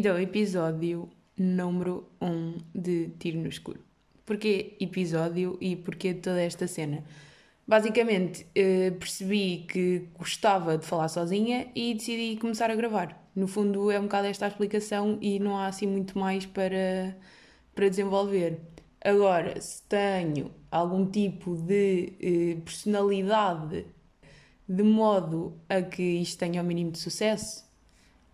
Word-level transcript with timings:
Então, 0.00 0.16
episódio 0.16 1.08
número 1.36 2.08
1 2.20 2.26
um 2.28 2.58
de 2.72 3.08
Tiro 3.18 3.40
no 3.40 3.48
Escuro. 3.48 3.80
Porquê 4.24 4.76
episódio 4.78 5.58
e 5.60 5.74
porquê 5.74 6.14
toda 6.14 6.40
esta 6.40 6.68
cena? 6.68 7.02
Basicamente, 7.66 8.46
eh, 8.54 8.92
percebi 8.92 9.66
que 9.68 10.06
gostava 10.16 10.78
de 10.78 10.86
falar 10.86 11.08
sozinha 11.08 11.66
e 11.74 11.94
decidi 11.94 12.36
começar 12.36 12.70
a 12.70 12.76
gravar. 12.76 13.28
No 13.34 13.48
fundo, 13.48 13.90
é 13.90 13.98
um 13.98 14.04
bocado 14.04 14.28
esta 14.28 14.44
a 14.44 14.48
explicação 14.48 15.18
e 15.20 15.40
não 15.40 15.58
há 15.58 15.66
assim 15.66 15.88
muito 15.88 16.16
mais 16.16 16.46
para, 16.46 17.16
para 17.74 17.88
desenvolver. 17.88 18.60
Agora, 19.04 19.60
se 19.60 19.82
tenho 19.82 20.52
algum 20.70 21.10
tipo 21.10 21.56
de 21.56 22.12
eh, 22.20 22.56
personalidade 22.64 23.84
de 24.68 24.82
modo 24.84 25.60
a 25.68 25.82
que 25.82 26.02
isto 26.02 26.38
tenha 26.38 26.62
o 26.62 26.64
mínimo 26.64 26.92
de 26.92 26.98
sucesso, 26.98 27.67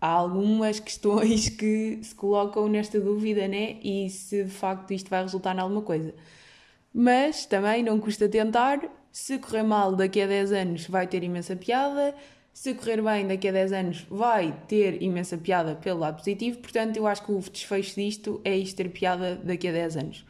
há 0.05 0.09
algumas 0.09 0.79
questões 0.79 1.49
que 1.57 1.99
se 2.03 2.13
colocam 2.13 2.67
nesta 2.67 3.01
dúvida, 3.01 3.47
né? 3.47 3.77
E 3.83 4.07
se 4.11 4.43
de 4.43 4.51
facto 4.51 4.93
isto 4.93 5.09
vai 5.09 5.23
resultar 5.23 5.55
em 5.55 5.59
alguma 5.59 5.81
coisa. 5.81 6.13
Mas 6.93 7.45
também 7.47 7.81
não 7.81 7.99
custa 7.99 8.29
tentar. 8.29 8.79
Se 9.11 9.39
correr 9.39 9.63
mal 9.63 9.95
daqui 9.95 10.21
a 10.21 10.27
10 10.27 10.51
anos 10.51 10.87
vai 10.87 11.07
ter 11.07 11.23
imensa 11.23 11.55
piada. 11.55 12.13
Se 12.53 12.75
correr 12.75 13.01
bem 13.01 13.27
daqui 13.27 13.47
a 13.47 13.51
10 13.51 13.71
anos 13.73 14.05
vai 14.09 14.55
ter 14.67 15.01
imensa 15.01 15.37
piada 15.37 15.75
pelo 15.75 16.01
lado 16.01 16.17
positivo. 16.17 16.59
Portanto, 16.59 16.97
eu 16.97 17.07
acho 17.07 17.25
que 17.25 17.31
o 17.31 17.39
desfecho 17.39 17.95
disto 17.95 18.39
é 18.43 18.55
isto 18.55 18.77
ter 18.77 18.89
piada 18.89 19.35
daqui 19.43 19.67
a 19.67 19.71
10 19.71 19.97
anos. 19.97 20.25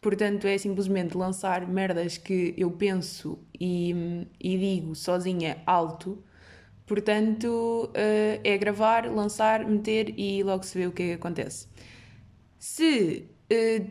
Portanto, 0.00 0.46
é 0.46 0.56
simplesmente 0.56 1.16
lançar 1.16 1.66
merdas 1.68 2.16
que 2.16 2.54
eu 2.56 2.70
penso 2.70 3.38
e, 3.60 4.26
e 4.40 4.56
digo 4.56 4.94
sozinha 4.94 5.58
alto 5.66 6.22
Portanto, 6.88 7.90
uh, 7.90 8.40
é 8.42 8.56
gravar, 8.56 9.06
lançar, 9.12 9.64
meter 9.64 10.18
e 10.18 10.42
logo 10.42 10.64
se 10.64 10.78
vê 10.78 10.86
o 10.86 10.92
que, 10.92 11.02
é 11.02 11.06
que 11.08 11.12
acontece. 11.12 11.68
Se 12.58 13.28
uh, 13.52 13.86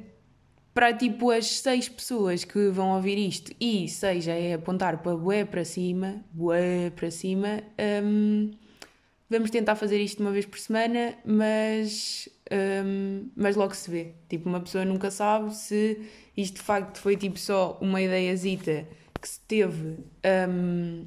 para 0.73 0.94
tipo 0.94 1.31
as 1.31 1.45
seis 1.48 1.88
pessoas 1.88 2.44
que 2.44 2.70
vão 2.70 2.95
ouvir 2.95 3.18
isto 3.18 3.52
e 3.59 3.88
seja 3.88 4.31
é 4.31 4.53
apontar 4.53 5.02
para 5.02 5.16
bué 5.16 5.45
para 5.45 5.64
cima, 5.64 6.23
bué 6.31 6.92
para 6.95 7.12
cima, 7.12 7.64
um, 8.03 8.52
vamos 9.30 9.52
tentar 9.52 9.75
fazer 9.75 10.00
isto 10.00 10.20
uma 10.20 10.31
vez 10.31 10.45
por 10.45 10.59
semana, 10.59 11.16
mas, 11.23 12.28
um, 12.86 13.30
mas 13.36 13.56
logo 13.56 13.75
se 13.75 13.90
vê. 13.90 14.14
Tipo, 14.28 14.50
uma 14.50 14.59
pessoa 14.59 14.86
nunca 14.86 15.12
sabe 15.12 15.56
se 15.56 16.00
isto 16.36 16.56
de 16.56 16.62
facto 16.62 17.00
foi 17.00 17.16
tipo 17.16 17.38
só 17.40 17.78
uma 17.81 18.02
ideiazita 18.02 18.88
que 19.20 19.28
se 19.28 19.40
teve. 19.42 19.98
Um, 20.50 21.06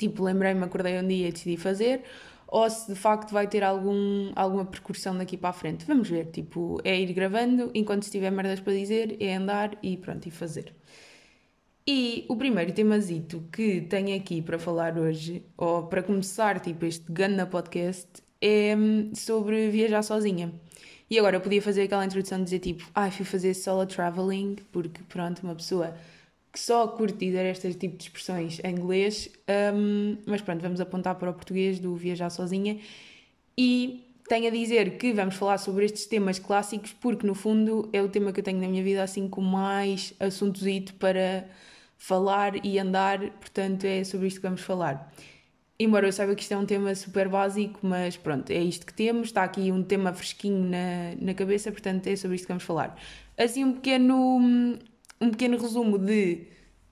tipo, 0.00 0.24
lembrei-me, 0.24 0.64
acordei 0.64 0.98
um 0.98 1.06
dia 1.06 1.28
e 1.28 1.32
decidi 1.32 1.56
fazer, 1.58 2.02
ou 2.48 2.68
se 2.68 2.92
de 2.92 2.98
facto 2.98 3.32
vai 3.32 3.46
ter 3.46 3.62
algum, 3.62 4.32
alguma 4.34 4.64
percussão 4.64 5.16
daqui 5.16 5.36
para 5.36 5.50
a 5.50 5.52
frente. 5.52 5.84
Vamos 5.86 6.08
ver, 6.08 6.26
tipo, 6.26 6.80
é 6.82 6.98
ir 6.98 7.12
gravando, 7.12 7.70
enquanto 7.74 8.04
estiver 8.04 8.30
merdas 8.30 8.60
para 8.60 8.72
dizer, 8.72 9.16
é 9.20 9.36
andar 9.36 9.76
e 9.82 9.96
pronto, 9.96 10.26
e 10.26 10.30
fazer. 10.30 10.74
E 11.86 12.24
o 12.28 12.36
primeiro 12.36 12.72
temazito 12.72 13.44
que 13.52 13.82
tenho 13.82 14.16
aqui 14.16 14.40
para 14.40 14.58
falar 14.58 14.98
hoje, 14.98 15.44
ou 15.56 15.84
para 15.84 16.02
começar, 16.02 16.60
tipo, 16.60 16.86
este 16.86 17.04
Ganda 17.12 17.46
Podcast, 17.46 18.08
é 18.40 18.74
hum, 18.76 19.12
sobre 19.14 19.68
viajar 19.70 20.02
sozinha. 20.02 20.52
E 21.10 21.18
agora 21.18 21.36
eu 21.36 21.40
podia 21.40 21.60
fazer 21.60 21.82
aquela 21.82 22.04
introdução 22.04 22.38
de 22.38 22.44
dizer 22.44 22.60
tipo, 22.60 22.88
ai, 22.94 23.08
ah, 23.08 23.12
fui 23.12 23.24
fazer 23.24 23.52
solo 23.54 23.84
traveling, 23.84 24.56
porque 24.72 25.02
pronto, 25.08 25.42
uma 25.42 25.56
pessoa 25.56 25.94
que 26.52 26.58
só 26.58 26.88
curte 26.88 27.26
dizer 27.26 27.46
este 27.46 27.72
tipo 27.74 27.96
de 27.96 28.04
expressões 28.04 28.60
em 28.64 28.72
inglês, 28.72 29.30
um, 29.74 30.16
mas 30.26 30.40
pronto, 30.40 30.60
vamos 30.60 30.80
apontar 30.80 31.14
para 31.14 31.30
o 31.30 31.34
português 31.34 31.78
do 31.78 31.94
viajar 31.94 32.30
sozinha 32.30 32.78
e 33.56 34.04
tenho 34.28 34.48
a 34.48 34.50
dizer 34.50 34.96
que 34.96 35.12
vamos 35.12 35.34
falar 35.34 35.58
sobre 35.58 35.84
estes 35.84 36.06
temas 36.06 36.38
clássicos 36.38 36.92
porque 36.92 37.26
no 37.26 37.34
fundo 37.34 37.88
é 37.92 38.02
o 38.02 38.08
tema 38.08 38.32
que 38.32 38.40
eu 38.40 38.44
tenho 38.44 38.60
na 38.60 38.68
minha 38.68 38.82
vida 38.82 39.02
assim 39.02 39.28
com 39.28 39.40
mais 39.40 40.14
assuntosito 40.18 40.94
para 40.94 41.48
falar 41.98 42.64
e 42.64 42.78
andar, 42.78 43.18
portanto 43.32 43.84
é 43.84 44.02
sobre 44.04 44.28
isto 44.28 44.40
que 44.40 44.46
vamos 44.46 44.62
falar. 44.62 45.12
Embora 45.78 46.06
eu 46.06 46.12
saiba 46.12 46.34
que 46.34 46.42
isto 46.42 46.52
é 46.52 46.56
um 46.56 46.66
tema 46.66 46.94
super 46.94 47.28
básico, 47.28 47.80
mas 47.82 48.16
pronto, 48.16 48.50
é 48.50 48.58
isto 48.58 48.84
que 48.84 48.92
temos, 48.92 49.28
está 49.28 49.44
aqui 49.44 49.72
um 49.72 49.82
tema 49.82 50.12
fresquinho 50.12 50.62
na, 50.62 51.14
na 51.18 51.34
cabeça, 51.34 51.72
portanto 51.72 52.06
é 52.06 52.16
sobre 52.16 52.36
isto 52.36 52.44
que 52.44 52.52
vamos 52.52 52.64
falar. 52.64 52.96
Assim 53.36 53.64
um 53.64 53.72
pequeno 53.72 54.78
um 55.20 55.30
pequeno 55.30 55.58
resumo 55.58 55.98
de 55.98 56.46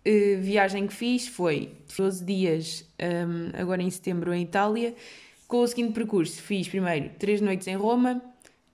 uh, 0.06 0.40
viagem 0.40 0.86
que 0.86 0.94
fiz 0.94 1.26
foi 1.26 1.72
12 1.96 2.24
dias 2.24 2.84
um, 3.00 3.58
agora 3.60 3.82
em 3.82 3.90
setembro 3.90 4.32
em 4.34 4.42
Itália, 4.42 4.94
com 5.46 5.58
o 5.58 5.66
seguinte 5.66 5.92
percurso: 5.92 6.42
fiz 6.42 6.68
primeiro 6.68 7.10
3 7.18 7.40
noites 7.40 7.66
em 7.66 7.76
Roma, 7.76 8.22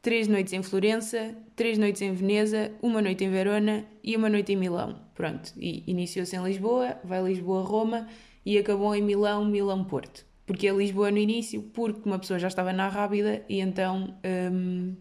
3 0.03 0.29
noites 0.29 0.53
em 0.53 0.63
Florença, 0.63 1.35
3 1.57 1.79
noites 1.79 2.03
em 2.03 2.13
Veneza, 2.13 2.73
uma 2.83 3.01
noite 3.01 3.25
em 3.25 3.31
Verona 3.31 3.87
e 4.03 4.17
uma 4.17 4.29
noite 4.29 4.53
em 4.53 4.57
Milão. 4.57 5.01
Pronto, 5.15 5.53
e 5.57 5.85
iniciou-se 5.87 6.35
em 6.37 6.43
Lisboa, 6.43 6.99
vai 7.05 7.23
Lisboa-Roma 7.23 8.09
e 8.45 8.59
acabou 8.59 8.95
em 8.95 9.03
Milão, 9.03 9.45
Milão-Porto. 9.45 10.27
Porque 10.45 10.69
é 10.69 10.73
Lisboa 10.73 11.11
no 11.11 11.17
início, 11.17 11.63
porque 11.73 12.03
uma 12.05 12.19
pessoa 12.19 12.39
já 12.39 12.49
estava 12.49 12.73
na 12.73 12.89
Rábida 12.89 13.43
e 13.49 13.61
então 13.61 14.15
um, 14.53 14.95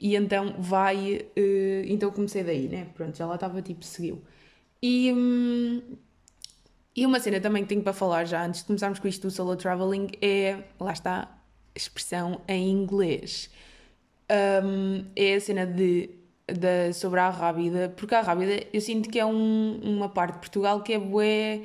e 0.00 0.16
então 0.16 0.54
vai. 0.58 1.28
Uh, 1.36 1.84
então 1.86 2.10
comecei 2.10 2.42
daí, 2.42 2.68
né? 2.68 2.86
Pronto, 2.94 3.16
já 3.16 3.26
lá 3.26 3.34
estava 3.34 3.60
tipo, 3.60 3.84
seguiu. 3.84 4.22
E, 4.82 5.12
um, 5.12 5.82
e 6.96 7.04
uma 7.04 7.20
cena 7.20 7.40
também 7.40 7.62
que 7.62 7.68
tenho 7.68 7.82
para 7.82 7.92
falar 7.92 8.24
já 8.24 8.44
antes 8.44 8.60
de 8.60 8.66
começarmos 8.66 8.98
com 8.98 9.06
isto 9.06 9.22
do 9.28 9.30
solo 9.30 9.56
traveling 9.56 10.08
é. 10.22 10.58
Lá 10.80 10.92
está, 10.92 11.38
expressão 11.74 12.40
em 12.48 12.70
inglês. 12.70 13.50
Um, 14.64 15.04
é 15.14 15.34
a 15.34 15.40
cena 15.40 15.66
de, 15.66 16.10
de, 16.48 16.92
sobre 16.94 17.20
a 17.20 17.28
Rábida, 17.28 17.92
porque 17.96 18.14
a 18.14 18.22
Rábida 18.22 18.64
eu 18.72 18.80
sinto 18.80 19.10
que 19.10 19.18
é 19.18 19.26
um, 19.26 19.80
uma 19.82 20.08
parte 20.08 20.34
de 20.34 20.40
Portugal 20.40 20.82
que 20.82 20.94
é 20.94 20.98
bué 20.98 21.62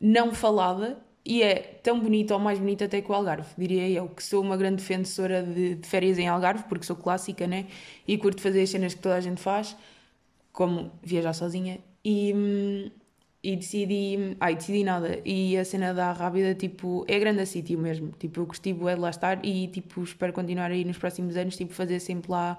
não 0.00 0.32
falada 0.32 0.98
e 1.24 1.42
é 1.42 1.56
tão 1.82 2.00
bonito 2.00 2.32
ou 2.32 2.40
mais 2.40 2.58
bonito 2.58 2.84
até 2.84 3.02
que 3.02 3.10
o 3.10 3.14
Algarve, 3.14 3.48
diria 3.58 3.88
eu, 3.88 4.08
que 4.08 4.22
sou 4.22 4.42
uma 4.42 4.56
grande 4.56 4.76
defensora 4.76 5.42
de, 5.42 5.74
de, 5.76 5.86
férias 5.86 6.18
em 6.18 6.28
Algarve, 6.28 6.64
porque 6.68 6.86
sou 6.86 6.96
clássica, 6.96 7.46
né? 7.46 7.66
E 8.06 8.16
curto 8.16 8.40
fazer 8.40 8.62
as 8.62 8.70
cenas 8.70 8.94
que 8.94 9.00
toda 9.00 9.16
a 9.16 9.20
gente 9.20 9.40
faz, 9.40 9.76
como 10.52 10.90
viajar 11.02 11.34
sozinha. 11.34 11.80
E, 12.04 12.90
e 13.42 13.56
decidi. 13.56 14.36
Ai, 14.40 14.54
decidi 14.56 14.84
nada. 14.84 15.20
E 15.24 15.56
a 15.58 15.64
cena 15.64 15.92
da 15.92 16.12
Rábida, 16.12 16.54
tipo, 16.54 17.04
é 17.08 17.18
grande 17.18 17.40
a 17.42 17.46
sítio 17.46 17.78
mesmo. 17.78 18.12
Tipo, 18.18 18.40
eu 18.40 18.46
gostei 18.46 18.72
de 18.72 18.94
lá 18.94 19.10
estar 19.10 19.44
e, 19.44 19.68
tipo, 19.68 20.02
espero 20.02 20.32
continuar 20.32 20.70
aí 20.70 20.84
nos 20.84 20.98
próximos 20.98 21.36
anos, 21.36 21.56
tipo, 21.56 21.72
fazer 21.74 22.00
sempre 22.00 22.30
lá 22.30 22.56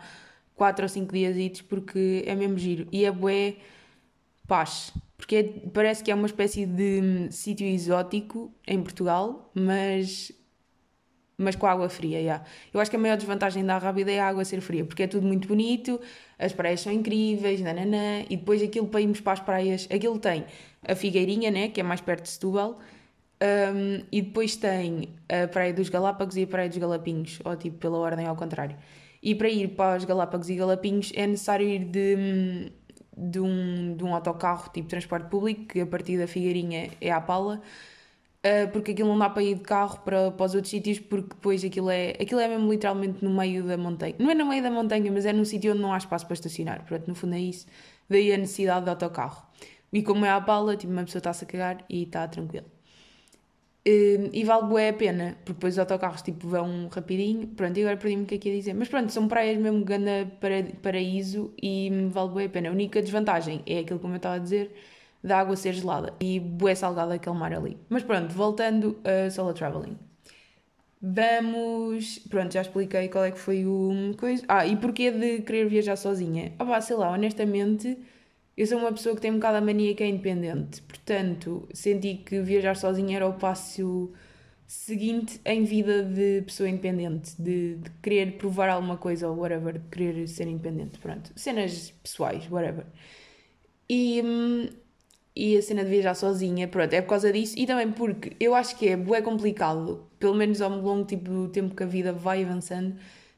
4 0.56 0.86
ou 0.86 0.90
5 0.90 1.14
dias, 1.14 1.62
porque 1.62 2.24
é 2.28 2.36
mesmo 2.36 2.58
giro. 2.58 2.88
E 2.92 3.06
é 3.06 3.12
bué 3.12 3.56
paz 4.48 4.94
porque 5.20 5.36
é, 5.36 5.44
parece 5.44 6.02
que 6.02 6.10
é 6.10 6.16
uma 6.16 6.26
espécie 6.26 6.66
de 6.66 7.02
hum, 7.04 7.30
sítio 7.30 7.68
exótico 7.68 8.54
em 8.66 8.82
Portugal, 8.82 9.52
mas 9.54 10.32
mas 11.38 11.56
com 11.56 11.68
água 11.68 11.88
fria, 11.88 12.20
yeah. 12.20 12.44
Eu 12.74 12.82
acho 12.82 12.92
que 12.92 12.98
a 12.98 13.00
maior 13.00 13.16
desvantagem 13.16 13.66
da 13.66 13.78
Rábida 13.78 14.12
é 14.12 14.20
a 14.20 14.28
água 14.28 14.44
ser 14.44 14.60
fria, 14.60 14.84
porque 14.84 15.04
é 15.04 15.08
tudo 15.08 15.26
muito 15.26 15.48
bonito, 15.48 16.00
as 16.38 16.52
praias 16.52 16.82
são 16.82 16.92
incríveis, 16.92 17.62
nananã, 17.62 18.26
e 18.30 18.36
depois 18.36 18.62
aquilo 18.62 18.88
para 18.88 19.00
irmos 19.00 19.22
para 19.22 19.34
as 19.34 19.40
praias, 19.40 19.88
aquilo 19.94 20.20
tem 20.20 20.46
a 20.86 20.96
Figueirinha, 20.96 21.50
né, 21.50 21.70
que 21.70 21.80
é 21.80 21.84
mais 21.84 22.02
perto 22.02 22.24
de 22.24 22.30
Setúbal, 22.30 22.80
um, 23.42 24.04
e 24.12 24.22
depois 24.22 24.58
tem 24.58 25.16
a 25.30 25.48
Praia 25.48 25.74
dos 25.74 25.88
Galápagos 25.88 26.36
e 26.36 26.44
a 26.44 26.48
Praia 26.48 26.68
dos 26.68 26.78
Galapinhos, 26.78 27.40
ou 27.46 27.56
tipo 27.56 27.78
pela 27.78 27.98
ordem 27.98 28.26
ao 28.26 28.36
contrário. 28.36 28.76
E 29.24 29.34
para 29.34 29.50
ir 29.50 29.70
para 29.70 29.98
os 29.98 30.04
Galápagos 30.04 30.50
e 30.50 30.56
Galapinhos 30.56 31.12
é 31.16 31.26
necessário 31.26 31.68
ir 31.68 31.86
de, 31.86 32.16
hum, 32.18 32.70
de 33.20 33.40
um, 33.40 33.96
de 33.96 34.04
um 34.04 34.14
autocarro 34.16 34.70
tipo 34.72 34.88
transporte 34.88 35.30
público, 35.30 35.66
que 35.66 35.82
a 35.82 35.88
partir 35.88 36.18
da 36.18 36.28
Figueirinha 36.28 36.92
é 37.02 37.12
à 37.12 37.20
pala, 37.20 37.62
uh, 38.46 38.72
porque 38.72 38.92
aquilo 38.92 39.10
não 39.10 39.18
dá 39.20 39.30
para 39.30 39.44
ir 39.44 39.56
de 39.56 39.62
carro 39.62 40.00
para, 40.00 40.32
para 40.32 40.46
os 40.46 40.56
outros 40.56 40.72
sítios, 40.72 41.00
porque 41.00 41.30
depois 41.30 41.64
aquilo 41.64 41.90
é, 41.90 42.12
aquilo 42.12 42.40
é 42.40 42.48
mesmo 42.48 42.72
literalmente 42.72 43.24
no 43.24 43.32
meio 43.32 43.64
da 43.64 43.78
montanha. 43.78 44.16
Não 44.18 44.30
é 44.32 44.36
no 44.36 44.46
meio 44.46 44.64
da 44.64 44.72
montanha, 44.72 45.12
mas 45.12 45.26
é 45.26 45.34
num 45.34 45.46
sítio 45.46 45.74
onde 45.74 45.82
não 45.82 45.94
há 45.94 45.98
espaço 45.98 46.26
para 46.26 46.34
estacionar. 46.34 46.80
Portanto, 46.80 47.08
no 47.08 47.16
fundo 47.16 47.36
é 47.36 47.40
isso. 47.40 47.68
Daí 48.10 48.34
a 48.34 48.38
necessidade 48.38 48.86
de 48.86 48.90
autocarro. 48.90 49.44
E 49.92 50.04
como 50.04 50.26
é 50.26 50.30
à 50.30 50.40
pala, 50.40 50.76
tipo, 50.78 50.94
uma 50.94 51.04
pessoa 51.04 51.20
está-se 51.20 51.44
a 51.44 51.48
cagar 51.48 51.86
e 51.90 52.04
está 52.04 52.28
tranquilo. 52.28 52.66
Uh, 53.88 54.30
e 54.34 54.44
vale 54.44 54.68
bué 54.68 54.90
a 54.90 54.94
pena, 54.94 55.38
porque 55.46 55.54
depois 55.54 55.76
os 55.76 55.80
autocarros 55.80 56.22
tipo, 56.22 56.48
vão 56.48 56.90
rapidinho. 56.92 57.48
Pronto, 57.48 57.78
e 57.78 57.82
agora 57.82 57.98
perdi-me 57.98 58.24
o 58.24 58.26
que 58.26 58.36
é 58.36 58.38
que 58.38 58.50
ia 58.50 58.56
dizer. 58.56 58.74
Mas 58.74 58.90
pronto, 58.90 59.12
são 59.12 59.28
praias 59.28 59.58
mesmo 59.58 59.84
ganda 59.86 60.30
para, 60.40 60.64
paraíso 60.82 61.54
e 61.62 61.90
vale 62.12 62.30
bué 62.30 62.46
a 62.46 62.50
pena. 62.50 62.70
A 62.70 62.72
única 62.72 63.02
desvantagem 63.02 63.64
é 63.66 63.80
aquilo 63.80 64.00
como 64.00 64.14
eu 64.14 64.18
estava 64.18 64.36
a 64.36 64.40
dizer, 64.40 64.76
da 65.24 65.40
água 65.40 65.56
ser 65.56 65.74
gelada 65.74 66.14
e 66.20 66.40
bué 66.40 66.76
salgada 66.76 67.14
aquele 67.14 67.36
mar 67.38 67.54
ali. 67.54 67.78
Mas 67.90 68.04
pronto, 68.04 68.34
voltando 68.34 69.00
a 69.04 69.30
solo 69.30 69.54
traveling. 69.54 69.98
Vamos. 71.02 72.20
Pronto, 72.30 72.54
já 72.54 72.62
expliquei 72.62 73.08
qual 73.08 73.24
é 73.24 73.32
que 73.32 73.40
foi 73.40 73.66
o. 73.66 74.14
Coisa. 74.18 74.44
Ah, 74.48 74.68
e 74.68 74.76
porquê 74.76 75.12
de 75.12 75.42
querer 75.42 75.68
viajar 75.70 75.96
sozinha? 75.96 76.54
Ah, 76.60 76.66
pá, 76.66 76.82
sei 76.82 76.98
lá, 76.98 77.12
honestamente 77.12 77.98
eu 78.60 78.68
sou 78.68 78.78
uma 78.78 78.92
pessoa 78.92 79.16
que 79.16 79.22
tem 79.22 79.32
um 79.32 79.36
bocado 79.36 79.58
a 79.58 79.62
mania 79.62 79.96
que 79.96 80.04
é 80.04 80.08
independente, 80.10 80.82
portanto, 80.82 81.66
senti 81.74 82.16
que 82.16 82.42
viajar 82.42 82.76
sozinha 82.76 83.16
era 83.16 83.26
o 83.26 83.34
passo 83.36 84.12
seguinte 84.68 85.40
em 85.46 85.64
vida 85.64 86.04
de 86.04 86.42
pessoa 86.42 86.68
independente, 86.68 87.42
de, 87.42 87.76
de 87.76 87.90
querer 88.04 88.34
provar 88.34 88.68
alguma 88.68 88.98
coisa 88.98 89.30
ou 89.30 89.38
whatever, 89.38 89.80
de 89.80 89.88
querer 89.90 90.28
ser 90.28 90.46
independente, 90.50 91.00
pronto. 91.00 91.32
Cenas 91.38 91.94
pessoais, 92.04 92.52
whatever. 92.52 92.86
E, 93.88 94.22
hum, 94.26 94.68
e 95.34 95.56
a 95.58 95.62
cena 95.62 95.86
de 95.86 95.90
viajar 95.90 96.14
sozinha, 96.14 96.68
pronto, 96.68 96.94
é 96.94 97.02
por 97.02 97.12
causa 97.12 97.32
disso 97.32 97.56
e 97.58 97.66
também 97.66 97.90
porque 97.94 98.36
eu 98.42 98.54
acho 98.54 98.78
que 98.78 98.90
é 98.90 99.22
complicado, 99.22 100.06
pelo 100.20 100.36
menos 100.36 100.62
ao 100.62 100.70
longo 100.70 101.06
tipo, 101.06 101.32
do 101.32 101.48
tempo 101.48 101.74
que 101.74 101.84
a 101.84 101.86
vida 101.86 102.12
vai 102.12 102.44
avançando, 102.44 102.98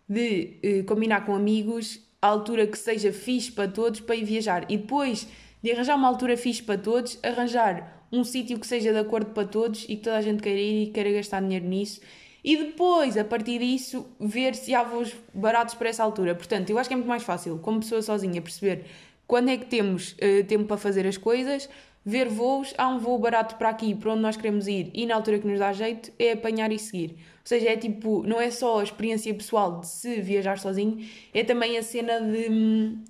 de 0.10 0.58
eh, 0.64 0.82
combinar 0.82 1.28
com 1.28 1.36
amigos 1.36 2.02
a 2.22 2.28
altura 2.28 2.68
que 2.68 2.78
seja 2.78 3.12
fixe 3.12 3.52
para 3.52 3.68
todos 3.68 4.00
para 4.00 4.16
ir 4.16 4.24
viajar 4.24 4.66
e 4.70 4.78
depois 4.78 5.28
de 5.62 5.72
arranjar 5.72 5.96
uma 5.96 6.08
altura 6.08 6.38
fixe 6.38 6.62
para 6.62 6.78
todos, 6.78 7.20
arranjar 7.24 8.06
um 8.12 8.24
sítio 8.24 8.60
que 8.60 8.68
seja 8.68 8.92
de 8.92 9.00
acordo 9.00 9.32
para 9.32 9.48
todos 9.48 9.84
e 9.84 9.96
que 9.96 10.04
toda 10.04 10.18
a 10.18 10.22
gente 10.22 10.42
queira 10.42 10.60
ir 10.60 10.84
e 10.84 10.92
queira 10.92 11.12
gastar 11.12 11.42
dinheiro 11.42 11.66
nisso 11.66 12.02
e 12.44 12.58
depois, 12.58 13.18
a 13.18 13.24
partir 13.24 13.60
disso, 13.60 14.08
ver 14.20 14.56
se 14.56 14.74
há 14.74 14.84
voos 14.84 15.16
baratos 15.34 15.76
para 15.76 15.90
essa 15.90 16.04
altura. 16.04 16.34
Portanto, 16.34 16.70
eu 16.72 16.80
acho 16.80 16.90
que 16.90 16.94
é 16.94 16.98
muito 16.98 17.08
mais 17.08 17.24
fácil, 17.24 17.60
como 17.60 17.80
pessoa 17.80 18.02
sozinha, 18.02 18.42
perceber 18.42 18.86
quando 19.28 19.50
é 19.50 19.58
que 19.58 19.66
temos 19.66 20.14
uh, 20.14 20.44
tempo 20.48 20.66
para 20.66 20.78
fazer 20.78 21.06
as 21.06 21.18
coisas, 21.18 21.70
ver 22.04 22.28
voos, 22.28 22.74
há 22.78 22.88
um 22.88 22.98
voo 22.98 23.18
barato 23.20 23.56
para 23.56 23.70
aqui, 23.70 23.94
para 23.94 24.12
onde 24.12 24.22
nós 24.22 24.36
queremos 24.36 24.68
ir 24.68 24.90
e 24.94 25.06
na 25.06 25.16
altura 25.16 25.40
que 25.40 25.48
nos 25.48 25.60
dá 25.60 25.72
jeito, 25.72 26.12
é 26.18 26.32
apanhar 26.32 26.72
e 26.72 26.80
seguir. 26.80 27.16
Ou 27.42 27.48
seja, 27.48 27.70
é 27.70 27.78
tipo, 27.78 28.24
não 28.24 28.40
é 28.40 28.52
só 28.52 28.80
a 28.80 28.84
experiência 28.84 29.34
pessoal 29.34 29.80
de 29.80 29.88
se 29.88 30.22
viajar 30.22 30.60
sozinho, 30.60 31.04
é 31.34 31.44
também 31.44 31.78
a 31.78 31.84
cena 31.84 32.20
de. 32.22 32.50
Hum, 32.50 33.04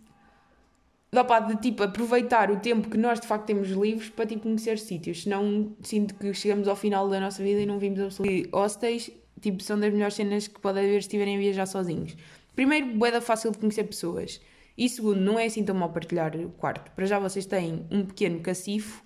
de, 1.13 1.53
de 1.53 1.61
tipo 1.61 1.83
aproveitar 1.83 2.49
o 2.49 2.59
tempo 2.61 2.89
que 2.89 2.97
nós 2.97 3.19
de 3.19 3.27
facto 3.27 3.45
temos 3.45 3.67
livres 3.69 4.09
para 4.09 4.25
tipo 4.25 4.43
conhecer 4.43 4.79
sítios. 4.79 5.23
Senão 5.23 5.75
sinto 5.83 6.15
que 6.15 6.33
chegamos 6.33 6.69
ao 6.69 6.75
final 6.75 7.09
da 7.09 7.19
nossa 7.19 7.43
vida 7.43 7.59
e 7.59 7.65
não 7.65 7.77
vimos 7.77 7.99
absolutamente. 7.99 8.49
Hostéis, 8.53 9.11
tipo, 9.41 9.61
são 9.61 9.77
das 9.77 9.91
melhores 9.91 10.15
cenas 10.15 10.47
que 10.47 10.59
podem 10.61 10.83
haver 10.83 11.01
se 11.01 11.07
estiverem 11.07 11.35
a 11.35 11.39
viajar 11.39 11.65
sozinhos. 11.65 12.15
Primeiro, 12.55 12.87
boeda 12.93 13.19
fácil 13.19 13.51
de 13.51 13.57
conhecer 13.57 13.83
pessoas. 13.83 14.39
E 14.77 14.87
segundo, 14.87 15.19
não 15.19 15.37
é 15.37 15.45
assim 15.45 15.63
tão 15.65 15.75
mal 15.75 15.89
partilhar 15.89 16.33
o 16.37 16.49
quarto. 16.51 16.91
Para 16.91 17.05
já 17.05 17.19
vocês 17.19 17.45
têm 17.45 17.85
um 17.91 18.05
pequeno 18.05 18.39
cacifo 18.39 19.03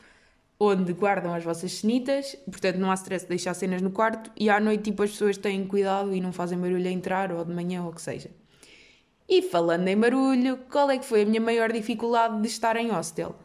onde 0.59 0.93
guardam 0.93 1.33
as 1.33 1.43
vossas 1.43 1.71
cenitas, 1.73 2.35
portanto 2.45 2.77
não 2.77 2.89
há 2.89 2.93
stress 2.93 3.25
de 3.25 3.29
deixar 3.29 3.53
cenas 3.53 3.81
no 3.81 3.91
quarto 3.91 4.31
e 4.37 4.49
à 4.49 4.59
noite 4.59 4.83
tipo 4.83 5.03
as 5.03 5.11
pessoas 5.11 5.37
têm 5.37 5.67
cuidado 5.67 6.13
e 6.13 6.21
não 6.21 6.31
fazem 6.31 6.57
barulho 6.57 6.87
a 6.87 6.91
entrar 6.91 7.31
ou 7.31 7.43
de 7.43 7.53
manhã 7.53 7.83
ou 7.83 7.89
o 7.89 7.93
que 7.93 8.01
seja. 8.01 8.29
E 9.27 9.41
falando 9.41 9.87
em 9.87 9.97
barulho, 9.97 10.59
qual 10.71 10.89
é 10.89 10.97
que 10.97 11.05
foi 11.05 11.23
a 11.23 11.25
minha 11.25 11.41
maior 11.41 11.71
dificuldade 11.71 12.41
de 12.41 12.47
estar 12.47 12.77
em 12.77 12.89
hostel? 12.89 13.35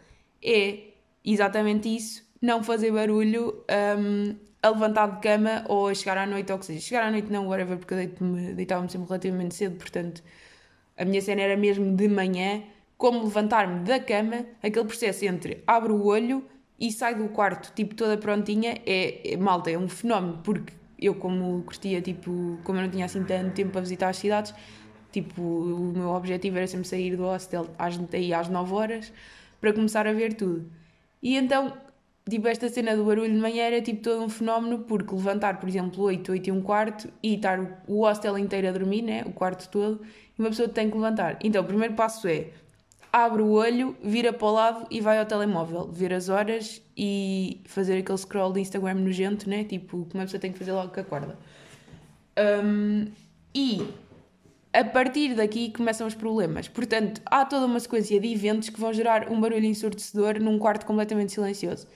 É 0.43 0.91
exatamente 1.25 1.95
isso, 1.95 2.23
não 2.41 2.63
fazer 2.63 2.93
barulho 2.93 3.65
um, 3.99 4.37
a 4.63 4.69
levantar 4.69 5.07
de 5.17 5.21
cama 5.21 5.65
ou 5.69 5.89
a 5.89 5.95
chegar 5.95 6.19
à 6.19 6.27
noite 6.27 6.53
ou 6.53 6.59
o 6.59 6.61
que 6.61 6.67
seja. 6.67 6.81
Chegar 6.81 7.05
à 7.05 7.11
noite 7.11 7.33
não, 7.33 7.49
whatever, 7.49 7.79
porque 7.79 7.95
eu 7.95 8.55
deitava-me 8.55 8.91
sempre 8.91 9.09
relativamente 9.09 9.55
cedo, 9.55 9.77
portanto 9.77 10.23
a 10.97 11.05
minha 11.05 11.21
cena 11.23 11.41
era 11.41 11.57
mesmo 11.57 11.97
de 11.97 12.09
manhã, 12.09 12.63
como 12.99 13.25
levantar-me 13.25 13.81
da 13.85 13.99
cama, 13.99 14.45
aquele 14.63 14.85
processo 14.85 15.25
entre 15.25 15.65
abro 15.67 15.95
o 15.95 16.07
olho 16.07 16.45
e 16.81 16.91
saio 16.91 17.19
do 17.19 17.29
quarto, 17.29 17.73
tipo, 17.75 17.95
toda 17.95 18.17
prontinha, 18.17 18.81
é, 18.87 19.35
é 19.35 19.37
malta, 19.37 19.71
é 19.71 19.77
um 19.77 19.89
fenómeno, 19.89 20.41
porque 20.43 20.73
eu 20.99 21.15
como 21.15 21.63
curtia, 21.63 22.01
tipo, 22.01 22.59
como 22.65 22.79
eu 22.79 22.85
não 22.85 22.91
tinha 22.91 23.05
assim 23.05 23.23
tanto 23.25 23.55
tempo 23.55 23.73
para 23.73 23.83
visitar 23.83 24.09
as 24.09 24.17
cidades, 24.17 24.55
tipo, 25.13 25.43
o 25.43 25.93
meu 25.95 26.09
objetivo 26.11 26.57
era 26.57 26.67
sempre 26.67 26.89
sair 26.89 27.17
do 27.17 27.25
hostel 27.25 27.69
às, 27.79 28.01
aí 28.15 28.33
às 28.33 28.49
9 28.49 28.73
horas 28.73 29.13
para 29.61 29.73
começar 29.73 30.07
a 30.07 30.13
ver 30.13 30.35
tudo. 30.35 30.71
E 31.23 31.37
então, 31.37 31.77
tipo, 32.29 32.49
esta 32.49 32.69
cena 32.69 32.97
do 32.97 33.05
barulho 33.05 33.31
de 33.31 33.39
manhã 33.39 33.65
era 33.65 33.83
tipo 33.83 34.03
todo 34.03 34.23
um 34.23 34.29
fenómeno, 34.29 34.81
porque 34.81 35.15
levantar, 35.15 35.61
por 35.61 35.69
exemplo, 35.69 36.03
8, 36.05 36.33
8 36.33 36.49
e 36.49 36.53
um 36.53 36.63
quarto 36.63 37.13
e 37.23 37.35
estar 37.35 37.83
o 37.87 38.01
hostel 38.01 38.39
inteiro 38.39 38.69
a 38.69 38.73
dormir, 38.73 39.03
né, 39.03 39.23
o 39.27 39.33
quarto 39.33 39.69
todo, 39.69 40.01
e 40.39 40.41
uma 40.41 40.49
pessoa 40.49 40.69
tem 40.69 40.89
que 40.91 40.97
levantar. 40.97 41.39
Então, 41.43 41.63
o 41.63 41.67
primeiro 41.67 41.95
passo 41.95 42.27
é 42.29 42.49
abre 43.13 43.43
o 43.43 43.51
olho, 43.51 43.97
vira 44.03 44.33
para 44.33 44.47
o 44.47 44.53
lado 44.53 44.87
e 44.91 45.01
vai 45.01 45.19
ao 45.19 45.27
telemóvel, 45.27 45.91
ver 45.91 46.13
as 46.13 46.29
horas 46.29 46.83
e 46.97 47.61
fazer 47.67 47.99
aquele 47.99 48.19
scroll 48.19 48.53
de 48.53 48.61
Instagram 48.61 48.95
nojento, 48.95 49.49
né? 49.49 49.65
Tipo, 49.65 50.07
que 50.07 50.15
uma 50.15 50.25
pessoa 50.25 50.41
tem 50.41 50.53
que 50.53 50.59
fazer 50.59 50.73
logo 50.73 50.93
que 50.93 51.01
acorda. 51.01 51.37
Um, 52.65 53.07
e 53.55 53.83
a 54.73 54.85
partir 54.85 55.35
daqui 55.35 55.73
começam 55.73 56.07
os 56.07 56.15
problemas. 56.15 56.69
Portanto, 56.69 57.21
há 57.27 57.45
toda 57.45 57.67
uma 57.67 57.81
sequência 57.81 58.21
de 58.21 58.33
eventos 58.33 58.69
que 58.69 58.81
vão 58.81 58.93
gerar 58.93 59.31
um 59.31 59.41
barulho 59.41 59.65
ensurdecedor 59.65 60.41
num 60.41 60.59
quarto 60.59 60.87
completamente 60.87 61.33
silencioso. 61.33 61.89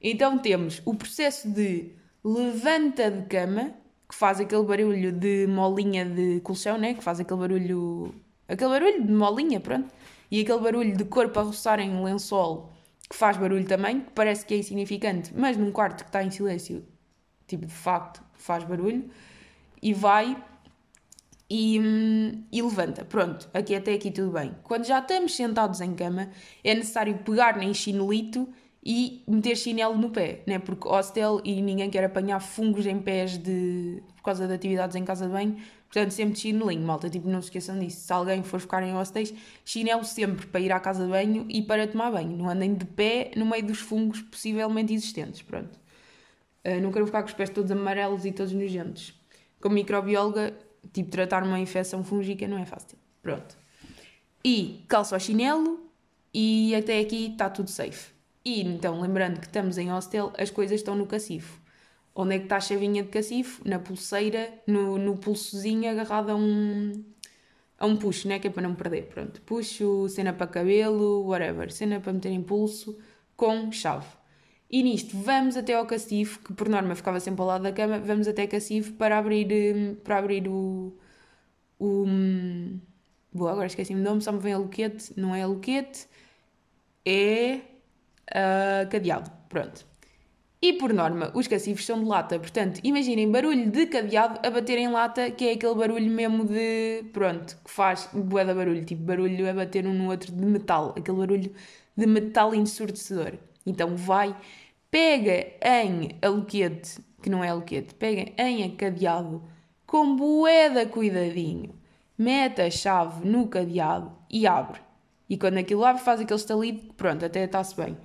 Então 0.00 0.38
temos 0.38 0.80
o 0.84 0.94
processo 0.94 1.48
de 1.50 1.92
levanta 2.24 3.10
de 3.10 3.26
cama, 3.26 3.74
que 4.08 4.14
faz 4.14 4.40
aquele 4.40 4.62
barulho 4.62 5.12
de 5.12 5.46
molinha 5.46 6.04
de 6.04 6.40
colchão, 6.40 6.78
né? 6.78 6.94
Que 6.94 7.02
faz 7.02 7.20
aquele 7.20 7.40
barulho. 7.40 8.14
aquele 8.48 8.70
barulho 8.70 9.04
de 9.04 9.12
molinha, 9.12 9.60
pronto. 9.60 9.92
E 10.30 10.40
aquele 10.40 10.60
barulho 10.60 10.96
de 10.96 11.04
corpo 11.04 11.38
a 11.40 11.42
roçar 11.42 11.80
em 11.80 11.90
um 11.90 12.04
lençol, 12.04 12.72
que 13.08 13.16
faz 13.16 13.36
barulho 13.36 13.66
também, 13.66 14.00
que 14.00 14.10
parece 14.10 14.46
que 14.46 14.54
é 14.54 14.58
insignificante, 14.58 15.32
mas 15.34 15.56
num 15.56 15.72
quarto 15.72 16.04
que 16.04 16.08
está 16.08 16.22
em 16.22 16.30
silêncio, 16.30 16.86
tipo, 17.46 17.66
de 17.66 17.74
facto, 17.74 18.22
faz 18.34 18.62
barulho. 18.64 19.10
E 19.82 19.92
vai 19.94 20.36
e, 21.50 21.80
hum, 21.80 22.44
e, 22.52 22.62
levanta. 22.62 23.04
Pronto, 23.04 23.50
aqui 23.52 23.74
até 23.74 23.94
aqui 23.94 24.10
tudo 24.12 24.30
bem. 24.30 24.54
Quando 24.62 24.84
já 24.84 25.00
estamos 25.00 25.34
sentados 25.34 25.80
em 25.80 25.94
cama, 25.94 26.30
é 26.62 26.74
necessário 26.74 27.18
pegar 27.18 27.60
em 27.60 27.74
chinelito 27.74 28.48
e 28.84 29.24
meter 29.26 29.56
chinelo 29.56 29.98
no 29.98 30.10
pé, 30.10 30.42
né? 30.46 30.58
porque 30.58 30.88
hostel 30.88 31.40
e 31.44 31.60
ninguém 31.60 31.90
quer 31.90 32.04
apanhar 32.04 32.40
fungos 32.40 32.86
em 32.86 32.98
pés 32.98 33.36
de... 33.36 34.02
por 34.16 34.22
causa 34.22 34.46
de 34.46 34.54
atividades 34.54 34.96
em 34.96 35.04
casa 35.04 35.26
de 35.26 35.32
banho, 35.32 35.56
portanto 35.92 36.12
sempre 36.12 36.38
chinelinho, 36.38 36.86
malta, 36.86 37.10
tipo 37.10 37.28
não 37.28 37.42
se 37.42 37.48
esqueçam 37.48 37.76
disso, 37.78 38.06
se 38.06 38.12
alguém 38.12 38.44
for 38.44 38.60
ficar 38.60 38.80
em 38.84 38.92
hostels, 38.92 39.34
chinelo 39.64 40.04
sempre 40.04 40.46
para 40.46 40.60
ir 40.60 40.70
à 40.70 40.78
casa 40.78 41.04
de 41.04 41.10
banho 41.10 41.44
e 41.48 41.62
para 41.62 41.86
tomar 41.88 42.12
banho, 42.12 42.36
não 42.36 42.48
andem 42.48 42.74
de 42.74 42.84
pé 42.84 43.32
no 43.36 43.44
meio 43.44 43.66
dos 43.66 43.80
fungos 43.80 44.22
possivelmente 44.22 44.94
existentes, 44.94 45.42
pronto. 45.42 45.78
Uh, 46.64 46.80
não 46.80 46.92
quero 46.92 47.06
ficar 47.06 47.22
com 47.22 47.28
os 47.28 47.34
pés 47.34 47.50
todos 47.50 47.70
amarelos 47.72 48.24
e 48.24 48.30
todos 48.30 48.52
nojentos. 48.52 49.18
Como 49.60 49.74
microbióloga, 49.74 50.54
tipo, 50.92 51.10
tratar 51.10 51.42
uma 51.42 51.58
infecção 51.58 52.04
fúngica 52.04 52.46
não 52.46 52.58
é 52.58 52.64
fácil. 52.64 52.96
Pronto. 53.20 53.56
E 54.44 54.84
calço 54.86 55.14
ao 55.14 55.20
chinelo 55.20 55.90
e 56.32 56.74
até 56.74 57.00
aqui 57.00 57.32
está 57.32 57.50
tudo 57.50 57.68
safe. 57.68 58.12
E 58.44 58.62
então, 58.62 59.00
lembrando 59.00 59.40
que 59.40 59.46
estamos 59.46 59.76
em 59.76 59.90
hostel, 59.90 60.32
as 60.38 60.50
coisas 60.50 60.80
estão 60.80 60.94
no 60.94 61.06
cacifo. 61.06 61.60
Onde 62.20 62.34
é 62.34 62.38
que 62.38 62.44
está 62.44 62.56
a 62.58 62.60
chavinha 62.60 63.02
de 63.02 63.08
cacifo? 63.08 63.66
Na 63.66 63.78
pulseira, 63.78 64.52
no, 64.66 64.98
no 64.98 65.16
pulsozinho 65.16 65.90
agarrado 65.90 66.28
a 66.30 66.36
um, 66.36 67.02
a 67.78 67.86
um 67.86 67.96
puxo, 67.96 68.28
né? 68.28 68.38
Que 68.38 68.48
é 68.48 68.50
para 68.50 68.62
não 68.62 68.74
perder. 68.74 69.06
Pronto, 69.06 69.40
puxo, 69.40 70.06
cena 70.10 70.30
para 70.34 70.46
cabelo, 70.46 71.26
whatever. 71.26 71.72
Cena 71.72 71.98
para 71.98 72.12
meter 72.12 72.30
em 72.30 72.42
pulso 72.42 72.98
com 73.34 73.72
chave. 73.72 74.06
E 74.70 74.82
nisto 74.82 75.16
vamos 75.16 75.56
até 75.56 75.72
ao 75.74 75.86
cacifo, 75.86 76.40
que 76.40 76.52
por 76.52 76.68
norma 76.68 76.94
ficava 76.94 77.18
sempre 77.20 77.40
ao 77.40 77.46
lado 77.48 77.62
da 77.62 77.72
cama, 77.72 77.98
vamos 77.98 78.28
até 78.28 78.46
cacifo 78.46 78.92
para 78.94 79.16
abrir, 79.18 79.48
hum, 79.74 79.94
para 80.04 80.18
abrir 80.18 80.46
o. 80.46 80.94
o 81.78 82.04
hum, 82.06 82.80
boa, 83.32 83.52
agora 83.52 83.66
esqueci-me 83.66 84.00
o 84.00 84.04
nome, 84.04 84.20
só 84.20 84.30
me 84.30 84.40
vem 84.40 84.52
a 84.52 84.58
loquete, 84.58 85.14
não 85.16 85.34
é 85.34 85.42
a 85.42 85.46
loquete, 85.46 86.06
é 87.04 87.60
uh, 88.30 88.90
cadeado. 88.90 89.30
Pronto. 89.48 89.89
E 90.62 90.74
por 90.74 90.92
norma, 90.92 91.30
os 91.34 91.46
cacifos 91.48 91.86
são 91.86 92.00
de 92.00 92.04
lata, 92.04 92.38
portanto, 92.38 92.80
imaginem 92.84 93.30
barulho 93.30 93.70
de 93.70 93.86
cadeado 93.86 94.46
a 94.46 94.50
bater 94.50 94.76
em 94.76 94.88
lata, 94.88 95.30
que 95.30 95.48
é 95.48 95.52
aquele 95.52 95.74
barulho 95.74 96.10
mesmo 96.10 96.44
de. 96.44 97.02
Pronto, 97.14 97.56
que 97.64 97.70
faz 97.70 98.10
bué 98.12 98.44
da 98.44 98.54
barulho, 98.54 98.84
tipo 98.84 99.02
barulho 99.02 99.48
a 99.48 99.54
bater 99.54 99.86
um 99.86 99.94
no 99.94 100.10
outro 100.10 100.30
de 100.30 100.44
metal, 100.44 100.94
aquele 100.98 101.16
barulho 101.16 101.54
de 101.96 102.06
metal 102.06 102.54
ensurdecedor. 102.54 103.38
Então 103.64 103.96
vai, 103.96 104.36
pega 104.90 105.46
em 105.62 106.18
aloquete, 106.20 107.00
que 107.22 107.30
não 107.30 107.42
é 107.42 107.48
aloquete, 107.48 107.94
pega 107.94 108.30
em 108.36 108.70
cadeado 108.76 109.42
com 109.86 110.14
bué 110.14 110.68
da 110.68 110.84
cuidadinho, 110.84 111.74
mete 112.18 112.60
a 112.60 112.70
chave 112.70 113.26
no 113.26 113.48
cadeado 113.48 114.12
e 114.30 114.46
abre. 114.46 114.78
E 115.26 115.38
quando 115.38 115.56
aquilo 115.56 115.86
abre, 115.86 116.02
faz 116.02 116.20
aquele 116.20 116.38
estalido, 116.38 116.92
pronto, 116.94 117.24
até 117.24 117.44
está-se 117.44 117.74
bem. 117.74 117.96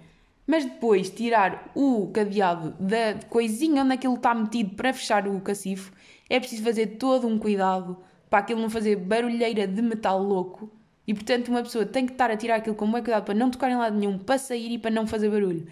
Mas 0.47 0.63
depois 0.63 1.09
tirar 1.09 1.71
o 1.73 2.07
cadeado 2.07 2.75
da 2.79 3.15
coisinha 3.29 3.83
onde 3.83 3.93
aquilo 3.93 4.15
está 4.15 4.33
metido 4.33 4.75
para 4.75 4.93
fechar 4.93 5.27
o 5.27 5.41
cacifo, 5.41 5.91
é 6.29 6.39
preciso 6.39 6.63
fazer 6.63 6.97
todo 6.97 7.27
um 7.27 7.37
cuidado 7.37 7.97
para 8.29 8.39
aquilo 8.39 8.61
não 8.61 8.69
fazer 8.69 8.95
barulheira 8.95 9.67
de 9.67 9.81
metal 9.81 10.21
louco. 10.21 10.71
E 11.07 11.13
portanto, 11.13 11.49
uma 11.49 11.63
pessoa 11.63 11.85
tem 11.85 12.05
que 12.05 12.13
estar 12.13 12.29
a 12.31 12.37
tirar 12.37 12.55
aquilo 12.57 12.75
com 12.75 12.85
muito 12.85 13.05
cuidado 13.05 13.23
para 13.23 13.33
não 13.33 13.49
tocar 13.49 13.69
em 13.69 13.75
lado 13.75 13.97
nenhum, 13.97 14.17
para 14.17 14.37
sair 14.37 14.73
e 14.73 14.77
para 14.77 14.91
não 14.91 15.05
fazer 15.05 15.29
barulho. 15.29 15.67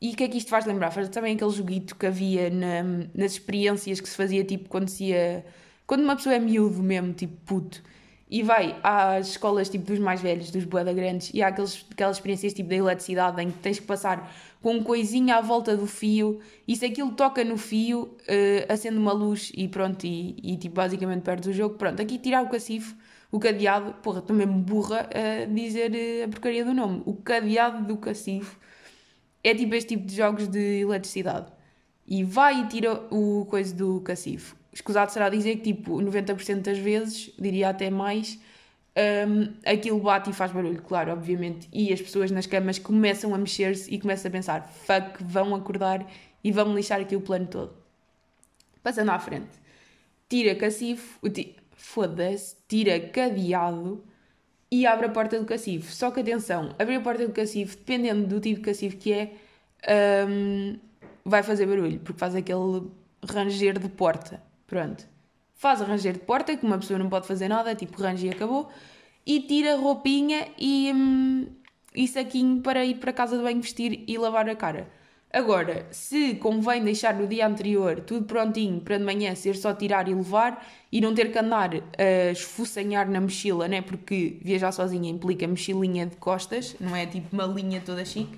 E 0.00 0.10
o 0.10 0.16
que 0.16 0.24
é 0.24 0.28
que 0.28 0.36
isto 0.36 0.50
faz 0.50 0.66
lembrar? 0.66 0.90
Faz 0.90 1.08
também 1.08 1.36
aquele 1.36 1.50
joguito 1.50 1.94
que 1.94 2.06
havia 2.06 2.50
na, 2.50 2.82
nas 3.14 3.32
experiências 3.32 4.00
que 4.00 4.08
se 4.08 4.16
fazia 4.16 4.42
tipo 4.44 4.68
quando 4.68 4.88
se 4.88 5.04
ia. 5.04 5.46
Quando 5.86 6.02
uma 6.02 6.16
pessoa 6.16 6.34
é 6.34 6.38
miúdo 6.40 6.82
mesmo, 6.82 7.12
tipo 7.12 7.36
puto, 7.44 7.82
e 8.32 8.42
vai 8.42 8.74
às 8.82 9.28
escolas 9.28 9.68
tipo 9.68 9.84
dos 9.84 9.98
mais 9.98 10.22
velhos, 10.22 10.50
dos 10.50 10.64
boeda 10.64 10.90
grandes, 10.90 11.30
e 11.34 11.42
há 11.42 11.48
aqueles, 11.48 11.84
aquelas 11.90 12.16
experiências 12.16 12.54
tipo 12.54 12.66
da 12.70 12.76
eletricidade 12.76 13.42
em 13.42 13.50
que 13.50 13.58
tens 13.58 13.78
que 13.78 13.84
passar 13.84 14.32
com 14.62 14.82
coisinha 14.82 15.36
à 15.36 15.42
volta 15.42 15.76
do 15.76 15.86
fio 15.86 16.40
e 16.66 16.74
se 16.74 16.86
aquilo 16.86 17.12
toca 17.12 17.44
no 17.44 17.58
fio, 17.58 18.04
uh, 18.04 18.72
acende 18.72 18.96
uma 18.96 19.12
luz 19.12 19.52
e 19.54 19.68
pronto, 19.68 20.06
e, 20.06 20.34
e 20.42 20.56
tipo 20.56 20.76
basicamente 20.76 21.20
perdes 21.20 21.46
o 21.46 21.52
jogo. 21.52 21.74
Pronto, 21.74 22.00
aqui 22.00 22.16
tirar 22.16 22.42
o 22.42 22.48
cacifo, 22.48 22.96
o 23.30 23.38
cadeado, 23.38 23.92
porra, 24.02 24.20
estou 24.20 24.34
mesmo 24.34 24.54
burra 24.60 25.10
a 25.12 25.44
dizer 25.44 25.90
uh, 25.90 26.24
a 26.24 26.28
porcaria 26.28 26.64
do 26.64 26.72
nome. 26.72 27.02
O 27.04 27.14
cadeado 27.14 27.84
do 27.84 27.98
cacifo 27.98 28.58
é 29.44 29.54
tipo 29.54 29.74
este 29.74 29.90
tipo 29.90 30.06
de 30.06 30.16
jogos 30.16 30.48
de 30.48 30.80
eletricidade. 30.80 31.52
E 32.06 32.24
vai 32.24 32.62
e 32.62 32.66
tira 32.66 32.94
o 33.10 33.44
coisa 33.44 33.74
do 33.74 34.00
cacifo. 34.00 34.61
Escusado 34.72 35.12
será 35.12 35.28
dizer 35.28 35.56
que 35.56 35.72
tipo 35.72 36.00
90% 36.00 36.62
das 36.62 36.78
vezes, 36.78 37.30
diria 37.38 37.68
até 37.68 37.90
mais, 37.90 38.38
um, 38.96 39.54
aquilo 39.64 39.98
bate 40.00 40.30
e 40.30 40.32
faz 40.32 40.52
barulho, 40.52 40.82
claro, 40.82 41.12
obviamente. 41.12 41.68
E 41.72 41.92
as 41.92 42.00
pessoas 42.00 42.30
nas 42.30 42.46
camas 42.46 42.78
começam 42.78 43.34
a 43.34 43.38
mexer-se 43.38 43.92
e 43.92 43.98
começam 43.98 44.28
a 44.28 44.32
pensar: 44.32 44.62
fuck, 44.62 45.22
vão 45.22 45.54
acordar 45.54 46.06
e 46.42 46.50
vão 46.50 46.74
lixar 46.74 47.00
aqui 47.00 47.16
o 47.16 47.20
plano 47.20 47.46
todo. 47.46 47.72
Passando 48.82 49.10
à 49.10 49.18
frente, 49.18 49.50
tira 50.28 50.54
cacifo, 50.54 51.20
foda-se, 51.76 52.56
tira 52.68 52.98
cadeado 52.98 54.04
e 54.70 54.86
abre 54.86 55.06
a 55.06 55.10
porta 55.10 55.38
do 55.38 55.44
cacifo. 55.44 55.92
Só 55.92 56.10
que 56.10 56.20
atenção, 56.20 56.74
abrir 56.78 56.96
a 56.96 57.00
porta 57.00 57.26
do 57.26 57.32
cacifo, 57.32 57.76
dependendo 57.76 58.26
do 58.26 58.40
tipo 58.40 58.60
de 58.60 58.64
cacifo 58.64 58.96
que 58.96 59.12
é, 59.12 59.30
um, 60.28 60.78
vai 61.24 61.42
fazer 61.42 61.66
barulho, 61.66 62.00
porque 62.00 62.18
faz 62.18 62.34
aquele 62.34 62.90
ranger 63.22 63.78
de 63.78 63.88
porta. 63.88 64.42
Pronto 64.72 65.12
faz 65.62 65.80
arranjar 65.80 66.14
de 66.14 66.18
porta, 66.18 66.56
que 66.56 66.66
uma 66.66 66.76
pessoa 66.76 66.98
não 66.98 67.08
pode 67.08 67.24
fazer 67.24 67.46
nada, 67.46 67.72
tipo 67.72 68.02
range 68.02 68.26
e 68.26 68.30
acabou, 68.30 68.68
e 69.24 69.38
tira 69.38 69.76
roupinha 69.76 70.48
e, 70.58 70.90
hum, 70.92 71.46
e 71.94 72.08
saquinho 72.08 72.60
para 72.60 72.84
ir 72.84 72.96
para 72.96 73.12
casa 73.12 73.36
de 73.36 73.44
banho 73.44 73.62
vestir 73.62 74.02
e 74.08 74.18
lavar 74.18 74.48
a 74.48 74.56
cara. 74.56 74.88
Agora, 75.32 75.86
se 75.92 76.34
convém 76.34 76.82
deixar 76.82 77.14
no 77.14 77.28
dia 77.28 77.46
anterior 77.46 78.00
tudo 78.00 78.26
prontinho 78.26 78.80
para 78.80 78.98
de 78.98 79.04
manhã 79.04 79.36
ser 79.36 79.54
só 79.54 79.72
tirar 79.72 80.08
e 80.08 80.14
levar 80.14 80.66
e 80.90 81.00
não 81.00 81.14
ter 81.14 81.30
que 81.30 81.38
andar 81.38 81.70
a 81.76 82.32
esfoçanhar 82.32 83.08
na 83.08 83.20
mochila, 83.20 83.68
né? 83.68 83.82
porque 83.82 84.38
viajar 84.42 84.72
sozinha 84.72 85.08
implica 85.08 85.46
mochilinha 85.46 86.06
de 86.06 86.16
costas, 86.16 86.74
não 86.80 86.96
é 86.96 87.06
tipo 87.06 87.28
uma 87.32 87.44
linha 87.46 87.80
toda 87.80 88.04
chique. 88.04 88.36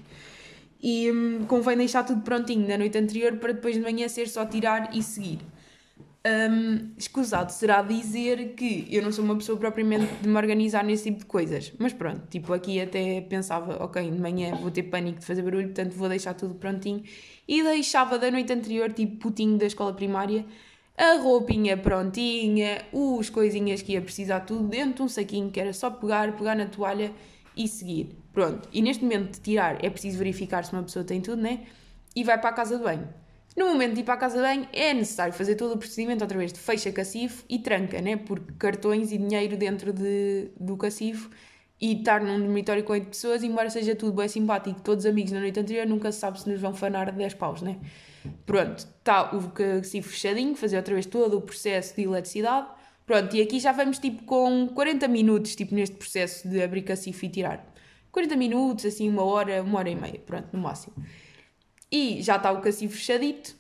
E 0.83 1.11
hum, 1.11 1.47
convém 1.49 1.75
deixar 1.79 2.05
tudo 2.05 2.21
prontinho 2.21 2.69
na 2.69 2.77
noite 2.77 2.99
anterior 2.99 3.39
para 3.39 3.53
depois 3.53 3.75
de 3.75 3.81
manhã 3.81 4.07
ser 4.09 4.29
só 4.29 4.45
tirar 4.45 4.95
e 4.95 5.03
seguir. 5.03 5.39
Um, 6.27 6.95
escusado 6.97 7.53
será 7.53 7.83
dizer 7.83 8.55
que 8.55 8.89
eu 8.91 9.03
não 9.03 9.13
sou 9.13 9.23
uma 9.23 9.37
pessoa 9.37 9.59
propriamente 9.59 10.07
de 10.23 10.27
me 10.27 10.35
organizar 10.39 10.83
nesse 10.83 11.05
tipo 11.05 11.19
de 11.19 11.27
coisas. 11.27 11.71
Mas 11.79 11.93
pronto, 11.93 12.27
tipo, 12.31 12.51
aqui 12.55 12.81
até 12.81 13.21
pensava, 13.21 13.85
ok, 13.85 14.11
de 14.11 14.19
manhã 14.19 14.55
vou 14.55 14.71
ter 14.71 14.85
pânico 14.85 15.21
de 15.21 15.27
fazer 15.27 15.43
barulho, 15.43 15.67
portanto 15.67 15.93
vou 15.93 16.09
deixar 16.09 16.33
tudo 16.33 16.55
prontinho. 16.55 17.03
E 17.47 17.63
deixava 17.63 18.19
da 18.19 18.31
noite 18.31 18.51
anterior, 18.51 18.91
tipo, 18.91 19.19
putinho 19.19 19.59
da 19.59 19.67
escola 19.67 19.93
primária, 19.93 20.47
a 20.97 21.19
roupinha 21.19 21.77
prontinha, 21.77 22.83
os 22.91 23.29
coisinhas 23.29 23.83
que 23.83 23.93
ia 23.93 24.01
precisar, 24.01 24.41
tudo 24.41 24.67
dentro 24.67 24.95
de 24.95 25.03
um 25.03 25.09
saquinho 25.09 25.51
que 25.51 25.61
era 25.61 25.75
só 25.75 25.91
pegar, 25.91 26.35
pegar 26.37 26.55
na 26.55 26.65
toalha 26.65 27.13
e 27.55 27.69
seguir. 27.69 28.17
Pronto. 28.33 28.67
E 28.73 28.81
neste 28.81 29.03
momento 29.03 29.33
de 29.33 29.41
tirar 29.41 29.85
é 29.85 29.91
preciso 29.91 30.17
verificar 30.17 30.65
se 30.65 30.73
uma 30.73 30.83
pessoa 30.83 31.05
tem 31.05 31.21
tudo, 31.21 31.43
né? 31.43 31.67
E 32.17 32.25
vai 32.25 32.41
para 32.41 32.49
a 32.49 32.53
casa 32.55 32.79
de 32.79 32.83
banho. 32.83 33.09
No 33.57 33.69
momento 33.69 33.95
de 33.95 34.01
ir 34.01 34.05
para 34.05 34.15
a 34.15 34.17
casa 34.17 34.37
de 34.37 34.43
banho, 34.43 34.69
é 34.73 34.93
necessário 34.93 35.33
fazer 35.33 35.55
todo 35.55 35.75
o 35.75 35.79
procedimento 35.79 36.23
outra 36.23 36.37
vez 36.37 36.53
de 36.53 36.59
fecha 36.59 36.91
cacifo 36.91 37.45
e 37.49 37.59
tranca, 37.59 38.01
né? 38.01 38.17
Porque 38.17 38.53
cartões 38.59 39.13
e 39.13 39.19
dinheiro 39.19 39.57
dentro 39.57 39.93
de, 39.93 40.51
do 40.59 40.77
cacifo 40.77 41.31
e 41.81 41.93
estar 41.99 42.21
num 42.21 42.39
dormitório 42.39 42.83
com 42.83 42.93
8 42.93 43.07
pessoas, 43.07 43.45
embora 43.45 43.71
seja 43.71 43.95
tudo 43.95 44.13
bem 44.13 44.27
simpático, 44.27 44.81
todos 44.81 45.07
amigos 45.07 45.31
na 45.31 45.41
noite 45.41 45.61
anterior, 45.61 45.87
nunca 45.87 46.11
se 46.11 46.19
sabe 46.19 46.41
se 46.41 46.49
nos 46.49 46.61
vão 46.61 46.75
fanar 46.75 47.13
10 47.13 47.35
paus, 47.35 47.63
né? 47.63 47.79
Pronto, 48.45 48.79
está 48.79 49.37
o 49.37 49.51
cacifo 49.51 50.09
fechadinho, 50.09 50.57
fazer 50.57 50.77
outra 50.77 50.95
vez 50.95 51.07
todo 51.07 51.37
o 51.37 51.41
processo 51.41 51.95
de 51.95 52.03
eletricidade. 52.03 52.67
Pronto, 53.07 53.37
e 53.37 53.43
aqui 53.43 53.61
já 53.61 53.71
vamos 53.71 53.99
tipo 53.99 54.25
com 54.25 54.67
40 54.69 55.07
minutos, 55.07 55.55
tipo 55.55 55.75
neste 55.75 55.95
processo 55.95 56.49
de 56.49 56.61
abrir 56.61 56.83
cacifo 56.83 57.25
e 57.25 57.29
tirar. 57.29 57.65
40 58.11 58.35
minutos, 58.37 58.85
assim, 58.87 59.09
uma 59.09 59.23
hora, 59.25 59.63
uma 59.63 59.79
hora 59.79 59.91
e 59.91 59.95
meia, 59.95 60.19
pronto, 60.27 60.49
no 60.53 60.61
máximo 60.61 60.95
e 61.95 62.21
já 62.21 62.35
está 62.35 62.51
o 62.51 62.61
cacifo 62.61 62.97
fechadito 62.97 63.55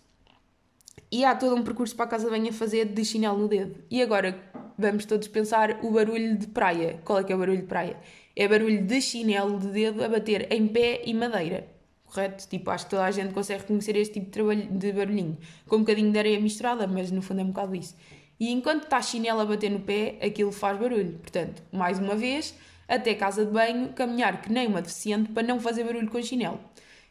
e 1.10 1.24
há 1.24 1.36
todo 1.36 1.54
um 1.54 1.62
percurso 1.62 1.94
para 1.94 2.06
a 2.06 2.08
casa 2.08 2.24
de 2.24 2.30
banho 2.30 2.48
a 2.48 2.52
fazer 2.52 2.86
de 2.86 3.04
chinelo 3.04 3.38
no 3.38 3.46
dedo. 3.46 3.76
E 3.88 4.02
agora 4.02 4.36
vamos 4.76 5.04
todos 5.04 5.28
pensar 5.28 5.78
o 5.84 5.92
barulho 5.92 6.36
de 6.36 6.48
praia. 6.48 7.00
Qual 7.04 7.20
é 7.20 7.22
que 7.22 7.32
é 7.32 7.36
o 7.36 7.38
barulho 7.38 7.60
de 7.60 7.68
praia? 7.68 7.96
É 8.34 8.48
barulho 8.48 8.84
de 8.84 9.00
chinelo 9.00 9.60
de 9.60 9.68
dedo 9.68 10.02
a 10.02 10.08
bater 10.08 10.52
em 10.52 10.66
pé 10.66 11.02
e 11.04 11.14
madeira. 11.14 11.68
Correto? 12.06 12.48
Tipo, 12.48 12.72
acho 12.72 12.86
que 12.86 12.90
toda 12.90 13.04
a 13.04 13.10
gente 13.12 13.32
consegue 13.32 13.60
reconhecer 13.60 13.94
este 13.94 14.14
tipo 14.14 14.26
de, 14.26 14.32
trabalho, 14.32 14.66
de 14.68 14.92
barulhinho. 14.92 15.38
Com 15.68 15.76
um 15.76 15.80
bocadinho 15.80 16.10
de 16.10 16.18
areia 16.18 16.40
misturada, 16.40 16.88
mas 16.88 17.12
no 17.12 17.22
fundo 17.22 17.40
é 17.40 17.44
um 17.44 17.52
bocado 17.52 17.76
isso. 17.76 17.94
E 18.40 18.50
enquanto 18.50 18.82
está 18.82 18.96
a 18.96 19.02
chinelo 19.02 19.42
a 19.42 19.44
bater 19.44 19.70
no 19.70 19.78
pé, 19.78 20.18
aquilo 20.20 20.50
faz 20.50 20.76
barulho. 20.76 21.20
Portanto, 21.20 21.62
mais 21.70 22.00
uma 22.00 22.16
vez, 22.16 22.52
até 22.88 23.14
casa 23.14 23.46
de 23.46 23.52
banho, 23.52 23.90
caminhar 23.90 24.42
que 24.42 24.50
nem 24.50 24.66
uma 24.66 24.82
deficiente 24.82 25.30
para 25.30 25.46
não 25.46 25.60
fazer 25.60 25.84
barulho 25.84 26.10
com 26.10 26.20
chinelo. 26.20 26.58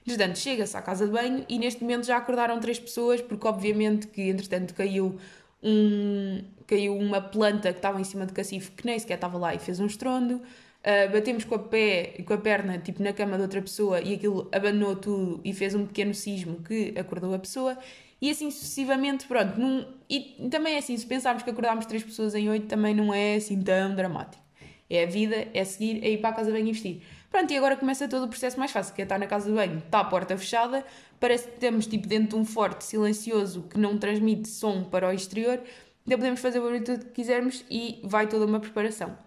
Entretanto, 0.05 0.37
chega-se 0.37 0.75
à 0.75 0.81
casa 0.81 1.05
de 1.05 1.11
banho 1.11 1.45
e 1.47 1.57
neste 1.57 1.81
momento 1.81 2.05
já 2.05 2.17
acordaram 2.17 2.59
três 2.59 2.77
pessoas, 2.77 3.21
porque 3.21 3.47
obviamente 3.47 4.07
que 4.07 4.23
entretanto 4.23 4.73
caiu 4.73 5.17
um, 5.63 6.43
caiu 6.67 6.95
uma 6.97 7.21
planta 7.21 7.71
que 7.71 7.79
estava 7.79 7.99
em 7.99 8.03
cima 8.03 8.25
de 8.25 8.33
cacifo 8.33 8.71
que 8.73 8.85
nem 8.85 8.99
sequer 8.99 9.15
estava 9.15 9.37
lá 9.37 9.55
e 9.55 9.59
fez 9.59 9.79
um 9.79 9.85
estrondo. 9.85 10.35
Uh, 10.35 11.09
batemos 11.13 11.45
com 11.45 11.55
a, 11.55 11.59
pé, 11.59 12.21
com 12.25 12.33
a 12.33 12.37
perna 12.37 12.77
tipo, 12.77 13.01
na 13.01 13.13
cama 13.13 13.37
de 13.37 13.43
outra 13.43 13.61
pessoa 13.61 14.01
e 14.01 14.15
aquilo 14.15 14.49
abandonou 14.51 14.97
tudo 14.97 15.39
e 15.41 15.53
fez 15.53 15.73
um 15.73 15.85
pequeno 15.85 16.13
sismo 16.13 16.61
que 16.61 16.93
acordou 16.97 17.33
a 17.33 17.39
pessoa. 17.39 17.77
E 18.21 18.29
assim 18.29 18.51
sucessivamente, 18.51 19.25
pronto. 19.25 19.59
Num, 19.59 19.85
e 20.09 20.47
também 20.49 20.75
é 20.75 20.77
assim, 20.77 20.95
se 20.97 21.05
pensarmos 21.05 21.43
que 21.43 21.49
acordámos 21.49 21.85
três 21.85 22.03
pessoas 22.03 22.35
em 22.35 22.49
oito, 22.49 22.67
também 22.67 22.93
não 22.93 23.13
é 23.13 23.35
assim 23.35 23.61
tão 23.61 23.95
dramático. 23.95 24.43
É 24.89 25.03
a 25.03 25.05
vida, 25.05 25.47
é 25.53 25.63
seguir, 25.63 26.03
é 26.03 26.09
ir 26.11 26.17
para 26.19 26.29
a 26.29 26.33
casa 26.33 26.51
bem 26.51 26.61
investir. 26.61 27.01
Pronto, 27.33 27.51
e 27.51 27.57
agora 27.57 27.75
começa 27.75 28.07
todo 28.07 28.25
o 28.25 28.27
processo 28.27 28.59
mais 28.59 28.69
fácil, 28.69 28.93
que 28.93 29.01
é 29.01 29.05
estar 29.05 29.17
na 29.17 29.25
casa 29.25 29.49
de 29.49 29.55
banho, 29.55 29.79
está 29.79 30.01
a 30.01 30.03
porta 30.03 30.37
fechada, 30.37 30.85
parece 31.19 31.47
que 31.47 31.55
estamos 31.55 31.87
tipo 31.87 32.07
dentro 32.07 32.29
de 32.29 32.35
um 32.35 32.45
forte 32.45 32.85
silencioso 32.85 33.63
que 33.63 33.79
não 33.79 33.97
transmite 33.97 34.47
som 34.47 34.83
para 34.83 35.09
o 35.09 35.11
exterior, 35.11 35.59
ainda 36.05 36.15
podemos 36.15 36.39
fazer 36.39 36.59
o 36.59 36.61
barulho 36.61 36.83
que 36.83 37.05
quisermos 37.05 37.65
e 37.71 37.99
vai 38.03 38.27
toda 38.27 38.45
uma 38.45 38.59
preparação. 38.59 39.17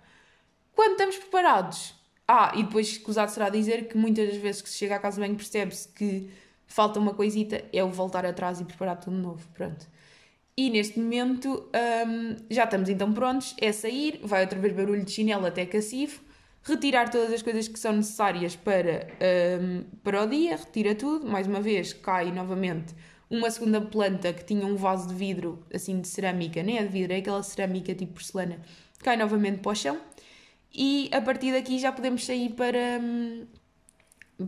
Quando 0.72 0.92
estamos 0.92 1.16
preparados, 1.16 1.96
ah, 2.28 2.52
e 2.54 2.62
depois 2.62 2.86
escusado 2.86 3.32
será 3.32 3.48
dizer 3.48 3.88
que 3.88 3.98
muitas 3.98 4.28
das 4.28 4.36
vezes 4.36 4.62
que 4.62 4.68
se 4.68 4.76
chega 4.76 4.94
à 4.94 5.00
casa 5.00 5.16
de 5.16 5.26
banho 5.26 5.34
percebe-se 5.34 5.88
que 5.88 6.30
falta 6.64 7.00
uma 7.00 7.12
coisita, 7.12 7.64
é 7.72 7.82
o 7.82 7.90
voltar 7.90 8.24
atrás 8.24 8.60
e 8.60 8.64
preparar 8.64 9.00
tudo 9.00 9.16
novo, 9.16 9.44
pronto. 9.52 9.84
E 10.56 10.70
neste 10.70 11.00
momento 11.00 11.68
hum, 12.06 12.36
já 12.48 12.62
estamos 12.62 12.88
então 12.88 13.12
prontos, 13.12 13.56
é 13.60 13.72
sair, 13.72 14.20
vai 14.22 14.42
outra 14.42 14.60
vez 14.60 14.72
barulho 14.72 15.04
de 15.04 15.10
chinelo 15.10 15.44
até 15.44 15.66
cacifo, 15.66 16.24
retirar 16.66 17.08
todas 17.10 17.32
as 17.32 17.42
coisas 17.42 17.68
que 17.68 17.78
são 17.78 17.92
necessárias 17.92 18.56
para, 18.56 19.06
um, 19.60 19.84
para 20.02 20.24
o 20.24 20.26
dia, 20.26 20.56
retira 20.56 20.94
tudo, 20.96 21.26
mais 21.26 21.46
uma 21.46 21.60
vez 21.60 21.92
cai 21.92 22.32
novamente 22.32 22.92
uma 23.30 23.50
segunda 23.50 23.80
planta 23.80 24.32
que 24.32 24.44
tinha 24.44 24.66
um 24.66 24.76
vaso 24.76 25.08
de 25.08 25.14
vidro, 25.14 25.64
assim 25.72 26.00
de 26.00 26.08
cerâmica, 26.08 26.62
nem 26.62 26.78
é 26.78 26.82
de 26.82 26.88
vidro, 26.88 27.12
é 27.12 27.18
aquela 27.18 27.42
cerâmica 27.42 27.94
tipo 27.94 28.14
porcelana, 28.14 28.58
cai 28.98 29.16
novamente 29.16 29.60
para 29.60 29.72
o 29.72 29.74
chão 29.74 30.00
e 30.74 31.08
a 31.12 31.20
partir 31.20 31.52
daqui 31.52 31.78
já 31.78 31.92
podemos 31.92 32.24
sair 32.24 32.50
para, 32.50 33.00
hum, 33.00 33.46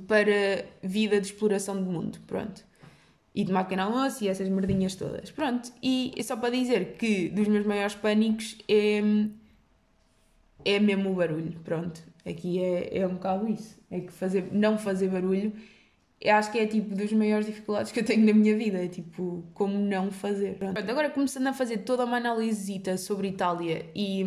para 0.06 0.64
vida 0.82 1.20
de 1.20 1.28
exploração 1.28 1.82
do 1.82 1.90
mundo, 1.90 2.18
pronto. 2.26 2.66
E 3.34 3.44
de 3.44 3.52
máquina 3.52 3.84
almoço 3.84 4.24
e 4.24 4.28
essas 4.28 4.48
merdinhas 4.48 4.96
todas, 4.96 5.30
pronto. 5.30 5.72
E 5.80 6.12
é 6.16 6.22
só 6.22 6.36
para 6.36 6.50
dizer 6.50 6.96
que 6.98 7.28
dos 7.28 7.46
meus 7.46 7.64
maiores 7.64 7.94
pânicos 7.94 8.56
é 8.68 9.00
hum, 9.02 9.30
é 10.64 10.78
mesmo 10.78 11.10
o 11.10 11.14
barulho, 11.14 11.58
pronto. 11.64 12.02
Aqui 12.28 12.62
é, 12.62 12.98
é 12.98 13.06
um 13.06 13.14
bocado 13.14 13.48
isso. 13.48 13.78
É 13.90 14.00
que 14.00 14.12
fazer, 14.12 14.48
não 14.52 14.76
fazer 14.76 15.08
barulho, 15.08 15.52
eu 16.20 16.34
acho 16.34 16.50
que 16.50 16.58
é 16.58 16.66
tipo 16.66 16.94
das 16.94 17.12
maiores 17.12 17.46
dificuldades 17.46 17.92
que 17.92 18.00
eu 18.00 18.04
tenho 18.04 18.26
na 18.26 18.32
minha 18.32 18.56
vida. 18.56 18.84
É 18.84 18.88
tipo, 18.88 19.44
como 19.54 19.78
não 19.78 20.10
fazer. 20.10 20.56
Pronto. 20.56 20.78
Agora 20.78 21.10
começando 21.10 21.46
a 21.46 21.52
fazer 21.52 21.78
toda 21.78 22.04
uma 22.04 22.16
análise 22.16 22.82
sobre 22.98 23.28
Itália 23.28 23.86
e, 23.94 24.24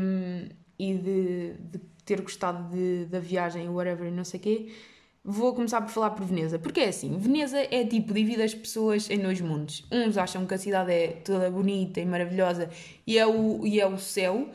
e 0.80 0.94
de, 0.96 1.54
de 1.60 1.80
ter 2.06 2.22
gostado 2.22 2.74
de, 2.74 3.06
da 3.06 3.20
viagem, 3.20 3.68
whatever, 3.70 4.12
não 4.12 4.24
sei 4.24 4.40
o 4.40 4.44
quê, 4.44 4.72
vou 5.24 5.54
começar 5.54 5.82
por 5.82 5.92
falar 5.92 6.12
por 6.12 6.26
Veneza. 6.26 6.58
Porque 6.58 6.80
é 6.80 6.88
assim, 6.88 7.18
Veneza 7.18 7.60
é 7.60 7.86
tipo, 7.86 8.14
divide 8.14 8.42
as 8.42 8.56
pessoas 8.56 9.10
em 9.10 9.20
dois 9.20 9.42
mundos. 9.42 9.86
Uns 9.92 10.18
acham 10.18 10.46
que 10.46 10.54
a 10.54 10.58
cidade 10.58 10.92
é 10.94 11.08
toda 11.08 11.52
bonita 11.52 12.00
e 12.00 12.06
maravilhosa 12.06 12.70
e 13.06 13.18
é 13.18 13.28
o, 13.28 13.66
e 13.68 13.80
é 13.80 13.86
o 13.86 13.98
céu 13.98 14.50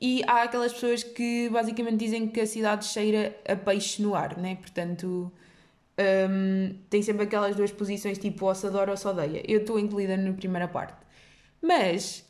e 0.00 0.22
há 0.26 0.42
aquelas 0.42 0.72
pessoas 0.72 1.02
que 1.02 1.48
basicamente 1.50 1.98
dizem 1.98 2.26
que 2.28 2.40
a 2.40 2.46
cidade 2.46 2.86
cheira 2.86 3.36
a 3.46 3.54
peixe 3.54 4.02
no 4.02 4.14
ar, 4.14 4.38
né? 4.38 4.56
Portanto, 4.56 5.30
um, 6.30 6.74
tem 6.88 7.02
sempre 7.02 7.24
aquelas 7.24 7.54
duas 7.54 7.70
posições 7.70 8.18
tipo 8.18 8.46
ou 8.46 8.54
se 8.54 8.66
adora 8.66 8.90
ou 8.90 8.96
se 8.96 9.06
odeia. 9.06 9.42
Eu 9.46 9.60
estou 9.60 9.78
incluída 9.78 10.16
na 10.16 10.32
primeira 10.32 10.66
parte. 10.68 10.96
Mas 11.60 12.24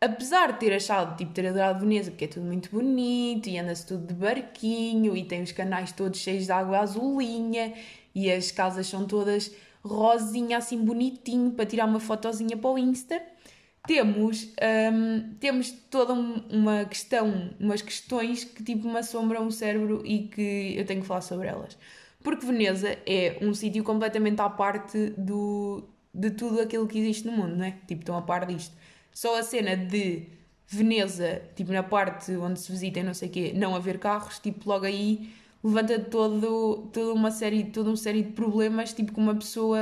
apesar 0.00 0.52
de 0.52 0.60
ter 0.60 0.72
achado, 0.72 1.16
tipo, 1.16 1.32
ter 1.32 1.46
adorado 1.46 1.80
Veneza, 1.80 2.10
porque 2.10 2.24
é 2.24 2.28
tudo 2.28 2.46
muito 2.46 2.70
bonito 2.70 3.48
e 3.48 3.58
anda-se 3.58 3.86
tudo 3.86 4.06
de 4.06 4.14
barquinho 4.14 5.16
e 5.16 5.24
tem 5.24 5.42
os 5.42 5.52
canais 5.52 5.92
todos 5.92 6.18
cheios 6.18 6.46
de 6.46 6.52
água 6.52 6.78
azulinha 6.80 7.74
e 8.14 8.30
as 8.30 8.50
casas 8.50 8.86
são 8.86 9.04
todas 9.06 9.52
rosinha, 9.84 10.58
assim 10.58 10.78
bonitinho, 10.82 11.52
para 11.52 11.66
tirar 11.66 11.86
uma 11.86 12.00
fotozinha 12.00 12.56
para 12.56 12.70
o 12.70 12.78
Insta, 12.78 13.20
temos, 13.86 14.48
um, 14.92 15.34
temos 15.40 15.70
toda 15.90 16.12
uma 16.12 16.84
questão, 16.84 17.50
umas 17.58 17.82
questões 17.82 18.44
que 18.44 18.62
tipo 18.62 18.88
me 18.88 18.98
assombram 18.98 19.46
o 19.46 19.52
cérebro 19.52 20.02
e 20.04 20.28
que 20.28 20.74
eu 20.76 20.84
tenho 20.84 21.00
que 21.00 21.06
falar 21.06 21.22
sobre 21.22 21.48
elas. 21.48 21.76
Porque 22.22 22.44
Veneza 22.44 22.98
é 23.06 23.38
um 23.40 23.54
sítio 23.54 23.82
completamente 23.82 24.40
à 24.40 24.50
parte 24.50 25.10
do, 25.16 25.88
de 26.14 26.30
tudo 26.30 26.60
aquilo 26.60 26.86
que 26.86 26.98
existe 26.98 27.26
no 27.26 27.32
mundo, 27.32 27.56
não 27.56 27.64
é? 27.64 27.72
Tipo, 27.86 28.02
estão 28.02 28.16
a 28.16 28.22
par 28.22 28.46
disto. 28.46 28.76
Só 29.12 29.38
a 29.38 29.42
cena 29.42 29.76
de 29.76 30.26
Veneza, 30.68 31.42
tipo, 31.56 31.72
na 31.72 31.82
parte 31.82 32.32
onde 32.36 32.60
se 32.60 32.70
visita 32.70 33.00
e 33.00 33.02
não 33.02 33.14
sei 33.14 33.28
o 33.28 33.32
quê, 33.32 33.52
não 33.56 33.74
haver 33.74 33.98
carros, 33.98 34.38
tipo, 34.38 34.68
logo 34.68 34.84
aí 34.84 35.32
levanta 35.64 35.98
todo, 35.98 36.88
toda 36.92 37.12
uma 37.12 37.30
série, 37.30 37.64
toda 37.64 37.90
uma 37.90 37.96
série 37.96 38.22
de 38.22 38.32
problemas, 38.32 38.92
tipo, 38.92 39.12
que 39.12 39.18
uma 39.18 39.34
pessoa, 39.34 39.78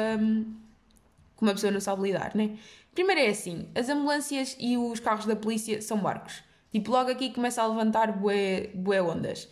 que 1.36 1.42
uma 1.42 1.52
pessoa 1.52 1.72
não 1.72 1.80
sabe 1.80 2.02
lidar, 2.04 2.34
né? 2.34 2.56
Primeiro 2.98 3.20
é 3.20 3.28
assim, 3.28 3.68
as 3.76 3.88
ambulâncias 3.88 4.56
e 4.58 4.76
os 4.76 4.98
carros 4.98 5.24
da 5.24 5.36
polícia 5.36 5.80
são 5.80 5.98
barcos. 5.98 6.42
Tipo, 6.72 6.90
logo 6.90 7.08
aqui 7.08 7.30
começa 7.30 7.62
a 7.62 7.66
levantar 7.68 8.10
bué, 8.10 8.70
bué 8.74 9.00
ondas. 9.00 9.48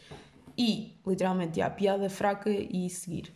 E, 0.59 0.97
literalmente, 1.07 1.61
há 1.61 1.71
piada 1.71 2.11
fraca 2.11 2.51
e 2.51 2.91
seguir. 2.91 3.33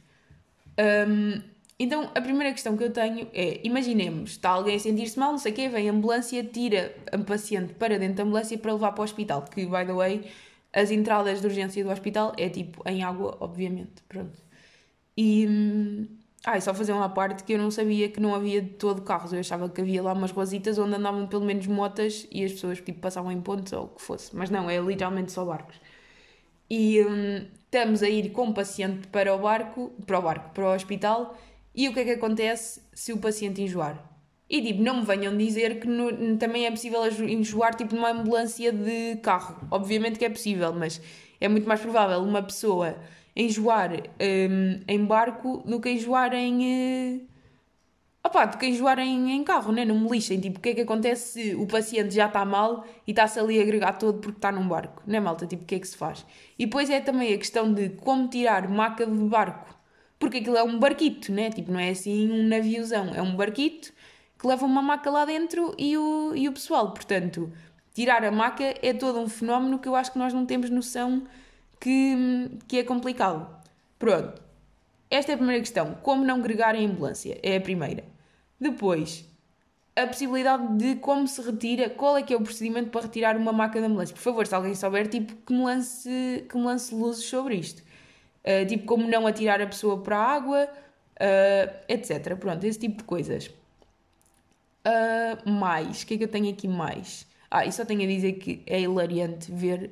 Um, 1.09 1.41
então, 1.79 2.11
a 2.13 2.21
primeira 2.21 2.51
questão 2.51 2.77
que 2.77 2.83
eu 2.83 2.93
tenho 2.93 3.29
é: 3.33 3.61
imaginemos, 3.63 4.33
está 4.33 4.51
alguém 4.51 4.75
a 4.75 4.81
sentir-se 4.81 5.17
mal, 5.17 5.31
não 5.31 5.39
sei 5.39 5.53
o 5.53 5.55
quê, 5.55 5.69
vem 5.69 5.89
a 5.89 5.93
ambulância, 5.93 6.43
tira 6.43 6.93
a 7.13 7.19
paciente 7.19 7.75
para 7.75 7.97
dentro 7.97 8.17
da 8.17 8.25
ambulância 8.25 8.59
para 8.59 8.73
levar 8.73 8.91
para 8.91 9.03
o 9.03 9.05
hospital. 9.05 9.43
Que, 9.43 9.65
by 9.65 9.87
the 9.87 9.93
way, 9.93 10.29
as 10.73 10.91
entradas 10.91 11.41
de 11.41 11.47
urgência 11.47 11.85
do 11.85 11.91
hospital 11.91 12.33
é 12.37 12.49
tipo 12.49 12.83
em 12.85 13.05
água, 13.05 13.37
obviamente. 13.39 14.03
Pronto. 14.09 14.43
E. 15.17 15.47
Ah, 16.45 16.59
só 16.59 16.73
fazer 16.73 16.93
uma 16.93 17.09
parte 17.09 17.45
que 17.45 17.53
eu 17.53 17.59
não 17.59 17.71
sabia 17.71 18.09
que 18.09 18.19
não 18.19 18.35
havia 18.35 18.63
de 18.63 18.71
todo 18.71 19.03
carros. 19.03 19.33
Eu 19.33 19.41
achava 19.41 19.69
que 19.69 19.81
havia 19.81 20.03
lá 20.03 20.13
umas 20.15 20.31
rositas 20.31 20.79
onde 20.79 20.95
andavam 20.95 21.27
pelo 21.27 21.45
menos 21.45 21.67
motas 21.67 22.27
e 22.31 22.43
as 22.45 22.53
pessoas 22.53 22.81
tipo, 22.81 22.99
passavam 22.99 23.31
em 23.31 23.41
pontos 23.41 23.73
ou 23.75 23.85
o 23.85 23.89
que 23.89 24.01
fosse. 24.01 24.35
Mas 24.35 24.49
não, 24.49 24.69
é 24.71 24.79
literalmente 24.81 25.33
só 25.33 25.45
barcos. 25.45 25.77
E 26.69 27.03
hum, 27.05 27.47
estamos 27.65 28.03
a 28.03 28.09
ir 28.09 28.31
com 28.31 28.49
o 28.49 28.55
paciente 28.55 29.09
para 29.09 29.35
o 29.35 29.39
barco, 29.39 29.93
para 30.07 30.19
o 30.19 30.23
barco, 30.23 30.51
para 30.55 30.65
o 30.65 30.75
hospital. 30.75 31.37
E 31.75 31.89
o 31.89 31.93
que 31.93 32.01
é 32.01 32.05
que 32.05 32.11
acontece 32.13 32.83
se 32.95 33.13
o 33.13 33.19
paciente 33.19 33.61
enjoar? 33.61 34.03
E 34.49 34.63
tipo, 34.63 34.83
não 34.83 34.97
me 35.01 35.05
venham 35.05 35.37
dizer 35.37 35.79
que 35.79 35.87
no, 35.87 36.37
também 36.39 36.67
é 36.67 36.71
possível 36.71 37.05
enjoar 37.07 37.75
tipo 37.75 37.95
numa 37.95 38.11
ambulância 38.11 38.73
de 38.73 39.17
carro. 39.17 39.57
Obviamente 39.71 40.19
que 40.19 40.25
é 40.25 40.31
possível, 40.31 40.73
mas 40.73 41.01
é 41.41 41.49
muito 41.49 41.69
mais 41.69 41.81
provável 41.81 42.19
uma 42.21 42.43
pessoa 42.43 42.97
enjoar 43.35 43.93
um, 43.93 44.81
em 44.87 45.05
barco 45.05 45.63
do 45.67 45.81
que 45.81 45.91
enjoar 45.91 46.35
em. 46.35 47.19
Uh... 47.19 47.31
Opa, 48.23 48.45
do 48.45 48.59
que 48.59 48.67
enjoar 48.67 48.99
em, 48.99 49.33
em 49.33 49.43
carro, 49.43 49.73
né? 49.73 49.85
Não 49.85 49.99
me 49.99 50.11
lixem. 50.11 50.39
Tipo, 50.39 50.59
o 50.59 50.61
que 50.61 50.71
é 50.71 50.75
que 50.75 50.81
acontece 50.83 51.33
se 51.33 51.55
o 51.55 51.67
paciente 51.67 52.15
já 52.15 52.27
está 52.27 52.45
mal 52.45 52.85
e 53.07 53.13
está-se 53.13 53.39
ali 53.41 53.59
a 53.59 53.63
agregar 53.63 53.95
todo 53.95 54.19
porque 54.19 54.39
está 54.39 54.53
num 54.53 54.69
barco? 54.69 55.03
Né, 55.07 55.19
malta? 55.19 55.47
Tipo, 55.47 55.63
o 55.63 55.67
que 55.67 55.77
é 55.77 55.79
que 55.79 55.89
se 55.89 55.97
faz? 55.97 56.27
E 56.59 56.67
depois 56.67 56.91
é 56.91 57.01
também 57.01 57.33
a 57.33 57.39
questão 57.39 57.73
de 57.73 57.91
como 57.91 58.29
tirar 58.29 58.69
maca 58.69 59.07
de 59.07 59.25
barco. 59.25 59.75
Porque 60.19 60.37
aquilo 60.39 60.59
é 60.59 60.63
um 60.63 60.79
barquito, 60.79 61.33
né? 61.33 61.51
Tipo, 61.51 61.73
não 61.73 61.81
é 61.81 61.91
assim 61.91 62.31
um 62.31 62.47
naviozão. 62.47 63.15
É 63.15 63.23
um 63.23 63.35
barquito 63.35 63.91
que 64.39 64.47
leva 64.47 64.67
uma 64.67 64.83
maca 64.83 65.11
lá 65.11 65.25
dentro 65.25 65.75
e 65.79 65.97
o, 65.97 66.35
e 66.35 66.47
o 66.47 66.53
pessoal. 66.53 66.93
Portanto, 66.93 67.51
tirar 67.95 68.23
a 68.23 68.31
maca 68.31 68.75
é 68.83 68.93
todo 68.93 69.19
um 69.19 69.29
fenómeno 69.29 69.79
que 69.79 69.89
eu 69.89 69.97
acho 69.97 70.13
que 70.13 70.19
nós 70.19 70.35
não 70.35 70.45
temos 70.45 70.69
noção 70.69 71.27
que, 71.81 72.51
que 72.69 72.79
é 72.79 72.85
complicado. 72.85 73.49
Pronto. 73.99 74.41
Esta 75.11 75.33
é 75.33 75.35
a 75.35 75.39
primeira 75.39 75.61
questão. 75.61 75.95
Como 76.03 76.25
não 76.25 76.41
gregar 76.41 76.75
em 76.75 76.87
ambulância? 76.87 77.39
É 77.43 77.57
a 77.57 77.61
primeira. 77.61 78.05
Depois, 78.61 79.25
a 79.97 80.07
possibilidade 80.07 80.77
de 80.77 80.97
como 80.97 81.27
se 81.27 81.41
retira, 81.43 81.91
qual 81.91 82.17
é 82.17 82.23
que 82.23 82.33
é 82.33 82.37
o 82.37 82.41
procedimento 82.41 82.91
para 82.91 83.03
retirar 83.03 83.37
uma 83.37 83.53
maca 83.53 83.81
da 83.81 83.87
ambulância. 83.87 84.15
Por 84.15 84.23
favor, 84.23 84.47
se 84.47 84.55
alguém 84.55 84.75
souber, 84.75 85.09
tipo, 85.09 85.35
que 85.35 85.53
me 85.53 85.65
lance, 85.65 86.47
que 86.49 86.57
me 86.57 86.65
lance 86.65 86.95
luzes 86.95 87.25
sobre 87.25 87.57
isto. 87.57 87.83
Uh, 88.45 88.67
tipo, 88.67 88.87
como 88.87 89.09
não 89.09 89.27
atirar 89.27 89.61
a 89.61 89.67
pessoa 89.67 90.01
para 90.03 90.17
a 90.17 90.35
água, 90.35 90.69
uh, 91.17 91.85
etc. 91.89 92.37
Pronto, 92.37 92.65
esse 92.65 92.79
tipo 92.79 92.99
de 92.99 93.05
coisas. 93.05 93.51
Uh, 94.87 95.51
mais, 95.51 96.03
o 96.03 96.07
que 96.07 96.15
é 96.15 96.19
que 96.19 96.25
eu 96.25 96.29
tenho 96.29 96.51
aqui 96.51 96.69
mais? 96.69 97.27
Ah, 97.51 97.67
e 97.67 97.73
só 97.73 97.85
tenho 97.85 98.03
a 98.03 98.07
dizer 98.07 98.35
que 98.35 98.63
é 98.67 98.81
hilariante 98.81 99.51
ver 99.51 99.91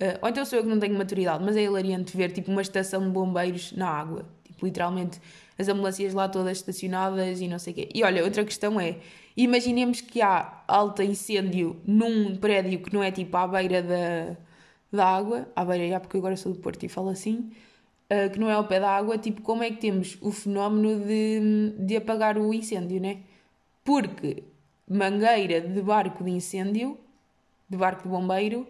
Uh, 0.00 0.18
ou 0.20 0.28
então 0.28 0.44
sou 0.44 0.58
eu 0.58 0.62
que 0.62 0.68
não 0.68 0.78
tenho 0.78 0.96
maturidade, 0.96 1.42
mas 1.42 1.56
é 1.56 1.62
hilariante 1.62 2.16
ver 2.16 2.30
tipo 2.30 2.50
uma 2.50 2.62
estação 2.62 3.02
de 3.02 3.10
bombeiros 3.10 3.72
na 3.72 3.88
água. 3.88 4.26
Tipo, 4.44 4.66
literalmente 4.66 5.20
as 5.58 5.68
ambulâncias 5.68 6.12
lá 6.12 6.28
todas 6.28 6.58
estacionadas 6.58 7.40
e 7.40 7.48
não 7.48 7.58
sei 7.58 7.72
o 7.72 7.76
quê. 7.76 7.88
E 7.94 8.02
olha, 8.04 8.22
outra 8.22 8.44
questão 8.44 8.78
é: 8.78 8.98
imaginemos 9.36 10.00
que 10.00 10.20
há 10.20 10.62
alta 10.68 11.02
incêndio 11.02 11.80
num 11.86 12.36
prédio 12.36 12.80
que 12.80 12.92
não 12.92 13.02
é 13.02 13.10
tipo 13.10 13.36
à 13.36 13.46
beira 13.48 13.82
da, 13.82 14.36
da 14.92 15.06
água, 15.06 15.48
à 15.56 15.64
beira 15.64 15.88
já, 15.88 16.00
porque 16.00 16.18
agora 16.18 16.36
sou 16.36 16.52
do 16.52 16.58
Porto 16.58 16.84
e 16.84 16.88
falo 16.88 17.08
assim, 17.08 17.50
uh, 18.10 18.30
que 18.30 18.38
não 18.38 18.50
é 18.50 18.54
ao 18.54 18.64
pé 18.64 18.80
da 18.80 18.90
água, 18.90 19.16
tipo, 19.18 19.42
como 19.42 19.62
é 19.62 19.70
que 19.70 19.78
temos 19.78 20.18
o 20.20 20.30
fenómeno 20.30 21.00
de, 21.04 21.74
de 21.78 21.96
apagar 21.96 22.38
o 22.38 22.52
incêndio, 22.52 23.00
né? 23.00 23.20
Porque 23.84 24.42
mangueira 24.88 25.60
de 25.60 25.80
barco 25.80 26.22
de 26.22 26.30
incêndio, 26.30 26.98
de 27.68 27.76
barco 27.76 28.02
de 28.02 28.08
bombeiro, 28.08 28.66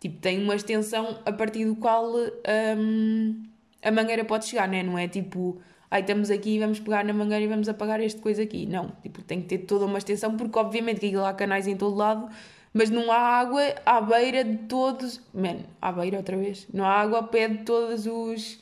Tipo, 0.00 0.18
tem 0.18 0.42
uma 0.42 0.54
extensão 0.56 1.18
a 1.26 1.32
partir 1.32 1.66
do 1.66 1.76
qual 1.76 2.10
um, 2.16 3.42
a 3.82 3.90
mangueira 3.90 4.24
pode 4.24 4.46
chegar, 4.46 4.66
né? 4.66 4.82
não 4.82 4.98
é 4.98 5.06
tipo, 5.06 5.60
ai, 5.90 6.00
estamos 6.00 6.30
aqui, 6.30 6.58
vamos 6.58 6.80
pegar 6.80 7.04
na 7.04 7.12
mangueira 7.12 7.44
e 7.44 7.46
vamos 7.46 7.68
apagar 7.68 8.00
este 8.00 8.18
coisa 8.20 8.42
aqui. 8.42 8.64
Não, 8.64 8.92
tipo, 9.02 9.22
tem 9.22 9.42
que 9.42 9.48
ter 9.48 9.58
toda 9.58 9.84
uma 9.84 9.98
extensão, 9.98 10.36
porque 10.38 10.58
obviamente 10.58 11.00
que 11.00 11.14
há 11.16 11.34
canais 11.34 11.66
em 11.66 11.76
todo 11.76 11.94
lado, 11.94 12.30
mas 12.72 12.88
não 12.88 13.12
há 13.12 13.18
água 13.18 13.62
à 13.84 14.00
beira 14.00 14.42
de 14.42 14.56
todos. 14.68 15.20
Man, 15.34 15.58
à 15.82 15.92
beira 15.92 16.16
outra 16.16 16.36
vez. 16.36 16.66
Não 16.72 16.84
há 16.86 16.94
água 16.94 17.18
ao 17.18 17.28
pé 17.28 17.48
de 17.48 17.64
todos 17.64 18.06
os. 18.06 18.58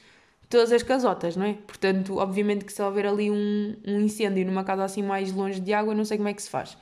Todas 0.50 0.72
as 0.72 0.82
casotas, 0.82 1.36
não 1.36 1.44
é? 1.44 1.52
Portanto, 1.52 2.16
obviamente 2.16 2.64
que 2.64 2.72
se 2.72 2.82
houver 2.82 3.06
ali 3.06 3.30
um, 3.30 3.76
um 3.86 4.00
incêndio 4.00 4.46
numa 4.46 4.64
casa 4.64 4.82
assim 4.82 5.02
mais 5.02 5.30
longe 5.30 5.60
de 5.60 5.74
água, 5.74 5.94
não 5.94 6.06
sei 6.06 6.16
como 6.16 6.30
é 6.30 6.34
que 6.34 6.42
se 6.42 6.48
faz. 6.48 6.76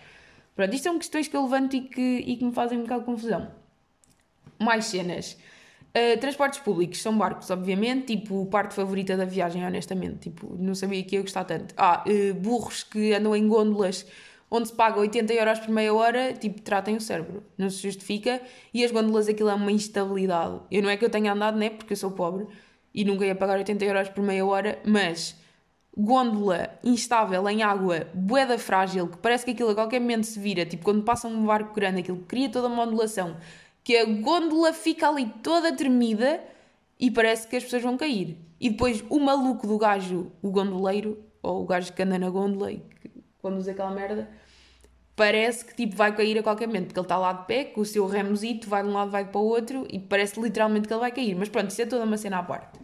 Pronto, 0.55 0.73
isto 0.73 0.85
são 0.85 0.97
questões 0.99 1.27
que 1.27 1.37
eu 1.37 1.43
levanto 1.43 1.75
e 1.75 1.81
que, 1.81 2.01
e 2.01 2.37
que 2.37 2.45
me 2.45 2.53
fazem 2.53 2.79
um 2.79 2.83
bocado 2.83 3.01
de 3.01 3.07
confusão 3.07 3.49
mais 4.59 4.87
cenas. 4.87 5.37
Uh, 5.97 6.19
transportes 6.21 6.59
públicos 6.59 7.01
são 7.01 7.17
barcos, 7.17 7.51
obviamente, 7.51 8.17
tipo, 8.17 8.45
parte 8.47 8.75
favorita 8.75 9.17
da 9.17 9.25
viagem, 9.25 9.65
honestamente. 9.65 10.31
Tipo, 10.31 10.55
não 10.59 10.75
sabia 10.75 11.03
que 11.03 11.17
ia 11.17 11.23
gostar 11.23 11.45
tanto. 11.45 11.75
Ah, 11.77 12.05
uh, 12.07 12.35
burros 12.35 12.83
que 12.83 13.15
andam 13.15 13.35
em 13.35 13.49
gôndolas 13.49 14.07
onde 14.51 14.69
se 14.69 14.75
paga 14.75 15.01
80 15.01 15.33
euros 15.35 15.59
por 15.59 15.71
meia 15.71 15.93
hora, 15.93 16.33
tipo, 16.33 16.61
tratem 16.61 16.97
o 16.97 17.01
cérebro. 17.01 17.43
Não 17.59 17.69
se 17.71 17.83
justifica. 17.83 18.41
E 18.73 18.85
as 18.85 18.91
gôndolas, 18.91 19.29
aquilo 19.29 19.49
é 19.49 19.55
uma 19.55 19.73
instabilidade. 19.73 20.61
Eu 20.71 20.83
não 20.83 20.91
é 20.91 20.97
que 20.97 21.05
eu 21.05 21.11
tenha 21.11 21.33
andado, 21.33 21.59
né? 21.59 21.71
Porque 21.71 21.93
eu 21.95 21.97
sou 21.97 22.11
pobre 22.11 22.47
e 22.95 23.05
nunca 23.05 23.27
ia 23.27 23.35
pagar 23.35 23.59
80 23.59 23.85
euros 23.85 24.09
por 24.09 24.23
meia 24.23 24.45
hora, 24.45 24.79
mas 24.85 25.37
gôndola 25.97 26.71
instável 26.85 27.49
em 27.49 27.63
água, 27.63 28.07
boeda 28.13 28.59
frágil, 28.59 29.09
que 29.09 29.19
parece 29.19 29.45
que 29.45 29.53
aquilo 29.53 29.71
a 29.71 29.75
qualquer 29.75 30.01
momento 30.01 30.25
se 30.25 30.39
vira, 30.39 30.67
tipo, 30.67 30.85
quando 30.85 31.03
passa 31.03 31.27
um 31.27 31.45
barco 31.45 31.75
grande, 31.75 32.01
aquilo 32.01 32.19
cria 32.29 32.51
toda 32.51 32.69
uma 32.69 32.83
ondulação 32.83 33.37
que 33.87 33.97
a 33.97 34.05
gôndola 34.05 34.73
fica 34.73 35.09
ali 35.09 35.33
toda 35.45 35.71
tremida 35.71 36.43
e 36.99 37.09
parece 37.09 37.47
que 37.47 37.55
as 37.55 37.63
pessoas 37.63 37.85
vão 37.85 37.97
cair. 37.97 38.37
E 38.59 38.69
depois 38.69 39.05
o 39.09 39.21
maluco 39.21 39.65
do 39.65 39.79
gajo, 39.79 40.33
o 40.43 40.51
gondoleiro, 40.51 41.23
ou 41.41 41.63
o 41.63 41.65
gajo 41.65 41.93
que 41.93 42.03
anda 42.03 42.19
na 42.19 42.29
gôndola 42.29 42.73
e 42.73 42.79
que 42.79 43.09
conduz 43.41 43.69
aquela 43.69 43.93
merda, 43.93 44.29
parece 45.15 45.65
que 45.65 45.77
tipo 45.77 45.95
vai 45.95 46.13
cair 46.17 46.37
a 46.37 46.43
qualquer 46.43 46.67
momento, 46.67 46.87
porque 46.87 46.99
ele 46.99 47.05
está 47.05 47.17
lá 47.17 47.33
de 47.33 47.47
pé, 47.47 47.63
com 47.63 47.83
o 47.83 47.85
seu 47.85 48.09
remozito, 48.09 48.69
vai 48.69 48.83
de 48.83 48.89
um 48.89 48.93
lado, 48.93 49.13
vai 49.13 49.25
para 49.25 49.41
o 49.41 49.45
outro, 49.45 49.87
e 49.89 50.01
parece 50.01 50.41
literalmente 50.41 50.89
que 50.89 50.93
ele 50.93 50.99
vai 50.99 51.13
cair. 51.13 51.37
Mas 51.37 51.49
pronto, 51.49 51.71
isso 51.71 51.81
é 51.81 51.87
toda 51.87 52.03
uma 52.03 52.17
cena 52.17 52.39
à 52.39 52.43
parte. 52.43 52.81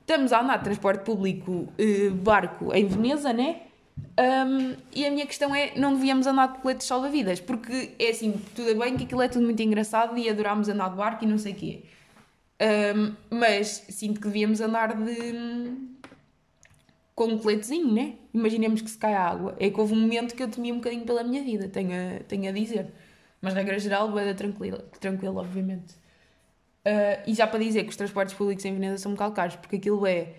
Estamos 0.00 0.32
a 0.32 0.40
andar 0.40 0.56
de 0.56 0.64
transporte 0.64 1.04
público, 1.04 1.68
eh, 1.78 2.10
barco, 2.10 2.74
em 2.74 2.84
Veneza, 2.84 3.32
né? 3.32 3.65
Um, 3.98 4.76
e 4.94 5.04
a 5.04 5.10
minha 5.10 5.26
questão 5.26 5.54
é: 5.54 5.72
não 5.76 5.94
devíamos 5.94 6.26
andar 6.26 6.52
de 6.52 6.58
coletes 6.58 6.86
salva-vidas, 6.86 7.40
porque 7.40 7.94
é 7.98 8.10
assim, 8.10 8.40
tudo 8.54 8.74
bem 8.78 8.96
que 8.96 9.04
aquilo 9.04 9.22
é 9.22 9.28
tudo 9.28 9.44
muito 9.44 9.60
engraçado 9.62 10.16
e 10.16 10.28
adorámos 10.28 10.68
andar 10.68 10.90
de 10.90 10.96
barco 10.96 11.24
e 11.24 11.26
não 11.26 11.38
sei 11.38 11.52
o 11.52 11.56
quê. 11.56 11.84
Um, 12.60 13.14
mas 13.30 13.84
sinto 13.90 14.20
que 14.20 14.26
devíamos 14.26 14.60
andar 14.60 14.94
de. 14.96 15.76
com 17.14 17.26
um 17.26 17.38
coletezinho, 17.38 17.92
né? 17.92 18.14
Imaginemos 18.32 18.80
que 18.80 18.90
se 18.90 18.98
cai 18.98 19.14
a 19.14 19.22
água. 19.22 19.54
É 19.58 19.70
que 19.70 19.78
houve 19.78 19.92
um 19.92 20.00
momento 20.00 20.34
que 20.34 20.42
eu 20.42 20.48
temia 20.50 20.72
um 20.72 20.78
bocadinho 20.78 21.04
pela 21.04 21.22
minha 21.22 21.42
vida, 21.42 21.68
tenho 21.68 21.90
a, 21.92 22.24
tenho 22.24 22.48
a 22.48 22.52
dizer. 22.52 22.92
Mas, 23.40 23.54
regra 23.54 23.78
geral, 23.78 24.10
boeda 24.10 24.34
tranquila, 24.34 24.78
tranquila, 24.98 25.40
obviamente. 25.40 25.94
Uh, 26.86 27.20
e 27.26 27.34
já 27.34 27.46
para 27.46 27.58
dizer 27.58 27.82
que 27.82 27.90
os 27.90 27.96
transportes 27.96 28.34
públicos 28.34 28.64
em 28.64 28.72
Veneza 28.72 28.98
são 28.98 29.12
bocado 29.12 29.34
caros, 29.34 29.56
porque 29.56 29.76
aquilo 29.76 30.06
é 30.06 30.34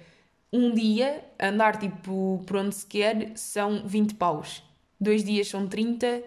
um 0.51 0.73
dia, 0.73 1.23
andar 1.39 1.77
tipo 1.77 2.43
por 2.45 2.57
onde 2.57 2.75
se 2.75 2.85
quer, 2.85 3.31
são 3.35 3.85
20 3.85 4.15
paus. 4.15 4.63
Dois 4.99 5.23
dias 5.23 5.47
são 5.47 5.67
30. 5.67 6.23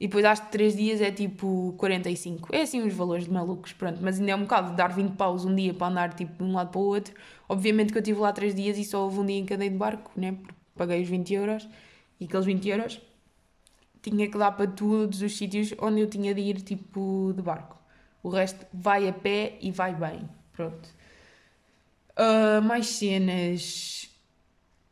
E 0.00 0.08
depois 0.08 0.24
às 0.24 0.40
3 0.40 0.76
dias 0.76 1.00
é 1.00 1.10
tipo 1.10 1.74
45. 1.78 2.48
É 2.52 2.62
assim 2.62 2.82
uns 2.82 2.92
valores 2.92 3.24
de 3.24 3.30
malucos, 3.30 3.72
pronto. 3.72 4.00
Mas 4.02 4.18
ainda 4.18 4.32
é 4.32 4.36
um 4.36 4.42
bocado 4.42 4.74
dar 4.76 4.88
20 4.88 5.14
paus 5.14 5.44
um 5.44 5.54
dia 5.54 5.72
para 5.72 5.86
andar 5.86 6.14
tipo 6.14 6.42
de 6.42 6.50
um 6.50 6.52
lado 6.52 6.70
para 6.70 6.80
o 6.80 6.84
outro. 6.84 7.14
Obviamente 7.48 7.92
que 7.92 7.98
eu 7.98 8.02
estive 8.02 8.18
lá 8.20 8.32
3 8.32 8.54
dias 8.54 8.76
e 8.76 8.84
só 8.84 9.04
houve 9.04 9.20
um 9.20 9.26
dia 9.26 9.38
em 9.38 9.46
cadeia 9.46 9.70
de 9.70 9.76
barco, 9.76 10.10
né? 10.16 10.32
Porque 10.32 10.54
paguei 10.74 11.02
os 11.02 11.08
20 11.08 11.34
euros. 11.34 11.68
E 12.20 12.24
aqueles 12.24 12.44
20 12.44 12.68
euros 12.68 13.00
tinha 14.02 14.28
que 14.28 14.36
dar 14.36 14.52
para 14.52 14.66
todos 14.70 15.22
os 15.22 15.36
sítios 15.36 15.72
onde 15.80 16.00
eu 16.00 16.08
tinha 16.08 16.34
de 16.34 16.40
ir 16.40 16.60
tipo 16.60 17.32
de 17.34 17.42
barco. 17.42 17.78
O 18.22 18.28
resto 18.28 18.66
vai 18.72 19.08
a 19.08 19.12
pé 19.12 19.56
e 19.60 19.70
vai 19.70 19.94
bem. 19.94 20.28
Pronto. 20.52 20.88
Uh, 22.18 22.62
mais 22.62 22.86
cenas. 22.86 24.08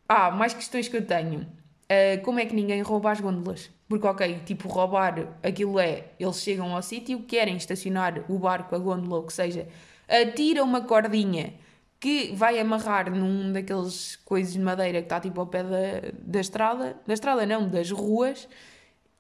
Ah, 0.09 0.31
mais 0.31 0.55
questões 0.55 0.89
que 0.89 0.97
eu 0.97 1.07
tenho. 1.07 1.41
Uh, 1.41 2.23
como 2.25 2.41
é 2.41 2.47
que 2.47 2.55
ninguém 2.55 2.83
rouba 2.83 3.13
as 3.13 3.21
gôndolas? 3.21 3.71
Porque, 3.89 4.07
ok, 4.07 4.41
tipo, 4.45 4.69
roubar 4.69 5.37
aquilo 5.43 5.79
é. 5.79 6.07
Eles 6.19 6.41
chegam 6.43 6.75
ao 6.75 6.83
sítio, 6.83 7.23
querem 7.23 7.57
estacionar 7.57 8.25
o 8.29 8.39
barco, 8.39 8.75
a 8.75 8.79
gôndola, 8.79 9.17
ou 9.17 9.27
que 9.27 9.33
seja, 9.33 9.69
atira 10.09 10.65
uma 10.65 10.81
cordinha 10.81 11.55
que 12.01 12.33
vai 12.35 12.59
amarrar 12.59 13.11
num 13.15 13.53
daqueles 13.53 14.17
coisas 14.17 14.53
de 14.55 14.59
madeira 14.59 14.99
que 14.99 15.05
está 15.05 15.21
tipo 15.21 15.41
ao 15.41 15.47
pé 15.47 15.63
da, 15.63 16.13
da 16.19 16.41
estrada. 16.41 16.97
Da 17.07 17.15
estrada, 17.15 17.47
não, 17.47 17.69
das 17.69 17.91
ruas 17.91 18.49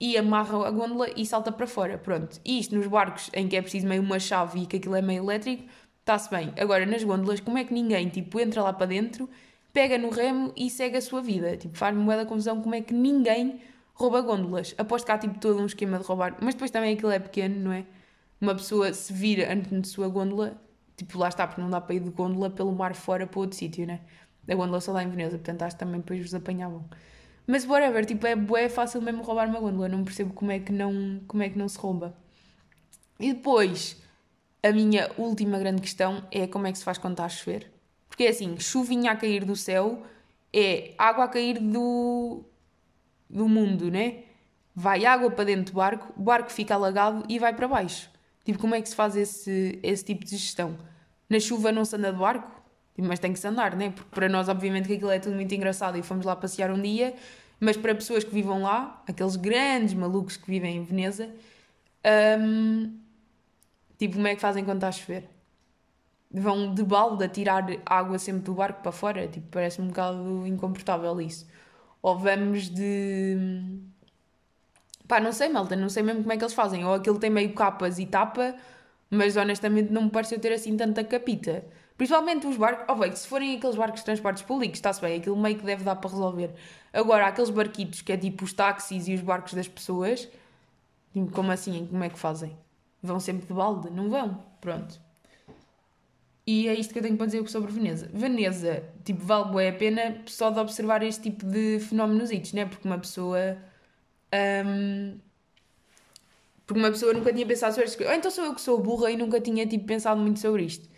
e 0.01 0.17
amarra 0.19 0.67
a 0.67 0.71
gôndola 0.73 1.09
e 1.17 1.25
salta 1.25 1.53
para 1.53 1.65
fora. 1.65 1.97
Pronto. 1.97 2.41
E 2.45 2.59
isto 2.59 2.75
nos 2.75 2.89
barcos 2.89 3.31
em 3.33 3.47
que 3.47 3.57
é 3.57 3.63
preciso 3.63 3.87
meio 3.87 4.03
uma 4.03 4.19
chave 4.19 4.63
e 4.63 4.67
que 4.67 4.79
aquilo 4.79 4.97
é 4.97 5.01
meio 5.01 5.23
elétrico, 5.23 5.63
está-se 6.03 6.29
bem. 6.29 6.53
Agora, 6.59 6.85
nas 6.85 7.03
gôndolas, 7.03 7.41
como 7.41 7.59
é 7.59 7.65
que 7.65 7.73
ninguém, 7.73 8.09
tipo, 8.09 8.39
entra 8.39 8.63
lá 8.63 8.73
para 8.73 8.87
dentro, 8.87 9.29
pega 9.73 9.97
no 9.97 10.11
remo 10.11 10.53
e 10.57 10.69
segue 10.69 10.97
a 10.97 11.01
sua 11.01 11.23
vida? 11.23 11.57
Tipo, 11.57 11.77
faz-me 11.79 12.05
da 12.07 12.27
confusão 12.27 12.61
como 12.61 12.75
é 12.75 12.81
que 12.81 12.93
ninguém 12.93 13.61
rouba 13.95 14.21
gôndolas. 14.21 14.75
Aposto 14.77 15.07
que 15.07 15.13
há, 15.13 15.19
tipo, 15.19 15.39
todo 15.39 15.61
um 15.61 15.67
esquema 15.67 15.99
de 15.99 16.05
roubar. 16.05 16.37
Mas 16.41 16.55
depois 16.55 16.71
também 16.71 16.95
aquilo 16.95 17.11
é 17.11 17.19
pequeno, 17.19 17.61
não 17.61 17.73
é? 17.73 17.85
Uma 18.41 18.55
pessoa 18.55 18.93
se 18.93 19.13
vira 19.13 19.53
antes 19.53 19.81
de 19.81 19.89
sua 19.89 20.09
gôndola, 20.09 20.61
tipo, 20.97 21.19
lá 21.19 21.29
está, 21.29 21.47
porque 21.47 21.61
não 21.63 21.71
dá 21.71 21.81
para 21.81 21.95
ir 21.95 22.01
de 22.01 22.11
gôndola 22.11 22.51
pelo 22.51 22.73
mar 22.73 22.95
fora 22.95 23.27
para 23.27 23.41
outro 23.41 23.57
sítio, 23.57 23.87
né? 23.87 24.01
A 24.49 24.55
gôndola 24.55 24.81
só 24.81 24.91
lá 24.93 25.05
em 25.05 25.09
Veneza, 25.09 25.39
portanto 25.39 25.63
acho 25.63 25.77
que 25.77 25.81
também 25.81 26.01
depois 26.01 26.21
vos 26.21 26.35
apanhavam. 26.35 26.85
Mas 27.47 27.65
whatever, 27.65 28.05
tipo, 28.05 28.27
é, 28.27 28.35
é 28.65 28.69
fácil 28.69 29.01
mesmo 29.01 29.23
roubar 29.23 29.49
uma 29.49 29.61
gôndola, 29.61 29.89
não 29.89 30.03
percebo 30.05 30.33
como 30.33 30.51
é 30.51 30.59
que 30.59 30.73
não, 30.73 31.21
como 31.29 31.43
é 31.43 31.49
que 31.49 31.57
não 31.59 31.69
se 31.69 31.79
rouba. 31.79 32.15
E 33.21 33.33
depois, 33.33 34.02
a 34.63 34.71
minha 34.73 35.11
última 35.17 35.59
grande 35.59 35.81
questão 35.81 36.23
é 36.31 36.47
como 36.47 36.67
é 36.67 36.73
que 36.73 36.79
se 36.79 36.85
faz 36.85 36.99
quando 36.99 37.15
está 37.15 37.25
a 37.25 37.29
chover. 37.29 37.71
Porque 38.09 38.25
é 38.25 38.29
assim, 38.29 38.59
chuvinha 38.59 39.13
a 39.13 39.17
cair 39.17 39.45
do 39.45 39.57
céu 39.57 40.03
é 40.53 40.93
água 40.99 41.25
a 41.25 41.29
cair 41.29 41.59
do, 41.59 42.45
do 43.29 43.49
mundo, 43.49 43.91
né? 43.91 44.25
Vai 44.75 45.05
água 45.05 45.31
para 45.31 45.45
dentro 45.45 45.73
do 45.73 45.77
barco, 45.77 46.13
o 46.17 46.23
barco 46.23 46.51
fica 46.51 46.75
alagado 46.75 47.25
e 47.29 47.39
vai 47.39 47.55
para 47.55 47.67
baixo. 47.67 48.11
Tipo, 48.45 48.59
como 48.59 48.75
é 48.75 48.83
que 48.83 48.89
se 48.89 48.95
faz 48.95 49.17
esse, 49.17 49.79
esse 49.83 50.05
tipo 50.05 50.25
de 50.25 50.37
gestão? 50.37 50.77
Na 51.29 51.41
chuva 51.41 51.73
não 51.73 51.85
se 51.85 51.97
anda 51.97 52.13
de 52.13 52.19
barco? 52.19 52.63
mas 52.99 53.19
tem 53.19 53.33
que 53.33 53.39
se 53.39 53.49
andar, 53.49 53.75
né? 53.75 53.91
Porque 53.91 54.11
para 54.15 54.29
nós, 54.29 54.49
obviamente, 54.49 54.87
que 54.87 54.95
aquilo 54.95 55.11
é 55.11 55.19
tudo 55.19 55.35
muito 55.35 55.53
engraçado 55.55 55.97
e 55.97 56.03
fomos 56.03 56.27
lá 56.27 56.37
passear 56.37 56.71
um 56.71 56.81
dia, 56.81 57.15
mas 57.59 57.77
para 57.77 57.95
pessoas 57.95 58.23
que 58.23 58.33
vivam 58.33 58.63
lá, 58.63 59.03
aqueles 59.09 59.37
grandes 59.37 59.95
malucos 59.95 60.37
que 60.37 60.47
vivem 60.47 60.77
em 60.77 60.85
Veneza, 60.85 61.31
um, 62.39 62.93
tipo, 64.03 64.17
como 64.17 64.27
é 64.27 64.35
que 64.35 64.41
fazem 64.41 64.65
quando 64.65 64.79
está 64.79 64.89
a 64.89 64.93
chover? 64.93 65.29
Vão 66.31 66.75
de 66.75 66.83
balde 66.83 67.25
a 67.25 67.29
tirar 67.29 67.67
água 67.87 68.19
sempre 68.19 68.43
do 68.43 68.55
barco 68.55 68.83
para 68.83 68.93
fora? 68.93 69.29
Tipo, 69.29 69.49
parece-me 69.51 69.87
um 69.87 69.91
bocado 69.91 70.47
incomportável 70.47 71.21
isso. 71.21 71.47
Ou 72.03 72.19
vamos 72.19 72.69
de. 72.71 73.37
Pá, 75.07 75.21
não 75.21 75.33
sei, 75.33 75.49
malta, 75.49 75.77
não 75.77 75.89
sei 75.89 76.03
mesmo 76.03 76.23
como 76.23 76.33
é 76.33 76.37
que 76.37 76.43
eles 76.45 76.55
fazem. 76.55 76.85
Ou 76.85 76.95
aquilo 76.95 77.19
tem 77.19 77.31
meio 77.31 77.55
capas 77.55 77.99
e 77.99 78.07
tapa, 78.07 78.57
mas 79.11 79.37
honestamente 79.37 79.93
não 79.93 80.05
me 80.05 80.11
pareceu 80.11 80.39
ter 80.41 80.53
assim 80.53 80.77
tanta 80.77 81.05
capita. 81.05 81.65
Principalmente 81.97 82.47
os 82.47 82.57
barcos. 82.57 82.87
Oh, 82.89 82.97
bem, 82.99 83.15
se 83.15 83.27
forem 83.29 83.57
aqueles 83.57 83.77
barcos 83.77 84.01
de 84.01 84.05
transportes 84.07 84.43
públicos, 84.43 84.79
está-se 84.79 85.01
bem, 85.01 85.19
aquilo 85.19 85.37
meio 85.37 85.59
que 85.59 85.65
deve 85.65 85.85
dar 85.85 85.97
para 85.97 86.11
resolver. 86.11 86.55
Agora, 86.93 87.27
aqueles 87.27 87.51
barquitos 87.51 88.03
que 88.03 88.13
é 88.13 88.17
tipo 88.17 88.45
os 88.45 88.53
táxis 88.53 89.07
e 89.09 89.15
os 89.15 89.21
barcos 89.21 89.55
das 89.55 89.69
pessoas, 89.69 90.29
como 91.33 91.53
assim? 91.53 91.87
Como 91.87 92.03
é 92.05 92.09
que 92.09 92.19
fazem? 92.19 92.57
Vão 93.03 93.19
sempre 93.19 93.47
de 93.47 93.53
balde? 93.53 93.91
Não 93.91 94.09
vão. 94.09 94.43
Pronto. 94.61 95.01
E 96.47 96.69
é 96.69 96.75
isto 96.75 96.93
que 96.93 96.99
eu 96.99 97.03
tenho 97.03 97.17
para 97.17 97.27
dizer 97.27 97.49
sobre 97.49 97.73
Veneza. 97.73 98.11
Veneza, 98.13 98.85
tipo, 99.05 99.25
vale 99.25 99.55
bem 99.55 99.69
a 99.69 99.73
pena 99.73 100.23
só 100.27 100.51
de 100.51 100.59
observar 100.59 101.03
este 101.03 101.23
tipo 101.23 101.47
de 101.47 101.79
fenómenos, 101.81 102.31
né? 102.53 102.67
Porque 102.67 102.87
uma 102.87 102.99
pessoa. 102.99 103.57
Um, 104.67 105.19
porque 106.67 106.81
uma 106.81 106.91
pessoa 106.91 107.13
nunca 107.13 107.33
tinha 107.33 107.47
pensado 107.47 107.75
sobre 107.75 107.89
isto. 107.89 108.03
Ou 108.03 108.13
então 108.13 108.31
sou 108.31 108.45
eu 108.45 108.55
que 108.55 108.61
sou 108.61 108.81
burra 108.81 109.11
e 109.11 109.17
nunca 109.17 109.41
tinha 109.41 109.67
tipo, 109.67 109.85
pensado 109.87 110.21
muito 110.21 110.41
sobre 110.41 110.65
isto. 110.65 110.89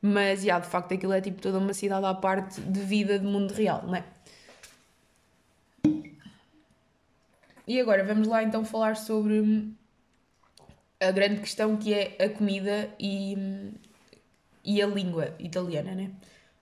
Mas, 0.00 0.42
já, 0.42 0.58
de 0.58 0.66
facto, 0.66 0.94
aquilo 0.94 1.12
é 1.12 1.20
tipo 1.20 1.40
toda 1.40 1.58
uma 1.58 1.72
cidade 1.74 2.04
à 2.06 2.14
parte 2.14 2.60
de 2.60 2.80
vida 2.80 3.18
do 3.18 3.28
mundo 3.28 3.52
real, 3.52 3.84
não 3.86 3.96
é? 3.96 4.04
E 7.66 7.80
agora 7.80 8.04
vamos 8.04 8.28
lá 8.28 8.42
então 8.42 8.64
falar 8.64 8.96
sobre 8.96 9.72
a 11.08 11.10
grande 11.10 11.40
questão 11.40 11.76
que 11.76 11.92
é 11.92 12.16
a 12.18 12.28
comida 12.28 12.88
e, 12.98 13.36
e 14.64 14.80
a 14.80 14.86
língua 14.86 15.34
italiana, 15.38 15.94
né? 15.94 16.10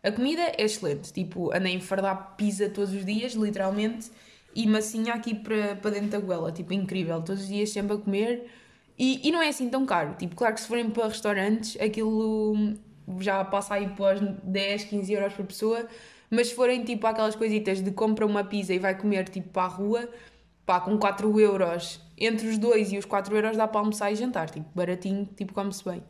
A 0.02 0.10
comida 0.10 0.40
é 0.42 0.62
excelente, 0.62 1.12
tipo, 1.12 1.54
andei 1.54 1.72
a 1.72 1.76
enfardar 1.76 2.34
pizza 2.36 2.70
todos 2.70 2.94
os 2.94 3.04
dias, 3.04 3.34
literalmente, 3.34 4.10
e 4.54 4.66
massinha 4.66 5.14
aqui 5.14 5.34
para, 5.34 5.76
para 5.76 5.90
dentro 5.90 6.10
da 6.10 6.20
goela, 6.20 6.50
tipo, 6.50 6.72
incrível, 6.72 7.20
todos 7.22 7.42
os 7.42 7.48
dias 7.48 7.70
sempre 7.70 7.96
a 7.96 7.98
comer, 7.98 8.50
e, 8.98 9.28
e 9.28 9.30
não 9.30 9.42
é 9.42 9.48
assim 9.48 9.68
tão 9.68 9.84
caro, 9.84 10.14
tipo, 10.18 10.34
claro 10.34 10.54
que 10.54 10.60
se 10.62 10.68
forem 10.68 10.90
para 10.90 11.06
restaurantes, 11.06 11.78
aquilo 11.80 12.74
já 13.18 13.44
passa 13.44 13.74
aí 13.74 13.88
para 13.88 14.14
os 14.14 14.20
10, 14.42 14.84
15 14.84 15.12
euros 15.12 15.34
por 15.34 15.46
pessoa, 15.46 15.86
mas 16.30 16.48
se 16.48 16.54
forem 16.54 16.84
tipo 16.84 17.06
aquelas 17.06 17.34
coisitas 17.34 17.82
de 17.82 17.90
compra 17.90 18.24
uma 18.24 18.44
pizza 18.44 18.72
e 18.72 18.78
vai 18.78 18.96
comer 18.96 19.28
tipo 19.28 19.48
para 19.48 19.64
a 19.64 19.68
rua, 19.68 20.08
pá, 20.70 20.80
com 20.80 20.96
4 20.96 21.40
euros, 21.40 22.00
entre 22.16 22.46
os 22.46 22.56
2 22.56 22.92
e 22.92 22.98
os 22.98 23.04
4 23.04 23.34
euros 23.34 23.56
dá 23.56 23.66
para 23.66 23.80
almoçar 23.80 24.12
e 24.12 24.14
jantar, 24.14 24.48
tipo, 24.48 24.66
baratinho, 24.72 25.28
tipo, 25.36 25.52
come-se 25.52 25.84
bem. 25.84 26.00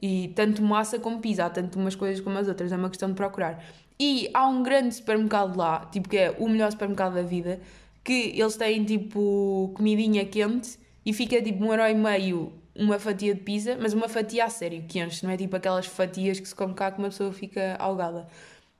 E 0.00 0.28
tanto 0.36 0.62
massa 0.62 0.96
como 1.00 1.18
pizza, 1.18 1.46
há 1.46 1.50
tanto 1.50 1.76
umas 1.76 1.96
coisas 1.96 2.20
como 2.20 2.38
as 2.38 2.46
outras, 2.46 2.70
é 2.70 2.76
uma 2.76 2.88
questão 2.88 3.08
de 3.08 3.16
procurar. 3.16 3.64
E 3.98 4.30
há 4.32 4.46
um 4.46 4.62
grande 4.62 4.94
supermercado 4.94 5.56
lá, 5.56 5.86
tipo, 5.86 6.08
que 6.08 6.16
é 6.16 6.36
o 6.38 6.48
melhor 6.48 6.70
supermercado 6.70 7.14
da 7.14 7.22
vida, 7.22 7.60
que 8.04 8.32
eles 8.40 8.54
têm 8.54 8.84
tipo 8.84 9.72
comidinha 9.74 10.24
quente 10.24 10.78
e 11.04 11.12
fica 11.12 11.42
tipo 11.42 11.64
um 11.64 11.72
euro 11.72 11.82
e 11.82 11.94
meio 11.94 12.52
uma 12.76 12.96
fatia 12.96 13.34
de 13.34 13.40
pizza, 13.40 13.76
mas 13.80 13.92
uma 13.92 14.08
fatia 14.08 14.44
a 14.44 14.48
sério, 14.48 14.84
que 14.86 15.00
não 15.24 15.30
é 15.30 15.36
tipo 15.36 15.56
aquelas 15.56 15.86
fatias 15.86 16.38
que 16.38 16.46
se 16.46 16.54
come 16.54 16.74
cá 16.74 16.92
que 16.92 17.00
uma 17.00 17.08
pessoa 17.08 17.32
fica 17.32 17.74
algada. 17.80 18.28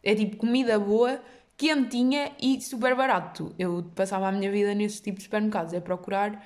É 0.04 0.14
tipo 0.14 0.36
comida 0.36 0.78
boa, 0.78 1.20
quentinha 1.60 2.32
e 2.40 2.58
super 2.58 2.96
barato. 2.96 3.54
Eu 3.58 3.84
passava 3.94 4.28
a 4.28 4.32
minha 4.32 4.50
vida 4.50 4.74
nesse 4.74 5.02
tipo 5.02 5.18
de 5.18 5.24
supermercados, 5.24 5.74
é 5.74 5.80
procurar 5.80 6.42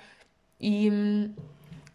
e, 0.61 0.91
hum, 0.91 1.33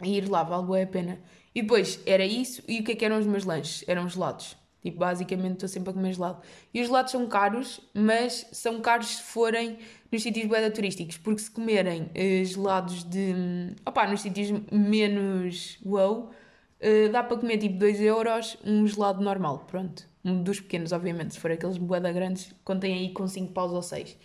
e 0.02 0.18
ir 0.18 0.30
lá, 0.30 0.42
vale 0.42 0.84
a 0.84 0.88
pena. 0.88 1.20
E 1.54 1.62
depois 1.62 2.00
era 2.06 2.26
isso, 2.26 2.64
e 2.66 2.80
o 2.80 2.84
que 2.84 2.94
é 2.94 2.96
que 2.96 3.04
eram 3.04 3.20
os 3.20 3.28
meus 3.28 3.44
lanches? 3.44 3.84
Eram 3.90 4.08
gelados. 4.08 4.56
Tipo, 4.82 5.00
basicamente 5.00 5.56
estou 5.56 5.68
sempre 5.68 5.90
a 5.90 5.94
comer 5.94 6.14
gelado. 6.14 6.42
E 6.74 6.80
os 6.80 6.88
gelados 6.88 7.12
são 7.12 7.28
caros, 7.28 7.82
mas 7.94 8.48
são 8.54 8.80
caros 8.80 9.18
se 9.18 9.24
forem 9.24 9.78
nos 10.10 10.24
sítios 10.24 10.46
boeda 10.48 10.72
turísticos, 10.72 11.18
porque 11.18 11.42
se 11.42 11.52
comerem 11.52 12.04
uh, 12.04 12.46
gelados 12.46 13.04
de. 13.04 13.76
opá, 13.86 14.08
nos 14.08 14.22
sítios 14.22 14.50
menos 14.72 15.78
wow, 15.86 16.30
uh, 16.30 17.12
dá 17.12 17.22
para 17.22 17.36
comer 17.36 17.58
tipo 17.58 17.78
2 17.78 18.00
euros 18.00 18.58
um 18.64 18.88
gelado 18.88 19.22
normal, 19.22 19.66
pronto. 19.68 20.09
Dos 20.24 20.60
pequenos, 20.60 20.92
obviamente, 20.92 21.34
se 21.34 21.40
for 21.40 21.52
aqueles 21.52 21.78
boeda 21.78 22.12
grandes, 22.12 22.54
contém 22.64 22.94
aí 22.94 23.14
com 23.14 23.28
5 23.28 23.54
paus 23.54 23.72
ou 23.72 23.82
6. 23.82 24.18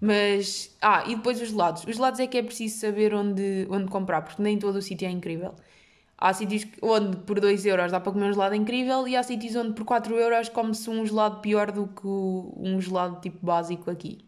Mas. 0.00 0.74
Ah, 0.80 1.04
e 1.06 1.14
depois 1.16 1.40
os 1.40 1.50
gelados. 1.50 1.84
Os 1.84 1.96
gelados 1.96 2.20
é 2.20 2.26
que 2.26 2.38
é 2.38 2.42
preciso 2.42 2.78
saber 2.78 3.14
onde, 3.14 3.66
onde 3.70 3.90
comprar, 3.90 4.22
porque 4.22 4.42
nem 4.42 4.58
todo 4.58 4.76
o 4.76 4.82
sítio 4.82 5.06
é 5.06 5.10
incrível. 5.10 5.54
Há 6.18 6.32
sítios 6.32 6.66
onde 6.80 7.18
por 7.18 7.38
2 7.40 7.66
euros 7.66 7.92
dá 7.92 8.00
para 8.00 8.12
comer 8.12 8.26
um 8.26 8.32
gelado 8.32 8.54
incrível 8.54 9.06
e 9.06 9.14
há 9.16 9.22
sítios 9.22 9.54
onde 9.54 9.74
por 9.74 9.84
4 9.84 10.14
euros 10.16 10.48
come-se 10.48 10.88
um 10.88 11.04
gelado 11.04 11.40
pior 11.40 11.70
do 11.70 11.88
que 11.88 12.06
um 12.06 12.80
gelado 12.80 13.20
tipo 13.20 13.44
básico 13.44 13.90
aqui. 13.90 14.18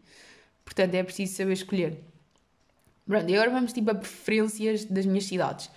Portanto, 0.63 0.93
é 0.93 1.03
preciso 1.03 1.35
saber 1.35 1.53
escolher. 1.53 2.03
Pronto, 3.07 3.33
agora 3.33 3.49
vamos 3.49 3.73
tipo 3.73 3.89
a 3.89 3.95
preferências 3.95 4.85
das 4.85 5.05
minhas 5.07 5.25
cidades. 5.25 5.71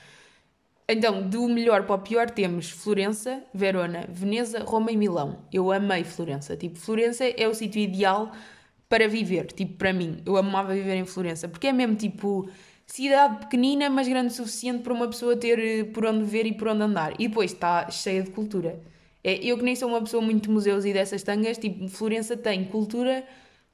Então, 0.89 1.29
do 1.29 1.49
melhor 1.49 1.85
para 1.85 1.95
o 1.95 1.99
pior 1.99 2.29
temos 2.29 2.71
Florença, 2.71 3.43
Verona, 3.55 4.07
Veneza, 4.09 4.65
Roma 4.65 4.91
e 4.91 4.97
Milão. 4.97 5.39
Eu 5.53 5.71
amei 5.71 6.05
Florença. 6.05 6.57
Tipo, 6.57 6.79
Florença 6.79 7.25
é 7.25 7.49
o 7.49 7.55
sítio 7.55 7.81
ideal 7.81 8.33
para 8.89 9.09
viver, 9.09 9.47
tipo, 9.47 9.75
para 9.79 9.93
mim. 9.93 10.19
Eu 10.27 10.37
amava 10.37 10.75
viver 10.75 10.97
em 10.97 11.07
Florença, 11.07 11.49
porque 11.49 11.69
é 11.69 11.73
mesmo 11.73 11.97
tipo 11.97 12.49
cidade 12.87 13.47
pequenina, 13.47 13.89
mas 13.89 14.07
grande 14.07 14.29
o 14.29 14.37
suficiente 14.37 14.83
para 14.83 14.93
uma 14.93 15.09
pessoa 15.09 15.35
ter 15.37 15.59
eh, 15.59 15.85
por 15.85 16.05
onde 16.05 16.25
ver 16.25 16.45
e 16.47 16.53
por 16.53 16.69
onde 16.69 16.83
andar. 16.83 17.15
E 17.19 17.29
depois 17.29 17.53
está 17.53 17.89
cheia 17.91 18.23
de 18.23 18.31
cultura. 18.31 18.79
É, 19.25 19.35
eu 19.37 19.57
que 19.57 19.65
nem 19.65 19.75
sou 19.77 19.89
uma 19.89 20.01
pessoa 20.01 20.23
muito 20.23 20.45
de 20.45 20.51
museus 20.51 20.85
e 20.85 20.93
dessas 20.93 21.23
tangas, 21.23 21.57
tipo, 21.57 21.89
Florença 21.89 22.37
tem 22.37 22.65
cultura 22.65 23.25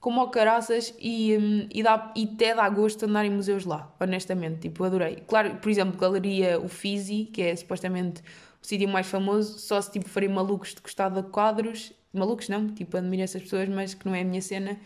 como 0.01 0.21
ao 0.21 0.31
caraças 0.31 0.95
e, 0.99 1.37
hum, 1.37 1.69
e, 1.73 1.83
dá, 1.83 2.13
e 2.15 2.25
até 2.25 2.55
dá 2.55 2.69
gosto 2.69 3.05
andar 3.05 3.25
em 3.25 3.31
museus 3.31 3.65
lá, 3.65 3.93
honestamente, 4.01 4.61
tipo, 4.61 4.85
adorei. 4.85 5.17
Claro, 5.27 5.57
por 5.57 5.71
exemplo, 5.71 5.99
Galeria 5.99 6.61
Uffizi, 6.61 7.25
que 7.33 7.43
é 7.43 7.57
supostamente 7.57 8.23
o 8.63 8.67
sítio 8.67 8.89
mais 8.89 9.07
famoso, 9.07 9.59
só 9.59 9.81
se 9.81 9.91
tipo 9.91 10.09
farem 10.09 10.29
malucos 10.29 10.75
de 10.75 10.81
gostar 10.81 11.09
de 11.09 11.23
quadros, 11.25 11.93
malucos 12.13 12.49
não, 12.49 12.69
tipo, 12.69 12.97
admiro 12.97 13.23
essas 13.23 13.43
pessoas, 13.43 13.69
mas 13.69 13.95
que 13.95 14.07
não 14.07 14.15
é 14.15 14.21
a 14.23 14.25
minha 14.25 14.43
cena. 14.43 14.79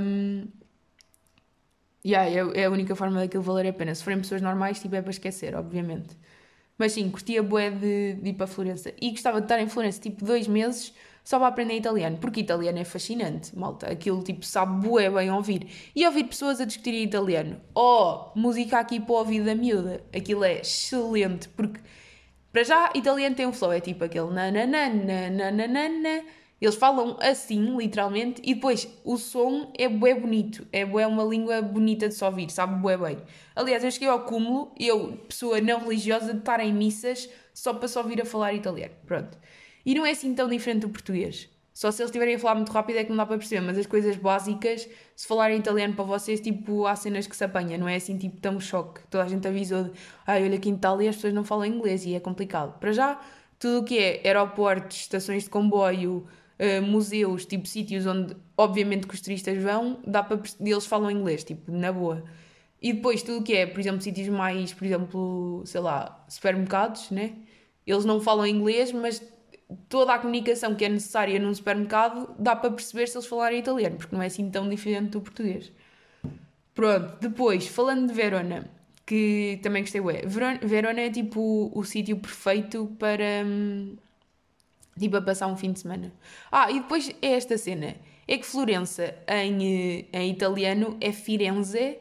Um, 0.00 0.46
yeah, 2.04 2.28
é, 2.30 2.62
é 2.62 2.64
a 2.66 2.70
única 2.70 2.94
forma 2.94 3.20
daquilo 3.20 3.42
valer 3.42 3.68
a 3.68 3.72
pena. 3.72 3.94
Se 3.94 4.02
forem 4.02 4.20
pessoas 4.20 4.40
normais, 4.40 4.80
tipo, 4.80 4.94
é 4.94 5.02
para 5.02 5.10
esquecer, 5.10 5.54
obviamente. 5.54 6.16
Mas 6.78 6.92
sim, 6.92 7.10
curtia 7.10 7.42
bué 7.42 7.70
de, 7.70 8.14
de 8.14 8.30
ir 8.30 8.34
para 8.34 8.46
Florença. 8.46 8.92
E 9.00 9.10
gostava 9.10 9.40
de 9.40 9.46
estar 9.46 9.60
em 9.60 9.68
Florença, 9.68 10.00
tipo, 10.00 10.24
dois 10.24 10.46
meses 10.46 10.94
só 11.26 11.40
para 11.40 11.48
aprender 11.48 11.74
italiano, 11.74 12.18
porque 12.18 12.38
italiano 12.38 12.78
é 12.78 12.84
fascinante, 12.84 13.58
malta. 13.58 13.90
Aquilo 13.90 14.22
tipo 14.22 14.46
sabe 14.46 14.86
bué 14.86 15.10
bem 15.10 15.28
ouvir. 15.28 15.66
E 15.92 16.06
ouvir 16.06 16.22
pessoas 16.22 16.60
a 16.60 16.64
discutir 16.64 16.94
italiano. 16.94 17.60
Oh, 17.74 18.30
música 18.36 18.78
aqui 18.78 19.00
para 19.00 19.12
o 19.12 19.18
ouvido 19.18 19.46
da 19.46 19.54
miúda. 19.56 20.04
Aquilo 20.14 20.44
é 20.44 20.60
excelente, 20.60 21.48
porque 21.48 21.80
para 22.52 22.62
já 22.62 22.92
italiano 22.94 23.34
tem 23.34 23.44
um 23.44 23.52
flow, 23.52 23.72
é 23.72 23.80
tipo 23.80 24.04
aquele 24.04 24.30
nananana, 24.30 26.22
Eles 26.60 26.76
falam 26.76 27.16
assim, 27.20 27.76
literalmente, 27.76 28.40
e 28.44 28.54
depois 28.54 28.88
o 29.04 29.16
som 29.16 29.72
é 29.76 29.88
bué 29.88 30.14
bonito, 30.14 30.64
é 30.72 30.84
bué 30.84 31.08
uma 31.08 31.24
língua 31.24 31.60
bonita 31.60 32.08
de 32.08 32.14
se 32.14 32.24
ouvir, 32.24 32.50
sabe 32.50 32.80
bué 32.80 32.96
bem. 32.96 33.18
Aliás, 33.56 33.82
eu 33.82 33.90
cheguei 33.90 34.08
ao 34.08 34.20
cúmulo, 34.20 34.72
eu, 34.78 35.16
pessoa 35.28 35.60
não 35.60 35.80
religiosa, 35.80 36.32
de 36.32 36.38
estar 36.38 36.60
em 36.60 36.72
missas 36.72 37.28
só 37.52 37.74
para 37.74 37.88
se 37.88 37.98
ouvir 37.98 38.22
a 38.22 38.24
falar 38.24 38.54
italiano. 38.54 38.94
Pronto. 39.04 39.36
E 39.86 39.94
não 39.94 40.04
é 40.04 40.10
assim 40.10 40.34
tão 40.34 40.48
diferente 40.48 40.80
do 40.80 40.88
português. 40.90 41.48
Só 41.72 41.92
se 41.92 42.02
eles 42.02 42.08
estiverem 42.08 42.34
a 42.34 42.38
falar 42.38 42.56
muito 42.56 42.72
rápido 42.72 42.96
é 42.96 43.04
que 43.04 43.10
não 43.10 43.16
dá 43.18 43.24
para 43.24 43.38
perceber, 43.38 43.60
mas 43.60 43.78
as 43.78 43.86
coisas 43.86 44.16
básicas, 44.16 44.88
se 45.14 45.28
falarem 45.28 45.58
italiano 45.58 45.94
para 45.94 46.04
vocês, 46.04 46.40
tipo, 46.40 46.86
há 46.86 46.96
cenas 46.96 47.26
que 47.26 47.36
se 47.36 47.44
apanha, 47.44 47.78
não 47.78 47.86
é 47.86 47.96
assim 47.96 48.18
tipo 48.18 48.40
tão 48.40 48.58
choque. 48.58 49.02
Toda 49.08 49.22
a 49.22 49.28
gente 49.28 49.46
avisou 49.46 49.84
de, 49.84 49.92
ai, 50.26 50.42
olha 50.42 50.56
aqui 50.56 50.70
em 50.70 50.74
Itália 50.74 51.10
as 51.10 51.16
pessoas 51.16 51.34
não 51.34 51.44
falam 51.44 51.66
inglês 51.66 52.04
e 52.04 52.14
é 52.14 52.20
complicado. 52.20 52.78
Para 52.80 52.92
já, 52.92 53.20
tudo 53.58 53.80
o 53.80 53.84
que 53.84 53.98
é 53.98 54.22
aeroportos, 54.24 54.96
estações 54.96 55.44
de 55.44 55.50
comboio, 55.50 56.26
uh, 56.58 56.82
museus, 56.82 57.44
tipo 57.46 57.68
sítios 57.68 58.06
onde 58.06 58.34
obviamente 58.56 59.06
que 59.06 59.14
os 59.14 59.20
turistas 59.20 59.62
vão, 59.62 60.00
dá 60.06 60.22
para 60.22 60.40
eles 60.60 60.86
falam 60.86 61.10
inglês, 61.10 61.44
tipo, 61.44 61.70
na 61.70 61.92
boa. 61.92 62.24
E 62.80 62.92
depois 62.92 63.22
tudo 63.22 63.40
o 63.40 63.42
que 63.42 63.54
é, 63.54 63.66
por 63.66 63.80
exemplo, 63.80 64.00
sítios 64.00 64.28
mais, 64.28 64.72
por 64.72 64.84
exemplo, 64.84 65.62
sei 65.66 65.80
lá, 65.80 66.24
supermercados, 66.28 67.10
né? 67.10 67.34
Eles 67.86 68.04
não 68.04 68.20
falam 68.20 68.46
inglês, 68.46 68.92
mas 68.92 69.22
toda 69.88 70.14
a 70.14 70.18
comunicação 70.18 70.74
que 70.74 70.84
é 70.84 70.88
necessária 70.88 71.38
num 71.38 71.52
supermercado 71.54 72.34
dá 72.38 72.54
para 72.54 72.70
perceber 72.70 73.06
se 73.06 73.16
eles 73.16 73.26
falarem 73.26 73.58
italiano, 73.58 73.96
porque 73.96 74.14
não 74.14 74.22
é 74.22 74.26
assim 74.26 74.50
tão 74.50 74.68
diferente 74.68 75.10
do 75.10 75.20
português. 75.20 75.72
Pronto, 76.74 77.16
depois, 77.20 77.66
falando 77.66 78.06
de 78.06 78.14
Verona, 78.14 78.70
que 79.04 79.58
também 79.62 79.82
gostei, 79.82 80.00
ué, 80.00 80.22
Verona 80.62 81.00
é 81.00 81.10
tipo 81.10 81.40
o, 81.40 81.78
o 81.78 81.84
sítio 81.84 82.16
perfeito 82.18 82.94
para, 82.98 83.44
hum, 83.44 83.96
tipo, 84.98 85.16
a 85.16 85.22
passar 85.22 85.46
um 85.46 85.56
fim 85.56 85.72
de 85.72 85.80
semana. 85.80 86.12
Ah, 86.52 86.70
e 86.70 86.80
depois 86.80 87.10
é 87.22 87.32
esta 87.32 87.56
cena, 87.56 87.96
é 88.28 88.38
que 88.38 88.44
Florença 88.44 89.14
em, 89.28 90.00
eh, 90.00 90.04
em 90.12 90.30
italiano 90.30 90.96
é 91.00 91.12
Firenze, 91.12 91.98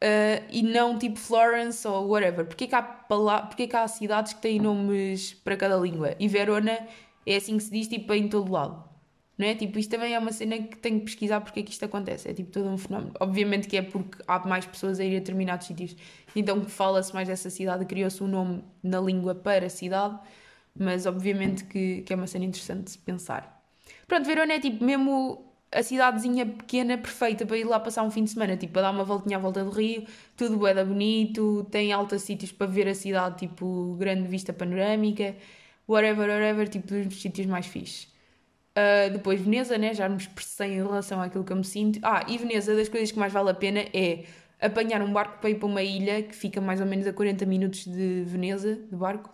Uh, 0.00 0.46
e 0.50 0.62
não 0.62 0.96
tipo 0.96 1.18
Florence 1.18 1.86
ou 1.86 2.08
whatever. 2.08 2.46
Porquê 2.46 2.68
que, 2.68 2.74
há 2.74 2.82
Porquê 2.82 3.66
que 3.66 3.76
há 3.76 3.86
cidades 3.88 4.32
que 4.32 4.40
têm 4.40 4.60
nomes 4.60 5.34
para 5.34 5.56
cada 5.56 5.76
língua? 5.76 6.14
E 6.20 6.28
Verona 6.28 6.78
é 7.26 7.36
assim 7.36 7.56
que 7.56 7.64
se 7.64 7.70
diz 7.70 7.88
tipo 7.88 8.12
em 8.14 8.28
todo 8.28 8.50
lado. 8.52 8.88
Não 9.36 9.46
é? 9.46 9.54
Tipo, 9.54 9.78
isto 9.78 9.90
também 9.90 10.14
é 10.14 10.18
uma 10.18 10.32
cena 10.32 10.58
que 10.58 10.76
tenho 10.76 10.98
que 10.98 11.06
pesquisar 11.06 11.40
porque 11.40 11.60
é 11.60 11.62
que 11.62 11.70
isto 11.70 11.84
acontece. 11.84 12.28
É 12.28 12.34
tipo 12.34 12.50
todo 12.50 12.68
um 12.68 12.78
fenómeno. 12.78 13.12
Obviamente 13.20 13.68
que 13.68 13.76
é 13.76 13.82
porque 13.82 14.22
há 14.26 14.40
mais 14.40 14.66
pessoas 14.66 14.98
a 14.98 15.04
ir 15.04 15.16
a 15.16 15.18
determinados 15.20 15.66
sítios. 15.66 15.96
Então 16.34 16.64
fala-se 16.64 17.14
mais 17.14 17.28
dessa 17.28 17.50
cidade, 17.50 17.84
criou-se 17.84 18.22
um 18.22 18.28
nome 18.28 18.64
na 18.82 19.00
língua 19.00 19.34
para 19.34 19.66
a 19.66 19.70
cidade, 19.70 20.18
mas 20.76 21.06
obviamente 21.06 21.64
que, 21.64 22.02
que 22.02 22.12
é 22.12 22.16
uma 22.16 22.26
cena 22.26 22.44
interessante 22.44 22.84
de 22.84 22.90
se 22.92 22.98
pensar. 22.98 23.64
Pronto, 24.08 24.26
Verona 24.26 24.54
é 24.54 24.60
tipo 24.60 24.84
mesmo 24.84 25.47
a 25.70 25.82
cidadezinha 25.82 26.46
pequena 26.46 26.96
perfeita 26.96 27.44
para 27.44 27.58
ir 27.58 27.64
lá 27.64 27.78
passar 27.78 28.02
um 28.02 28.10
fim 28.10 28.24
de 28.24 28.30
semana, 28.30 28.56
tipo, 28.56 28.72
para 28.72 28.82
dar 28.82 28.90
uma 28.90 29.04
voltinha 29.04 29.36
à 29.36 29.40
volta 29.40 29.64
do 29.64 29.70
rio, 29.70 30.06
tudo 30.36 30.66
é 30.66 30.84
bonito, 30.84 31.66
tem 31.70 31.92
altos 31.92 32.22
sítios 32.22 32.52
para 32.52 32.66
ver 32.66 32.88
a 32.88 32.94
cidade, 32.94 33.38
tipo, 33.38 33.94
grande 33.98 34.28
vista 34.28 34.52
panorâmica, 34.52 35.36
whatever, 35.86 36.28
whatever, 36.28 36.68
tipo, 36.68 36.86
dos 36.86 37.20
sítios 37.20 37.46
mais 37.46 37.66
fixes. 37.66 38.08
Uh, 38.78 39.10
depois 39.12 39.40
Veneza, 39.40 39.76
né, 39.76 39.92
já 39.92 40.08
me 40.08 40.16
expressei 40.16 40.74
em 40.74 40.76
relação 40.76 41.20
àquilo 41.20 41.44
que 41.44 41.52
eu 41.52 41.56
me 41.56 41.64
sinto. 41.64 41.98
Ah, 42.02 42.24
e 42.28 42.38
Veneza, 42.38 42.74
das 42.76 42.88
coisas 42.88 43.10
que 43.10 43.18
mais 43.18 43.32
vale 43.32 43.50
a 43.50 43.54
pena 43.54 43.80
é 43.92 44.24
apanhar 44.60 45.02
um 45.02 45.12
barco 45.12 45.38
para 45.40 45.50
ir 45.50 45.56
para 45.56 45.66
uma 45.66 45.82
ilha 45.82 46.22
que 46.22 46.34
fica 46.34 46.60
mais 46.60 46.80
ou 46.80 46.86
menos 46.86 47.06
a 47.06 47.12
40 47.12 47.44
minutos 47.46 47.84
de 47.86 48.22
Veneza, 48.24 48.76
de 48.76 48.96
barco, 48.96 49.30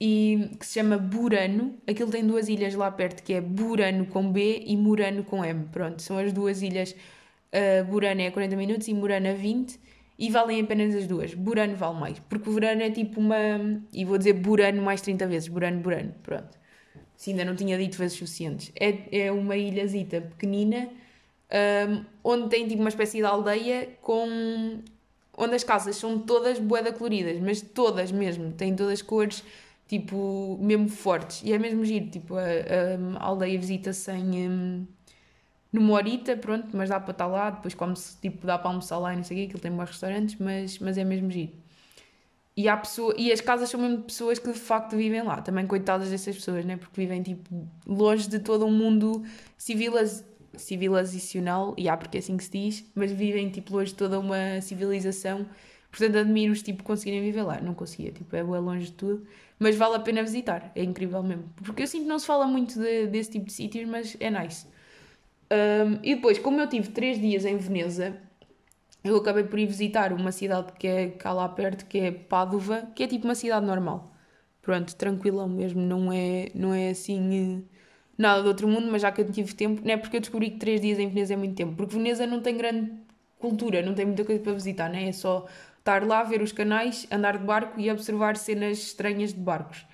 e 0.00 0.50
que 0.58 0.66
se 0.66 0.74
chama 0.74 0.98
Burano. 0.98 1.76
Aquilo 1.86 2.10
tem 2.10 2.26
duas 2.26 2.48
ilhas 2.48 2.74
lá 2.74 2.90
perto, 2.90 3.22
que 3.22 3.32
é 3.32 3.40
Burano 3.40 4.06
com 4.06 4.30
B 4.30 4.62
e 4.66 4.76
Murano 4.76 5.24
com 5.24 5.44
M. 5.44 5.66
Pronto, 5.72 6.02
são 6.02 6.18
as 6.18 6.32
duas 6.32 6.62
ilhas. 6.62 6.94
Uh, 7.52 7.84
Burano 7.84 8.20
é 8.20 8.30
40 8.30 8.56
minutos 8.56 8.88
e 8.88 8.94
Murano 8.94 9.28
a 9.30 9.32
20 9.32 9.78
e 10.18 10.30
valem 10.30 10.60
apenas 10.60 10.94
as 10.94 11.06
duas. 11.06 11.34
Burano 11.34 11.76
vale 11.76 11.98
mais, 11.98 12.18
porque 12.20 12.48
o 12.48 12.52
Burano 12.52 12.82
é 12.82 12.90
tipo 12.90 13.20
uma. 13.20 13.36
E 13.92 14.04
vou 14.04 14.18
dizer 14.18 14.34
Burano 14.34 14.82
mais 14.82 15.00
30 15.00 15.26
vezes. 15.26 15.48
Burano, 15.48 15.80
Burano. 15.80 16.14
Pronto. 16.22 16.58
Se 17.16 17.30
ainda 17.30 17.44
não 17.44 17.56
tinha 17.56 17.76
dito 17.76 17.98
vezes 17.98 18.16
suficientes. 18.16 18.72
É, 18.78 19.26
é 19.26 19.32
uma 19.32 19.56
ilhazita 19.56 20.20
pequenina 20.20 20.88
um, 21.50 22.04
onde 22.22 22.48
tem 22.48 22.68
tipo 22.68 22.80
uma 22.80 22.88
espécie 22.88 23.18
de 23.18 23.24
aldeia 23.24 23.88
com. 24.02 24.80
onde 25.36 25.54
as 25.54 25.64
casas 25.64 25.96
são 25.96 26.18
todas 26.18 26.58
boeda 26.58 26.92
coloridas, 26.92 27.40
mas 27.40 27.60
todas 27.60 28.12
mesmo. 28.12 28.52
Têm 28.52 28.74
todas 28.76 29.02
cores 29.02 29.42
tipo, 29.88 30.58
mesmo 30.60 30.88
fortes. 30.88 31.42
E 31.42 31.52
é 31.52 31.58
mesmo 31.58 31.84
giro, 31.84 32.08
tipo, 32.10 32.36
a, 32.36 32.42
a, 32.42 33.24
aldeia 33.24 33.58
visita-se. 33.58 34.10
Um, 34.12 34.86
numa 35.72 35.94
horita, 35.94 36.36
pronto, 36.36 36.68
mas 36.76 36.88
dá 36.88 36.98
para 36.98 37.12
estar 37.12 37.26
lá, 37.26 37.50
depois 37.50 37.74
come-se, 37.74 38.16
tipo, 38.20 38.46
dá 38.46 38.58
para 38.58 38.70
almoçar 38.70 38.98
lá 38.98 39.12
e 39.12 39.16
não 39.16 39.24
sei 39.24 39.36
o 39.36 39.40
quê, 39.40 39.46
aquilo 39.46 39.60
tem 39.60 39.70
bons 39.70 39.90
restaurantes, 39.90 40.36
mas, 40.38 40.78
mas 40.78 40.96
é 40.96 41.04
mesmo 41.04 41.30
giro. 41.30 41.52
E, 42.56 42.68
há 42.68 42.76
pessoa, 42.76 43.14
e 43.16 43.30
as 43.30 43.40
casas 43.40 43.70
são 43.70 43.80
mesmo 43.80 44.02
pessoas 44.02 44.38
que 44.38 44.50
de 44.50 44.58
facto 44.58 44.96
vivem 44.96 45.22
lá, 45.22 45.40
também 45.40 45.66
coitadas 45.66 46.10
dessas 46.10 46.34
pessoas, 46.36 46.64
né? 46.64 46.76
porque 46.76 47.00
vivem 47.00 47.22
tipo 47.22 47.68
longe 47.86 48.28
de 48.28 48.40
todo 48.40 48.66
um 48.66 48.72
mundo 48.72 49.22
civiliz, 49.56 50.24
civilizacional, 50.56 51.74
e 51.78 51.88
há 51.88 51.96
porque 51.96 52.16
é 52.16 52.20
assim 52.20 52.36
que 52.36 52.44
se 52.44 52.50
diz, 52.50 52.84
mas 52.94 53.12
vivem 53.12 53.48
tipo 53.50 53.72
longe 53.72 53.92
de 53.92 53.96
toda 53.96 54.18
uma 54.18 54.60
civilização, 54.60 55.46
portanto 55.90 56.16
admiro-os 56.18 56.62
tipo 56.62 56.82
conseguirem 56.82 57.22
viver 57.22 57.42
lá, 57.42 57.60
não 57.60 57.74
conseguia, 57.74 58.10
tipo 58.10 58.34
é 58.34 58.42
longe 58.42 58.86
de 58.86 58.92
tudo, 58.92 59.24
mas 59.58 59.76
vale 59.76 59.96
a 59.96 60.00
pena 60.00 60.22
visitar, 60.22 60.70
é 60.74 60.82
incrível 60.82 61.22
mesmo. 61.22 61.44
Porque 61.56 61.82
eu 61.82 61.86
sinto 61.86 62.02
que 62.02 62.08
não 62.08 62.18
se 62.18 62.26
fala 62.26 62.46
muito 62.46 62.78
de, 62.78 63.06
desse 63.08 63.32
tipo 63.32 63.46
de 63.46 63.52
sítios, 63.52 63.88
mas 63.88 64.16
é 64.20 64.30
nice. 64.30 64.66
Um, 65.50 65.98
e 66.02 66.14
depois, 66.14 66.38
como 66.38 66.60
eu 66.60 66.68
tive 66.68 66.90
3 66.90 67.20
dias 67.20 67.44
em 67.44 67.56
Veneza, 67.56 68.20
eu 69.02 69.16
acabei 69.16 69.44
por 69.44 69.58
ir 69.58 69.66
visitar 69.66 70.12
uma 70.12 70.32
cidade 70.32 70.72
que 70.72 70.86
é 70.86 71.08
cá 71.10 71.32
lá 71.32 71.48
perto, 71.48 71.86
que 71.86 71.98
é 71.98 72.10
Pádua, 72.12 72.82
que 72.94 73.02
é 73.04 73.06
tipo 73.06 73.24
uma 73.26 73.34
cidade 73.34 73.64
normal. 73.66 74.12
Pronto, 74.62 74.94
tranquilão 74.96 75.48
mesmo, 75.48 75.80
não 75.80 76.12
é, 76.12 76.50
não 76.54 76.74
é 76.74 76.90
assim 76.90 77.64
eh, 77.68 77.78
nada 78.18 78.42
do 78.42 78.48
outro 78.48 78.68
mundo, 78.68 78.88
mas 78.90 79.02
já 79.02 79.10
que 79.12 79.20
eu 79.22 79.30
tive 79.32 79.54
tempo, 79.54 79.80
não 79.84 79.92
é 79.94 79.96
porque 79.96 80.16
eu 80.16 80.20
descobri 80.20 80.50
que 80.50 80.58
3 80.58 80.80
dias 80.80 80.98
em 80.98 81.08
Veneza 81.08 81.34
é 81.34 81.36
muito 81.36 81.54
tempo, 81.54 81.74
porque 81.76 81.94
Veneza 81.96 82.26
não 82.26 82.40
tem 82.42 82.56
grande 82.56 82.92
cultura, 83.38 83.80
não 83.82 83.94
tem 83.94 84.04
muita 84.06 84.24
coisa 84.24 84.42
para 84.42 84.52
visitar, 84.52 84.90
né? 84.90 85.08
é 85.08 85.12
só 85.12 85.46
estar 85.78 86.06
lá, 86.06 86.22
ver 86.22 86.42
os 86.42 86.52
canais, 86.52 87.06
andar 87.10 87.38
de 87.38 87.44
barco 87.44 87.80
e 87.80 87.90
observar 87.90 88.36
cenas 88.36 88.78
estranhas 88.78 89.32
de 89.32 89.40
barcos. 89.40 89.86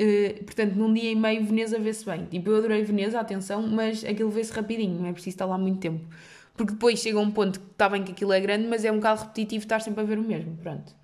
Uh, 0.00 0.44
portanto, 0.44 0.74
num 0.74 0.92
dia 0.92 1.10
e 1.10 1.14
meio, 1.14 1.44
Veneza 1.44 1.78
vê-se 1.78 2.04
bem. 2.04 2.24
Tipo, 2.26 2.50
eu 2.50 2.56
adorei 2.56 2.82
Veneza, 2.82 3.20
atenção, 3.20 3.66
mas 3.66 4.04
aquilo 4.04 4.30
vê-se 4.30 4.52
rapidinho, 4.52 4.98
não 4.98 5.06
é 5.06 5.12
preciso 5.12 5.34
estar 5.34 5.46
lá 5.46 5.58
muito 5.58 5.78
tempo. 5.78 6.06
Porque 6.54 6.72
depois 6.72 6.98
chega 6.98 7.18
um 7.18 7.30
ponto 7.30 7.60
que 7.60 7.66
está 7.66 7.88
bem 7.88 8.02
que 8.02 8.12
aquilo 8.12 8.32
é 8.32 8.40
grande, 8.40 8.66
mas 8.66 8.84
é 8.84 8.90
um 8.92 8.96
bocado 8.96 9.22
repetitivo 9.22 9.64
estar 9.64 9.80
sempre 9.80 10.02
a 10.02 10.04
ver 10.04 10.18
o 10.18 10.22
mesmo. 10.22 10.56
Pronto. 10.56 10.94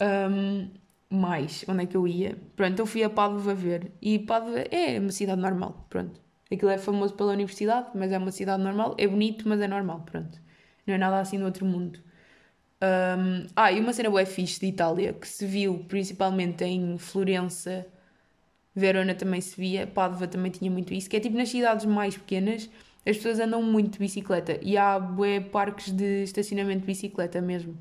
Um, 0.00 0.68
mais, 1.10 1.64
onde 1.68 1.82
é 1.82 1.86
que 1.86 1.96
eu 1.96 2.06
ia? 2.06 2.38
Pronto, 2.56 2.78
eu 2.78 2.86
fui 2.86 3.02
a 3.02 3.10
Pádua 3.10 3.54
ver. 3.54 3.90
E 4.00 4.18
Pádua 4.18 4.60
é 4.70 4.98
uma 4.98 5.10
cidade 5.10 5.40
normal, 5.40 5.86
pronto. 5.90 6.20
Aquilo 6.50 6.70
é 6.70 6.78
famoso 6.78 7.14
pela 7.14 7.32
universidade, 7.32 7.88
mas 7.94 8.10
é 8.12 8.18
uma 8.18 8.30
cidade 8.30 8.62
normal. 8.62 8.94
É 8.98 9.06
bonito, 9.06 9.48
mas 9.48 9.60
é 9.60 9.68
normal, 9.68 10.02
pronto. 10.10 10.40
Não 10.86 10.94
é 10.94 10.98
nada 10.98 11.20
assim 11.20 11.38
do 11.38 11.44
outro 11.44 11.66
mundo. 11.66 12.00
Um, 12.82 13.46
ah, 13.54 13.70
e 13.70 13.80
uma 13.80 13.92
cena 13.92 14.08
bué 14.10 14.24
fixe 14.24 14.58
de 14.60 14.66
Itália, 14.66 15.12
que 15.12 15.28
se 15.28 15.44
viu 15.46 15.84
principalmente 15.86 16.64
em 16.64 16.96
Florença, 16.98 17.86
Verona 18.74 19.14
também 19.14 19.40
se 19.40 19.56
via, 19.60 19.86
Pádua 19.86 20.26
também 20.26 20.50
tinha 20.50 20.70
muito 20.70 20.94
isso, 20.94 21.08
que 21.10 21.16
é 21.16 21.20
tipo 21.20 21.36
nas 21.36 21.50
cidades 21.50 21.84
mais 21.84 22.16
pequenas, 22.16 22.70
as 23.06 23.16
pessoas 23.16 23.40
andam 23.40 23.62
muito 23.62 23.94
de 23.94 23.98
bicicleta 23.98 24.58
e 24.62 24.76
há 24.76 24.98
bué 24.98 25.40
parques 25.40 25.90
de 25.92 26.22
estacionamento 26.24 26.80
de 26.80 26.86
bicicleta 26.86 27.40
mesmo. 27.40 27.76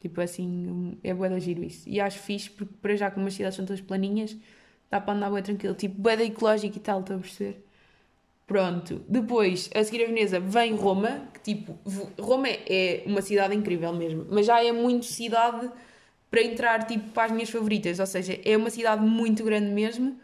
Tipo 0.00 0.20
assim, 0.20 0.98
é 1.02 1.12
bué 1.14 1.28
da 1.28 1.38
giro 1.38 1.64
isso. 1.64 1.88
E 1.88 2.00
acho 2.00 2.18
fixe, 2.20 2.50
porque 2.50 2.74
para 2.80 2.96
já 2.96 3.10
como 3.10 3.26
as 3.26 3.34
cidades 3.34 3.56
são 3.56 3.66
todas 3.66 3.80
planinhas, 3.80 4.36
dá 4.90 5.00
para 5.00 5.14
andar 5.14 5.30
bué 5.30 5.42
tranquilo. 5.42 5.74
Tipo, 5.74 6.00
bué 6.00 6.16
da 6.16 6.24
ecológico 6.24 6.76
e 6.76 6.80
tal, 6.80 7.00
estou 7.00 7.16
a 7.16 7.18
perceber? 7.20 7.67
Pronto. 8.48 9.04
Depois, 9.06 9.68
a 9.74 9.84
seguir 9.84 10.04
a 10.04 10.06
Veneza, 10.06 10.40
vem 10.40 10.74
Roma, 10.74 11.28
que 11.34 11.54
tipo, 11.54 11.78
Roma 12.18 12.48
é 12.48 13.02
uma 13.04 13.20
cidade 13.20 13.54
incrível 13.54 13.92
mesmo, 13.92 14.26
mas 14.30 14.46
já 14.46 14.64
é 14.64 14.72
muito 14.72 15.04
cidade 15.04 15.70
para 16.30 16.42
entrar 16.42 16.86
tipo 16.86 17.10
para 17.10 17.24
as 17.24 17.30
minhas 17.30 17.50
favoritas, 17.50 18.00
ou 18.00 18.06
seja, 18.06 18.40
é 18.42 18.56
uma 18.56 18.70
cidade 18.70 19.04
muito 19.04 19.44
grande 19.44 19.70
mesmo. 19.70 20.18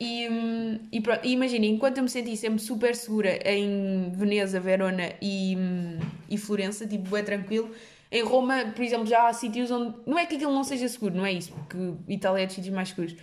E, 0.00 0.28
hum, 0.28 0.80
e, 0.92 1.00
e 1.22 1.32
imagina, 1.32 1.66
enquanto 1.66 1.98
eu 1.98 2.02
me 2.02 2.08
senti 2.08 2.36
sempre 2.36 2.58
super 2.58 2.96
segura 2.96 3.38
em 3.48 4.10
Veneza, 4.12 4.58
Verona 4.58 5.12
e, 5.22 5.56
hum, 5.56 5.98
e 6.28 6.36
Florença, 6.36 6.84
tipo, 6.84 7.16
é 7.16 7.22
tranquilo. 7.22 7.70
Em 8.10 8.24
Roma, 8.24 8.72
por 8.74 8.84
exemplo, 8.84 9.06
já 9.06 9.28
há 9.28 9.32
sítios 9.32 9.70
onde. 9.70 9.94
Não 10.04 10.18
é 10.18 10.26
que 10.26 10.34
aquilo 10.34 10.52
não 10.52 10.64
seja 10.64 10.88
seguro, 10.88 11.14
não 11.14 11.24
é 11.24 11.32
isso, 11.32 11.52
porque 11.52 12.12
Itália 12.12 12.42
é 12.42 12.46
dos 12.46 12.56
sítios 12.56 12.74
mais 12.74 12.88
seguros. 12.88 13.14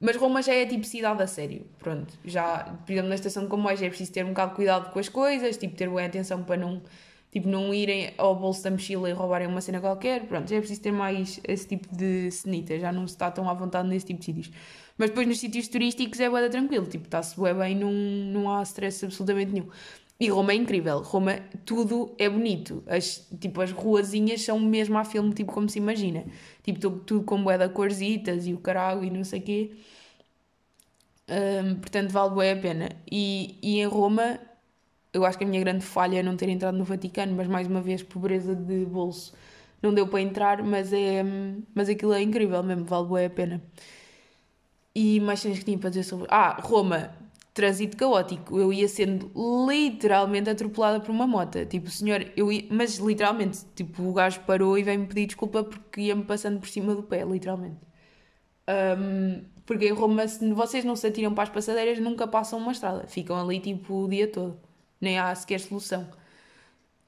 Mas 0.00 0.16
Roma 0.16 0.42
já 0.42 0.52
é 0.52 0.66
tipo 0.66 0.84
cidade 0.84 1.22
a 1.22 1.26
sério. 1.26 1.66
Pronto. 1.78 2.12
Já, 2.24 2.64
por 2.84 2.92
exemplo, 2.92 3.08
na 3.08 3.14
estação 3.14 3.44
de 3.44 3.48
comboios 3.48 3.80
é 3.82 3.88
preciso 3.88 4.12
ter 4.12 4.24
um 4.24 4.28
bocado 4.28 4.50
de 4.50 4.56
cuidado 4.56 4.92
com 4.92 4.98
as 4.98 5.08
coisas, 5.08 5.56
tipo, 5.56 5.74
ter 5.74 5.88
boa 5.88 6.04
atenção 6.04 6.42
para 6.42 6.56
não, 6.56 6.82
tipo, 7.30 7.48
não 7.48 7.72
irem 7.72 8.12
ao 8.18 8.34
bolso 8.34 8.62
da 8.62 8.70
mochila 8.70 9.08
e 9.08 9.12
roubarem 9.12 9.46
uma 9.48 9.60
cena 9.60 9.80
qualquer. 9.80 10.26
Pronto, 10.26 10.48
já 10.50 10.56
é 10.56 10.58
preciso 10.58 10.82
ter 10.82 10.92
mais 10.92 11.40
esse 11.44 11.66
tipo 11.66 11.88
de 11.96 12.30
cenita, 12.30 12.78
já 12.78 12.92
não 12.92 13.06
se 13.06 13.14
está 13.14 13.30
tão 13.30 13.48
à 13.48 13.54
vontade 13.54 13.88
nesse 13.88 14.06
tipo 14.06 14.20
de 14.20 14.26
sítios. 14.26 14.50
Mas 14.98 15.10
depois 15.10 15.26
nos 15.26 15.38
sítios 15.38 15.68
turísticos 15.68 16.20
é 16.20 16.28
boa 16.28 16.48
tranquilo, 16.48 16.86
tipo, 16.86 17.04
está-se 17.04 17.34
bem, 17.38 17.74
não, 17.74 17.92
não 17.92 18.54
há 18.54 18.62
stress 18.62 19.04
absolutamente 19.04 19.52
nenhum. 19.52 19.68
E 20.18 20.28
Roma 20.28 20.52
é 20.52 20.54
incrível. 20.56 21.00
Roma, 21.02 21.40
tudo 21.64 22.14
é 22.18 22.28
bonito. 22.28 22.82
As, 22.86 23.28
tipo, 23.38 23.60
as 23.60 23.70
ruazinhas 23.70 24.42
são 24.42 24.58
mesmo 24.58 24.96
a 24.98 25.04
filme, 25.04 25.34
tipo, 25.34 25.52
como 25.52 25.68
se 25.68 25.78
imagina. 25.78 26.24
Tipo, 26.62 26.80
tudo, 26.80 27.00
tudo 27.00 27.24
com 27.24 27.42
bué 27.42 27.58
da 27.58 27.68
corzitas 27.68 28.46
e 28.46 28.54
o 28.54 28.58
carago 28.58 29.04
e 29.04 29.10
não 29.10 29.24
sei 29.24 29.40
o 29.40 29.42
quê. 29.42 29.72
Um, 31.28 31.74
portanto, 31.76 32.10
vale 32.10 32.34
bué 32.34 32.52
a 32.52 32.56
pena. 32.56 32.88
E, 33.10 33.58
e 33.62 33.80
em 33.80 33.86
Roma, 33.86 34.38
eu 35.12 35.24
acho 35.24 35.38
que 35.38 35.44
a 35.44 35.46
minha 35.46 35.60
grande 35.60 35.84
falha 35.84 36.18
é 36.20 36.22
não 36.22 36.36
ter 36.36 36.48
entrado 36.48 36.76
no 36.76 36.84
Vaticano, 36.84 37.34
mas 37.34 37.48
mais 37.48 37.66
uma 37.66 37.80
vez, 37.82 38.02
pobreza 38.02 38.54
de 38.54 38.84
bolso. 38.86 39.34
Não 39.82 39.92
deu 39.94 40.06
para 40.08 40.20
entrar, 40.20 40.62
mas, 40.62 40.92
é, 40.92 41.22
mas 41.74 41.88
aquilo 41.88 42.12
é 42.12 42.22
incrível 42.22 42.62
mesmo, 42.62 42.84
vale 42.84 43.06
bué 43.06 43.26
a 43.26 43.30
pena. 43.30 43.62
E 44.94 45.20
mais 45.20 45.40
cenas 45.40 45.58
que 45.58 45.64
tinha 45.64 45.78
para 45.78 45.90
dizer 45.90 46.04
sobre. 46.04 46.26
Ah, 46.30 46.58
Roma, 46.62 47.10
trânsito 47.56 47.96
caótico. 47.96 48.60
Eu 48.60 48.70
ia 48.70 48.86
sendo 48.86 49.32
literalmente 49.66 50.50
atropelada 50.50 51.00
por 51.00 51.10
uma 51.10 51.26
moto. 51.26 51.64
Tipo, 51.64 51.90
senhor, 51.90 52.26
eu 52.36 52.52
ia... 52.52 52.66
mas 52.70 52.98
literalmente, 52.98 53.64
tipo, 53.74 54.02
o 54.02 54.12
gajo 54.12 54.40
parou 54.40 54.76
e 54.78 54.82
veio-me 54.82 55.06
pedir 55.06 55.26
desculpa 55.26 55.64
porque 55.64 56.02
ia-me 56.02 56.24
passando 56.24 56.60
por 56.60 56.68
cima 56.68 56.94
do 56.94 57.02
pé, 57.02 57.24
literalmente. 57.24 57.78
Um, 58.68 59.42
porque 59.64 59.88
em 59.88 59.92
Roma, 59.92 60.28
se 60.28 60.52
vocês 60.52 60.84
não 60.84 60.94
se 60.94 61.06
atiram 61.06 61.32
para 61.32 61.44
as 61.44 61.48
passadeiras, 61.48 61.98
nunca 61.98 62.26
passam 62.28 62.58
uma 62.58 62.72
estrada. 62.72 63.06
Ficam 63.06 63.40
ali, 63.40 63.58
tipo, 63.58 64.04
o 64.04 64.08
dia 64.08 64.28
todo. 64.28 64.60
Nem 65.00 65.18
há 65.18 65.34
sequer 65.34 65.58
solução. 65.60 66.06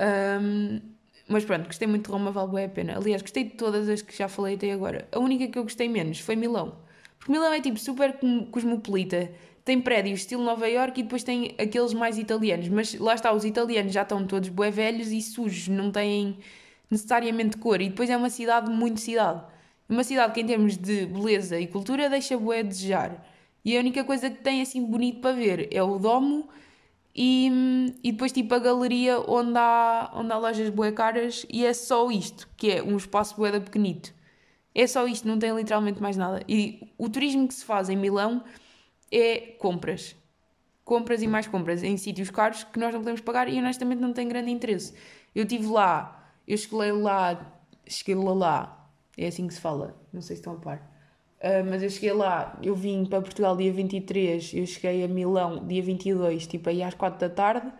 Um, 0.00 0.80
mas 1.28 1.44
pronto, 1.44 1.66
gostei 1.66 1.86
muito 1.86 2.06
de 2.06 2.10
Roma, 2.10 2.30
vale 2.30 2.52
bem 2.52 2.64
a 2.64 2.68
pena. 2.70 2.96
Aliás, 2.96 3.20
gostei 3.20 3.44
de 3.44 3.50
todas 3.50 3.86
as 3.86 4.00
que 4.00 4.16
já 4.16 4.28
falei 4.28 4.54
até 4.54 4.72
agora. 4.72 5.06
A 5.12 5.18
única 5.18 5.46
que 5.46 5.58
eu 5.58 5.62
gostei 5.64 5.88
menos 5.90 6.20
foi 6.20 6.36
Milão. 6.36 6.78
Porque 7.18 7.32
Milão 7.32 7.52
é, 7.52 7.60
tipo, 7.60 7.78
super 7.78 8.18
cosmopolita 8.50 9.30
tem 9.68 9.82
prédios 9.82 10.20
estilo 10.20 10.42
Nova 10.42 10.66
York 10.66 10.98
e 10.98 11.02
depois 11.02 11.22
tem 11.22 11.54
aqueles 11.58 11.92
mais 11.92 12.16
italianos, 12.16 12.70
mas 12.70 12.94
lá 12.94 13.14
está, 13.14 13.30
os 13.34 13.44
italianos 13.44 13.92
já 13.92 14.00
estão 14.00 14.26
todos 14.26 14.48
bué 14.48 14.70
velhos 14.70 15.12
e 15.12 15.20
sujos, 15.20 15.68
não 15.68 15.92
têm 15.92 16.38
necessariamente 16.90 17.58
cor, 17.58 17.82
e 17.82 17.90
depois 17.90 18.08
é 18.08 18.16
uma 18.16 18.30
cidade 18.30 18.70
muito 18.70 18.98
cidade. 18.98 19.42
Uma 19.86 20.02
cidade 20.04 20.32
que 20.32 20.40
em 20.40 20.46
termos 20.46 20.78
de 20.78 21.04
beleza 21.04 21.60
e 21.60 21.66
cultura 21.66 22.08
deixa 22.08 22.38
bué 22.38 22.60
a 22.60 22.62
desejar. 22.62 23.28
E 23.62 23.76
a 23.76 23.80
única 23.80 24.02
coisa 24.04 24.30
que 24.30 24.42
tem 24.42 24.62
assim 24.62 24.82
bonito 24.82 25.20
para 25.20 25.34
ver 25.36 25.68
é 25.70 25.82
o 25.82 25.98
domo 25.98 26.48
e, 27.14 27.92
e 28.02 28.10
depois 28.10 28.32
tipo 28.32 28.54
a 28.54 28.58
galeria 28.58 29.20
onde 29.20 29.58
há, 29.58 30.10
onde 30.14 30.32
há 30.32 30.38
lojas 30.38 30.70
bué 30.70 30.92
caras 30.92 31.44
e 31.50 31.66
é 31.66 31.74
só 31.74 32.10
isto, 32.10 32.48
que 32.56 32.70
é 32.70 32.82
um 32.82 32.96
espaço 32.96 33.36
bué 33.36 33.60
pequenito. 33.60 34.14
É 34.74 34.86
só 34.86 35.06
isto, 35.06 35.28
não 35.28 35.38
tem 35.38 35.54
literalmente 35.54 36.00
mais 36.00 36.16
nada. 36.16 36.42
E 36.48 36.88
o 36.96 37.06
turismo 37.10 37.46
que 37.46 37.52
se 37.52 37.66
faz 37.66 37.90
em 37.90 37.96
Milão 37.96 38.42
é 39.10 39.38
compras. 39.58 40.16
Compras 40.84 41.22
e 41.22 41.26
mais 41.26 41.46
compras 41.46 41.82
em 41.82 41.96
sítios 41.96 42.30
caros 42.30 42.64
que 42.64 42.78
nós 42.78 42.92
não 42.92 43.00
podemos 43.00 43.20
pagar 43.20 43.48
e 43.48 43.58
honestamente 43.58 44.00
não 44.00 44.12
tem 44.12 44.26
grande 44.28 44.50
interesse. 44.50 44.94
Eu 45.34 45.42
estive 45.42 45.66
lá, 45.66 46.32
eu 46.46 46.56
cheguei 46.56 46.92
lá, 46.92 47.60
cheguei 47.86 48.14
lá 48.14 48.32
lá, 48.32 48.90
é 49.16 49.26
assim 49.26 49.46
que 49.46 49.54
se 49.54 49.60
fala, 49.60 49.94
não 50.12 50.22
sei 50.22 50.36
se 50.36 50.40
estão 50.40 50.54
a 50.54 50.56
par. 50.56 50.98
Uh, 51.38 51.62
mas 51.68 51.82
eu 51.82 51.90
cheguei 51.90 52.12
lá, 52.12 52.58
eu 52.62 52.74
vim 52.74 53.04
para 53.04 53.20
Portugal 53.20 53.56
dia 53.56 53.72
23, 53.72 54.54
eu 54.54 54.66
cheguei 54.66 55.04
a 55.04 55.08
Milão 55.08 55.66
dia 55.66 55.82
22, 55.82 56.46
tipo 56.46 56.68
aí 56.68 56.82
às 56.82 56.94
4 56.94 57.20
da 57.20 57.28
tarde. 57.28 57.70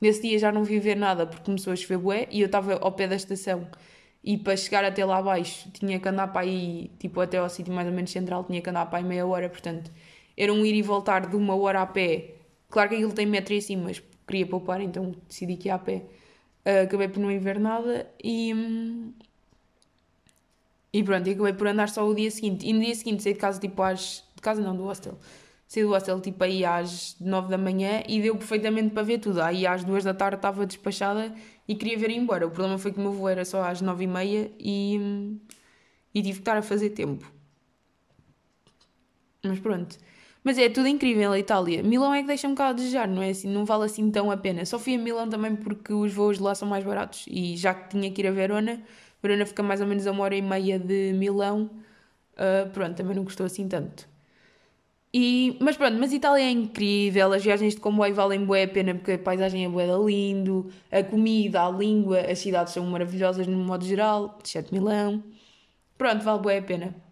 Nesse 0.00 0.22
dia 0.22 0.38
já 0.38 0.52
não 0.52 0.62
vi 0.62 0.78
ver 0.78 0.94
nada 0.96 1.26
porque 1.26 1.44
começou 1.44 1.72
a 1.72 1.76
chover 1.76 1.98
bué 1.98 2.28
e 2.30 2.40
eu 2.40 2.46
estava 2.46 2.74
ao 2.74 2.92
pé 2.92 3.08
da 3.08 3.16
estação. 3.16 3.66
E 4.22 4.36
para 4.36 4.56
chegar 4.56 4.84
até 4.84 5.04
lá 5.04 5.18
abaixo 5.18 5.70
tinha 5.72 5.98
que 5.98 6.08
andar 6.08 6.28
para 6.28 6.42
aí, 6.42 6.90
tipo 6.98 7.20
até 7.20 7.38
ao 7.38 7.48
sítio 7.48 7.72
mais 7.72 7.88
ou 7.88 7.94
menos 7.94 8.10
central, 8.10 8.44
tinha 8.44 8.60
que 8.60 8.70
andar 8.70 8.86
para 8.86 8.98
aí 8.98 9.04
meia 9.04 9.26
hora, 9.26 9.48
portanto 9.48 9.90
era 10.38 10.52
um 10.52 10.64
ir 10.64 10.74
e 10.74 10.82
voltar 10.82 11.26
de 11.26 11.34
uma 11.34 11.56
hora 11.56 11.82
a 11.82 11.86
pé. 11.86 12.36
Claro 12.70 12.88
que 12.88 12.94
aquilo 12.94 13.12
tem 13.12 13.26
metro 13.26 13.52
e 13.52 13.58
assim, 13.58 13.76
mas 13.76 14.00
queria 14.26 14.46
poupar, 14.46 14.80
então 14.80 15.14
decidi 15.28 15.56
que 15.56 15.68
ia 15.68 15.74
a 15.74 15.78
pé. 15.78 16.04
Uh, 16.64 16.84
acabei 16.84 17.08
por 17.08 17.18
não 17.18 17.40
ver 17.40 17.58
nada 17.58 18.08
e. 18.22 19.12
E 20.92 21.02
pronto, 21.02 21.28
acabei 21.28 21.52
por 21.52 21.66
andar 21.66 21.88
só 21.88 22.06
o 22.06 22.14
dia 22.14 22.30
seguinte. 22.30 22.66
E 22.66 22.72
no 22.72 22.80
dia 22.80 22.94
seguinte 22.94 23.22
saí 23.22 23.32
de 23.32 23.38
casa 23.40 23.58
tipo 23.58 23.82
às. 23.82 24.24
De 24.36 24.40
casa 24.40 24.62
não, 24.62 24.76
do 24.76 24.84
hostel. 24.84 25.18
Saí 25.66 25.82
do 25.82 25.90
hostel 25.90 26.20
tipo 26.20 26.42
aí 26.44 26.64
às 26.64 27.16
9 27.20 27.48
da 27.48 27.58
manhã 27.58 28.02
e 28.08 28.20
deu 28.22 28.36
perfeitamente 28.36 28.90
para 28.90 29.02
ver 29.02 29.18
tudo. 29.18 29.42
Aí 29.42 29.66
às 29.66 29.82
2 29.82 30.04
da 30.04 30.14
tarde 30.14 30.36
estava 30.36 30.64
despachada 30.64 31.34
e 31.66 31.74
queria 31.74 31.98
ver 31.98 32.10
ir 32.10 32.16
embora. 32.16 32.46
O 32.46 32.50
problema 32.50 32.78
foi 32.78 32.92
que 32.92 32.98
o 32.98 33.02
meu 33.02 33.12
voo 33.12 33.28
era 33.28 33.44
só 33.44 33.62
às 33.62 33.80
9 33.80 34.04
e 34.04 34.06
meia 34.06 34.52
e. 34.58 35.36
e 36.14 36.22
tive 36.22 36.34
que 36.34 36.40
estar 36.40 36.56
a 36.56 36.62
fazer 36.62 36.90
tempo. 36.90 37.30
Mas 39.42 39.58
pronto. 39.58 39.98
Mas 40.48 40.56
é 40.56 40.70
tudo 40.70 40.88
incrível 40.88 41.32
a 41.32 41.38
Itália. 41.38 41.82
Milão 41.82 42.14
é 42.14 42.22
que 42.22 42.26
deixa 42.26 42.48
um 42.48 42.52
bocado 42.52 42.70
a 42.70 42.72
desejar, 42.72 43.06
não 43.06 43.20
é 43.20 43.28
assim? 43.28 43.46
Não 43.46 43.66
vale 43.66 43.84
assim 43.84 44.10
tão 44.10 44.30
a 44.30 44.36
pena. 44.38 44.64
Só 44.64 44.78
fui 44.78 44.94
a 44.94 44.98
Milão 44.98 45.28
também 45.28 45.54
porque 45.54 45.92
os 45.92 46.10
voos 46.14 46.38
de 46.38 46.42
lá 46.42 46.54
são 46.54 46.66
mais 46.66 46.82
baratos. 46.82 47.26
E 47.28 47.54
já 47.54 47.74
que 47.74 47.90
tinha 47.90 48.10
que 48.10 48.22
ir 48.22 48.28
a 48.28 48.30
Verona, 48.30 48.82
Verona 49.22 49.44
fica 49.44 49.62
mais 49.62 49.82
ou 49.82 49.86
menos 49.86 50.06
a 50.06 50.10
uma 50.10 50.24
hora 50.24 50.34
e 50.34 50.40
meia 50.40 50.78
de 50.78 51.12
Milão. 51.12 51.70
Uh, 52.32 52.70
pronto, 52.70 52.96
também 52.96 53.14
não 53.14 53.24
gostou 53.24 53.44
assim 53.44 53.68
tanto. 53.68 54.08
E, 55.12 55.58
mas 55.60 55.76
pronto, 55.76 55.98
mas 55.98 56.14
Itália 56.14 56.44
é 56.44 56.50
incrível, 56.50 57.30
as 57.34 57.44
viagens 57.44 57.74
de 57.74 57.80
comboio 57.82 58.14
valem 58.14 58.46
bué 58.46 58.62
a 58.64 58.68
pena 58.68 58.94
porque 58.94 59.12
a 59.12 59.18
paisagem 59.18 59.66
é 59.66 59.68
bué 59.68 59.86
da 59.86 59.98
lindo, 59.98 60.70
a 60.90 61.02
comida, 61.02 61.62
a 61.62 61.70
língua, 61.70 62.20
as 62.20 62.38
cidades 62.38 62.72
são 62.72 62.86
maravilhosas 62.86 63.46
no 63.46 63.58
modo 63.58 63.84
geral, 63.84 64.38
exceto 64.42 64.72
Milão. 64.72 65.22
Pronto, 65.98 66.24
vale 66.24 66.40
bué 66.40 66.58
a 66.58 66.62
pena. 66.62 67.07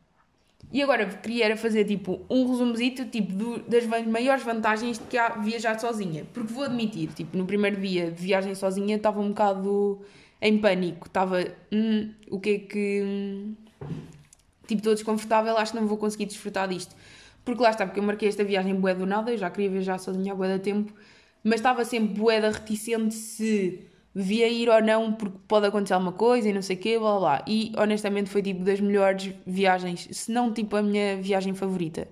E 0.77 0.83
agora 0.83 1.07
queria 1.07 1.57
fazer 1.57 1.87
tipo 1.87 2.21
um 2.29 2.51
resumozito 2.51 3.07
tipo, 3.07 3.33
do, 3.33 3.59
das 3.61 3.87
maiores 3.87 4.45
vantagens 4.45 4.99
de 4.99 5.07
que 5.07 5.17
há 5.17 5.31
viajar 5.31 5.81
sozinha. 5.81 6.27
Porque 6.35 6.53
vou 6.53 6.65
admitir, 6.65 7.09
tipo, 7.15 7.35
no 7.35 7.47
primeiro 7.47 7.81
dia 7.81 8.11
de 8.11 8.23
viagem 8.23 8.55
sozinha 8.55 8.97
estava 8.97 9.19
um 9.19 9.29
bocado 9.29 10.03
em 10.39 10.59
pânico. 10.59 11.07
Estava, 11.07 11.43
hum, 11.73 12.12
o 12.31 12.39
que 12.39 12.51
é 12.51 12.59
que. 12.59 13.03
Hum, 13.03 13.55
tipo, 14.67 14.81
estou 14.81 14.93
desconfortável, 14.93 15.57
acho 15.57 15.73
que 15.73 15.79
não 15.79 15.87
vou 15.87 15.97
conseguir 15.97 16.27
desfrutar 16.27 16.69
disto. 16.69 16.95
Porque 17.43 17.62
lá 17.62 17.71
está, 17.71 17.87
porque 17.87 17.99
eu 17.99 18.05
marquei 18.05 18.29
esta 18.29 18.45
viagem 18.45 18.75
bué 18.75 18.95
do 18.95 19.07
nada, 19.07 19.31
eu 19.31 19.39
já 19.39 19.49
queria 19.49 19.71
viajar 19.71 19.97
sozinha 19.97 20.35
há 20.35 20.37
bué 20.37 20.47
da 20.47 20.59
tempo, 20.59 20.93
mas 21.43 21.55
estava 21.55 21.87
sempre 21.87 22.21
bué 22.21 22.39
da 22.39 22.51
reticente 22.51 23.15
se 23.15 23.81
devia 24.17 24.49
ir 24.49 24.71
ou 24.71 24.83
não 24.83 25.13
porque 25.13 25.37
pode 25.47 25.67
acontecer 25.67 25.93
alguma 25.93 26.13
coisa 26.13 26.49
e 26.49 26.53
não 26.53 26.63
sei 26.63 26.77
o 26.77 26.79
quê, 26.79 26.99
blá 26.99 27.19
blá. 27.19 27.45
E 27.47 27.71
honestamente 27.77 28.31
foi 28.31 28.43
tipo 28.43 28.65
das 28.65 28.81
melhores 28.81 29.35
viagens, 29.47 30.09
se 30.11 30.33
não 30.33 30.51
tipo 30.55 30.75
a 30.75 30.83
minha 30.83 31.21
viagem 31.21 31.55
favorita 31.55 32.09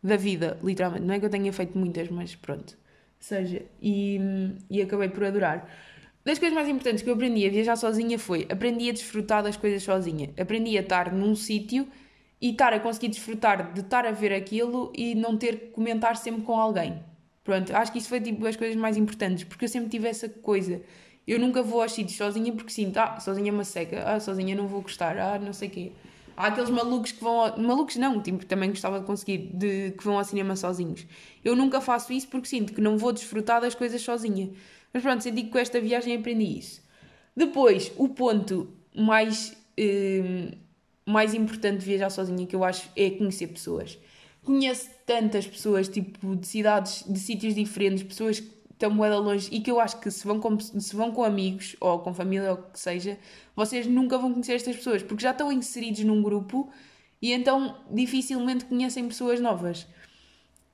da 0.00 0.16
vida, 0.16 0.56
literalmente. 0.62 1.04
Não 1.04 1.12
é 1.12 1.18
que 1.18 1.26
eu 1.26 1.30
tenha 1.30 1.52
feito 1.52 1.76
muitas, 1.76 2.08
mas 2.08 2.36
pronto. 2.36 2.78
Seja, 3.18 3.62
e, 3.82 4.20
e 4.70 4.80
acabei 4.80 5.08
por 5.08 5.24
adorar. 5.24 5.68
Das 6.24 6.38
coisas 6.38 6.54
mais 6.54 6.68
importantes 6.68 7.02
que 7.02 7.10
eu 7.10 7.14
aprendi 7.14 7.44
a 7.44 7.50
viajar 7.50 7.74
sozinha 7.76 8.16
foi 8.16 8.46
aprendi 8.48 8.88
a 8.88 8.92
desfrutar 8.92 9.42
das 9.42 9.56
coisas 9.56 9.82
sozinha. 9.82 10.30
Aprendi 10.38 10.78
a 10.78 10.82
estar 10.82 11.12
num 11.12 11.34
sítio 11.34 11.88
e 12.40 12.50
estar 12.50 12.72
a 12.72 12.78
conseguir 12.78 13.08
desfrutar 13.08 13.72
de 13.72 13.80
estar 13.80 14.06
a 14.06 14.12
ver 14.12 14.32
aquilo 14.32 14.92
e 14.96 15.16
não 15.16 15.36
ter 15.36 15.58
que 15.58 15.66
comentar 15.68 16.16
sempre 16.16 16.42
com 16.42 16.56
alguém. 16.56 17.02
Pronto, 17.42 17.74
acho 17.74 17.90
que 17.90 17.98
isso 17.98 18.08
foi 18.08 18.20
tipo 18.20 18.46
as 18.46 18.56
coisas 18.56 18.76
mais 18.76 18.96
importantes, 18.96 19.44
porque 19.44 19.64
eu 19.64 19.68
sempre 19.68 19.90
tive 19.90 20.08
essa 20.08 20.28
coisa 20.28 20.80
eu 21.26 21.38
nunca 21.38 21.62
vou 21.62 21.82
aos 21.82 21.92
sítios 21.92 22.16
sozinha 22.16 22.52
porque 22.52 22.70
sinto, 22.70 22.98
ah, 22.98 23.18
sozinha 23.18 23.50
é 23.50 23.52
uma 23.52 23.64
seca, 23.64 24.04
ah, 24.06 24.20
sozinha 24.20 24.54
não 24.54 24.66
vou 24.66 24.82
gostar, 24.82 25.18
ah, 25.18 25.38
não 25.38 25.52
sei 25.52 25.68
o 25.68 25.70
quê. 25.70 25.92
Há 26.36 26.48
aqueles 26.48 26.70
malucos 26.70 27.12
que 27.12 27.22
vão. 27.22 27.40
Ao... 27.40 27.58
Malucos 27.58 27.96
não, 27.96 28.20
tipo, 28.20 28.44
também 28.44 28.70
gostava 28.70 28.98
de 29.00 29.06
conseguir, 29.06 29.50
de, 29.54 29.92
que 29.92 30.04
vão 30.04 30.18
ao 30.18 30.24
cinema 30.24 30.56
sozinhos. 30.56 31.06
Eu 31.44 31.54
nunca 31.54 31.80
faço 31.80 32.12
isso 32.12 32.28
porque 32.28 32.48
sinto 32.48 32.72
que 32.72 32.80
não 32.80 32.98
vou 32.98 33.12
desfrutar 33.12 33.60
das 33.60 33.74
coisas 33.74 34.02
sozinha. 34.02 34.50
Mas 34.92 35.02
pronto, 35.02 35.22
senti 35.22 35.44
que 35.44 35.50
com 35.50 35.58
esta 35.58 35.80
viagem 35.80 36.16
aprendi 36.16 36.58
isso. 36.58 36.82
Depois, 37.36 37.92
o 37.96 38.08
ponto 38.08 38.68
mais, 38.94 39.56
eh, 39.76 40.52
mais 41.06 41.34
importante 41.34 41.80
de 41.80 41.86
viajar 41.86 42.10
sozinha 42.10 42.46
que 42.46 42.54
eu 42.54 42.64
acho 42.64 42.88
é 42.96 43.10
conhecer 43.10 43.48
pessoas. 43.48 43.98
conheço 44.44 44.90
tantas 45.06 45.46
pessoas, 45.46 45.88
tipo, 45.88 46.36
de 46.36 46.46
cidades, 46.46 47.02
de 47.08 47.18
sítios 47.18 47.54
diferentes, 47.54 48.02
pessoas 48.02 48.40
que 48.40 48.53
estão 48.74 48.90
moeda 48.90 49.18
longe 49.18 49.48
e 49.50 49.60
que 49.60 49.70
eu 49.70 49.80
acho 49.80 49.98
que 50.00 50.10
se 50.10 50.26
vão, 50.26 50.38
com, 50.38 50.58
se 50.58 50.94
vão 50.94 51.10
com 51.10 51.24
amigos 51.24 51.76
ou 51.80 52.00
com 52.00 52.12
família 52.12 52.50
ou 52.50 52.58
o 52.58 52.62
que 52.70 52.78
seja, 52.78 53.18
vocês 53.56 53.86
nunca 53.86 54.18
vão 54.18 54.32
conhecer 54.32 54.54
estas 54.54 54.76
pessoas 54.76 55.02
porque 55.02 55.22
já 55.22 55.30
estão 55.30 55.50
inseridos 55.50 56.04
num 56.04 56.22
grupo 56.22 56.70
e 57.22 57.32
então 57.32 57.78
dificilmente 57.90 58.66
conhecem 58.66 59.08
pessoas 59.08 59.40
novas. 59.40 59.86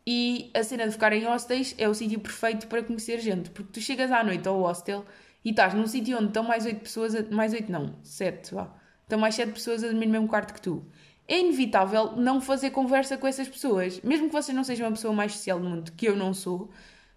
E 0.06 0.50
a 0.54 0.64
cena 0.64 0.86
de 0.86 0.92
ficar 0.92 1.12
em 1.12 1.24
hostels 1.24 1.74
é 1.78 1.88
o 1.88 1.94
sítio 1.94 2.18
perfeito 2.18 2.66
para 2.66 2.82
conhecer 2.82 3.20
gente, 3.20 3.50
porque 3.50 3.70
tu 3.72 3.80
chegas 3.80 4.10
à 4.10 4.24
noite 4.24 4.48
ao 4.48 4.60
hostel 4.60 5.04
e 5.44 5.50
estás 5.50 5.74
num 5.74 5.86
sítio 5.86 6.16
onde 6.16 6.28
estão 6.28 6.42
mais 6.42 6.66
oito 6.66 6.80
pessoas, 6.80 7.14
a, 7.14 7.22
mais 7.30 7.52
oito 7.52 7.70
não, 7.70 7.94
sete, 8.02 8.54
vá. 8.54 8.74
Estão 9.02 9.18
mais 9.18 9.34
sete 9.34 9.52
pessoas 9.52 9.84
a 9.84 9.88
dormir 9.88 10.06
no 10.06 10.12
mesmo 10.12 10.28
quarto 10.28 10.54
que 10.54 10.60
tu. 10.60 10.84
É 11.28 11.38
inevitável 11.38 12.16
não 12.16 12.40
fazer 12.40 12.70
conversa 12.70 13.16
com 13.16 13.26
essas 13.26 13.48
pessoas, 13.48 14.00
mesmo 14.00 14.26
que 14.26 14.32
você 14.32 14.52
não 14.52 14.64
seja 14.64 14.84
uma 14.84 14.90
pessoa 14.90 15.14
mais 15.14 15.32
social 15.32 15.60
do 15.60 15.68
mundo, 15.68 15.92
que 15.92 16.08
eu 16.08 16.16
não 16.16 16.34
sou. 16.34 16.70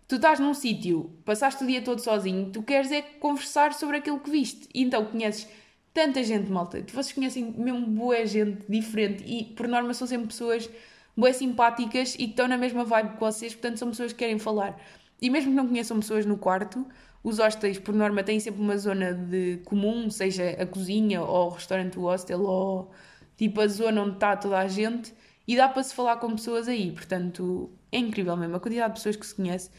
Tu 0.08 0.16
estás 0.16 0.40
num 0.40 0.54
sítio, 0.54 1.12
passaste 1.24 1.64
o 1.64 1.68
dia 1.68 1.82
todo 1.82 2.00
sozinho, 2.00 2.52
tu 2.52 2.62
queres 2.62 2.92
é 2.92 3.02
conversar 3.02 3.74
sobre 3.74 3.98
aquilo 3.98 4.20
que 4.20 4.30
viste. 4.30 4.68
E 4.74 4.82
então 4.82 5.06
conheces 5.06 5.48
tanta 5.94 6.24
gente, 6.24 6.52
malta. 6.52 6.84
Vocês 6.92 7.14
conhecem 7.14 7.54
mesmo 7.58 7.88
boa 7.88 8.26
gente 8.26 8.66
diferente 8.70 9.24
e, 9.26 9.46
por 9.46 9.68
norma, 9.68 9.94
são 9.94 10.06
sempre 10.08 10.28
pessoas 10.28 10.70
boas 11.16 11.38
simpáticas 11.38 12.16
e 12.16 12.18
que 12.18 12.24
estão 12.26 12.48
na 12.48 12.58
mesma 12.58 12.84
vibe 12.84 13.14
que 13.14 13.20
vocês, 13.20 13.54
portanto, 13.54 13.78
são 13.78 13.90
pessoas 13.90 14.12
que 14.12 14.20
querem 14.20 14.40
falar. 14.40 14.80
E 15.22 15.30
mesmo 15.30 15.52
que 15.52 15.56
não 15.56 15.68
conheçam 15.68 16.00
pessoas 16.00 16.26
no 16.26 16.38
quarto, 16.38 16.86
os 17.24 17.40
hostels, 17.40 17.80
por 17.80 17.96
norma, 17.96 18.24
têm 18.24 18.40
sempre 18.40 18.62
uma 18.62 18.78
zona 18.78 19.14
de 19.14 19.62
comum, 19.64 20.10
seja 20.10 20.50
a 20.50 20.66
cozinha 20.66 21.22
ou 21.22 21.48
o 21.48 21.50
restaurante 21.52 21.94
do 21.94 22.02
hostel 22.02 22.42
ou 22.42 22.92
tipo 23.38 23.62
a 23.62 23.68
zona 23.68 24.02
onde 24.02 24.16
está 24.16 24.36
toda 24.36 24.58
a 24.60 24.68
gente, 24.68 25.14
e 25.48 25.56
dá 25.56 25.70
para 25.70 25.84
se 25.84 25.94
falar 25.94 26.18
com 26.18 26.32
pessoas 26.32 26.68
aí. 26.68 26.92
Portanto, 26.92 27.72
é 27.92 27.98
incrível 27.98 28.36
mesmo 28.36 28.56
a 28.56 28.60
quantidade 28.60 28.94
de 28.94 29.00
pessoas 29.00 29.16
que 29.16 29.26
se 29.26 29.36
conhece 29.36 29.70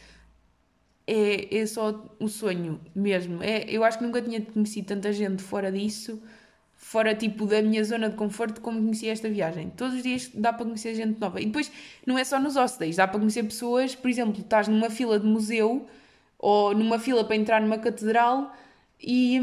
é, 1.07 1.59
é 1.59 1.67
só 1.67 2.05
o 2.19 2.29
sonho 2.29 2.81
mesmo. 2.95 3.43
É, 3.43 3.65
eu 3.69 3.85
acho 3.85 3.99
que 3.99 4.05
nunca 4.05 4.23
tinha 4.23 4.41
conhecido 4.41 4.87
tanta 4.87 5.13
gente 5.13 5.43
fora 5.43 5.71
disso, 5.71 6.23
fora 6.75 7.15
tipo 7.15 7.47
da 7.47 7.63
minha 7.63 7.83
zona 7.85 8.11
de 8.11 8.17
conforto, 8.17 8.61
como 8.61 8.81
conheci 8.81 9.09
esta 9.09 9.29
viagem. 9.29 9.71
Todos 9.71 9.95
os 9.97 10.03
dias 10.03 10.31
dá 10.35 10.53
para 10.53 10.65
conhecer 10.65 10.95
gente 10.95 11.21
nova. 11.21 11.41
E 11.41 11.47
depois, 11.47 11.71
não 12.07 12.19
é 12.19 12.25
só 12.25 12.39
nos 12.41 12.57
hostels, 12.57 12.97
dá 12.97 13.07
para 13.07 13.19
conhecer 13.19 13.43
pessoas, 13.45 13.95
por 13.95 14.11
exemplo, 14.11 14.41
estás 14.41 14.69
numa 14.69 14.91
fila 14.91 15.19
de 15.19 15.27
museu 15.27 15.87
ou 16.39 16.75
numa 16.75 16.99
fila 16.99 17.25
para 17.25 17.37
entrar 17.37 17.61
numa 17.61 17.79
catedral 17.79 18.55
e, 19.01 19.41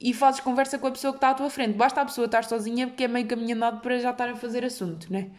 e 0.00 0.12
fazes 0.14 0.40
conversa 0.40 0.78
com 0.78 0.86
a 0.86 0.90
pessoa 0.90 1.12
que 1.12 1.18
está 1.18 1.30
à 1.30 1.34
tua 1.34 1.50
frente. 1.50 1.74
Basta 1.76 2.00
a 2.00 2.04
pessoa 2.04 2.26
estar 2.26 2.44
sozinha 2.44 2.86
porque 2.86 3.04
é 3.04 3.08
meio 3.08 3.26
caminho 3.26 3.56
andado 3.56 3.80
para 3.80 3.98
já 3.98 4.10
estar 4.10 4.28
a 4.28 4.36
fazer 4.36 4.64
assunto, 4.64 5.12
né? 5.12 5.30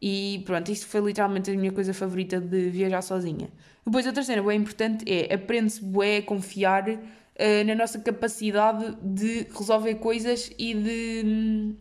E 0.00 0.42
pronto, 0.46 0.70
isto 0.70 0.86
foi 0.86 1.00
literalmente 1.00 1.50
a 1.50 1.54
minha 1.54 1.72
coisa 1.72 1.92
favorita 1.92 2.40
de 2.40 2.70
viajar 2.70 3.02
sozinha. 3.02 3.50
Depois, 3.84 4.06
outra 4.06 4.22
cena 4.22 4.42
bem 4.42 4.58
importante 4.58 5.04
é 5.06 5.34
aprende-se 5.34 5.82
a 5.84 6.22
confiar 6.22 6.88
uh, 6.88 7.64
na 7.66 7.74
nossa 7.74 7.98
capacidade 7.98 8.96
de 9.02 9.46
resolver 9.56 9.96
coisas 9.96 10.50
e 10.58 10.74
de, 10.74 11.74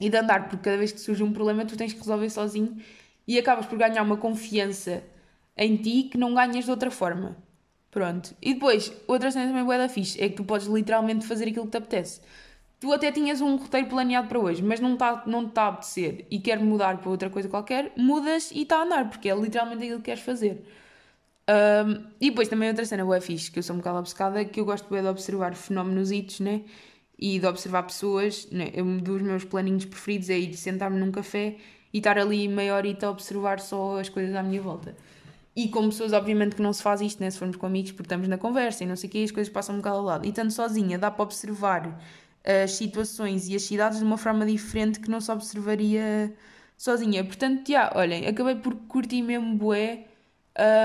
e 0.00 0.08
de 0.08 0.16
andar, 0.16 0.48
porque 0.48 0.64
cada 0.64 0.76
vez 0.76 0.92
que 0.92 1.00
surge 1.00 1.24
um 1.24 1.32
problema 1.32 1.64
tu 1.64 1.76
tens 1.76 1.92
que 1.92 1.98
resolver 1.98 2.30
sozinho 2.30 2.76
e 3.26 3.38
acabas 3.38 3.66
por 3.66 3.76
ganhar 3.76 4.02
uma 4.02 4.16
confiança 4.16 5.02
em 5.56 5.76
ti 5.76 6.04
que 6.04 6.16
não 6.16 6.34
ganhas 6.34 6.64
de 6.64 6.70
outra 6.70 6.90
forma. 6.90 7.36
Pronto. 7.90 8.36
E 8.40 8.54
depois, 8.54 8.92
outra 9.08 9.32
cena 9.32 9.48
também 9.48 9.64
boa 9.64 9.76
da 9.76 9.88
fixe 9.88 10.22
é 10.22 10.28
que 10.28 10.36
tu 10.36 10.44
podes 10.44 10.68
literalmente 10.68 11.26
fazer 11.26 11.48
aquilo 11.48 11.64
que 11.64 11.72
te 11.72 11.78
apetece 11.78 12.20
tu 12.80 12.92
até 12.92 13.12
tinhas 13.12 13.40
um 13.40 13.56
roteiro 13.56 13.88
planeado 13.88 14.26
para 14.26 14.38
hoje, 14.38 14.62
mas 14.62 14.80
não 14.80 14.94
está 14.94 15.22
não 15.26 15.46
tá 15.48 15.64
a 15.64 15.68
apetecer 15.68 16.26
e 16.30 16.40
quer 16.40 16.58
mudar 16.58 16.98
para 16.98 17.10
outra 17.10 17.28
coisa 17.28 17.48
qualquer, 17.48 17.92
mudas 17.96 18.50
e 18.50 18.62
está 18.62 18.78
a 18.78 18.82
andar, 18.84 19.10
porque 19.10 19.28
é 19.28 19.34
literalmente 19.34 19.84
aquilo 19.84 19.98
que 19.98 20.06
queres 20.06 20.22
fazer. 20.22 20.64
Um, 21.50 22.06
e 22.20 22.30
depois 22.30 22.48
também 22.48 22.68
outra 22.68 22.84
cena 22.84 23.04
boa 23.04 23.20
fixe, 23.20 23.50
que 23.50 23.58
eu 23.58 23.62
sou 23.62 23.74
um 23.74 23.78
bocado 23.80 23.98
obcecada, 23.98 24.44
que 24.44 24.60
eu 24.60 24.64
gosto 24.64 24.88
bem 24.88 25.02
de 25.02 25.08
observar 25.08 25.54
fenómenos 25.54 26.10
né? 26.40 26.62
E 27.18 27.38
de 27.38 27.46
observar 27.46 27.82
pessoas, 27.82 28.48
né? 28.50 28.72
Um 28.78 28.98
dos 28.98 29.20
meus 29.20 29.44
planinhos 29.44 29.84
preferidos 29.84 30.30
é 30.30 30.38
ir 30.38 30.54
sentar-me 30.54 30.98
num 30.98 31.10
café 31.10 31.56
e 31.92 31.98
estar 31.98 32.16
ali 32.18 32.48
meia 32.48 32.74
horita 32.74 33.06
a 33.06 33.10
observar 33.10 33.60
só 33.60 33.98
as 33.98 34.08
coisas 34.08 34.34
à 34.34 34.42
minha 34.42 34.62
volta. 34.62 34.96
E 35.54 35.68
com 35.68 35.88
pessoas, 35.88 36.12
obviamente, 36.12 36.54
que 36.56 36.62
não 36.62 36.72
se 36.72 36.82
faz 36.82 37.00
isto, 37.00 37.20
né? 37.20 37.30
Se 37.30 37.38
formos 37.38 37.56
com 37.56 37.66
amigos, 37.66 37.90
porque 37.92 38.04
estamos 38.04 38.28
na 38.28 38.38
conversa 38.38 38.84
e 38.84 38.86
não 38.86 38.96
sei 38.96 39.08
o 39.08 39.12
quê, 39.12 39.22
as 39.24 39.30
coisas 39.32 39.52
passam 39.52 39.74
um 39.74 39.78
bocado 39.78 39.96
ao 39.96 40.04
lado. 40.04 40.24
E 40.26 40.28
estando 40.30 40.50
sozinha, 40.52 40.98
dá 40.98 41.10
para 41.10 41.24
observar 41.24 42.00
as 42.44 42.72
situações 42.72 43.48
e 43.48 43.54
as 43.54 43.62
cidades 43.62 43.98
de 43.98 44.04
uma 44.04 44.16
forma 44.16 44.46
diferente 44.46 45.00
que 45.00 45.10
não 45.10 45.20
se 45.20 45.30
observaria 45.30 46.34
sozinha. 46.76 47.24
Portanto, 47.24 47.70
já, 47.70 47.92
olhem, 47.94 48.26
acabei 48.26 48.56
por 48.56 48.74
curtir 48.88 49.22
mesmo 49.22 49.54
bué 49.56 50.06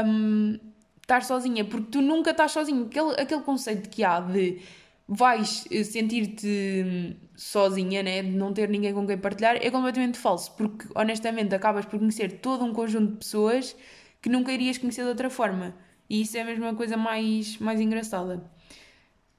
um, 0.06 0.60
estar 1.02 1.24
sozinha, 1.24 1.64
porque 1.64 1.92
tu 1.92 2.02
nunca 2.02 2.32
estás 2.32 2.52
sozinho. 2.52 2.86
Aquele, 2.86 3.12
aquele 3.20 3.42
conceito 3.42 3.90
que 3.90 4.04
há 4.04 4.20
de 4.20 4.62
vais 5.08 5.66
eh, 5.72 5.84
sentir-te 5.84 7.16
sozinha, 7.36 8.02
né, 8.02 8.24
de 8.24 8.32
não 8.32 8.54
ter 8.54 8.68
ninguém 8.70 8.94
com 8.94 9.06
quem 9.06 9.18
partilhar, 9.18 9.58
é 9.58 9.70
completamente 9.70 10.18
falso, 10.18 10.52
porque 10.56 10.88
honestamente 10.96 11.54
acabas 11.54 11.86
por 11.86 12.00
conhecer 12.00 12.40
todo 12.40 12.64
um 12.64 12.74
conjunto 12.74 13.12
de 13.12 13.18
pessoas 13.18 13.76
que 14.22 14.30
nunca 14.30 14.52
irias 14.52 14.78
conhecer 14.78 15.04
de 15.04 15.10
outra 15.10 15.30
forma. 15.30 15.76
E 16.10 16.22
isso 16.22 16.38
é 16.38 16.42
a 16.42 16.46
mesma 16.46 16.74
coisa 16.76 16.98
mais, 16.98 17.58
mais 17.60 17.80
engraçada. 17.80 18.44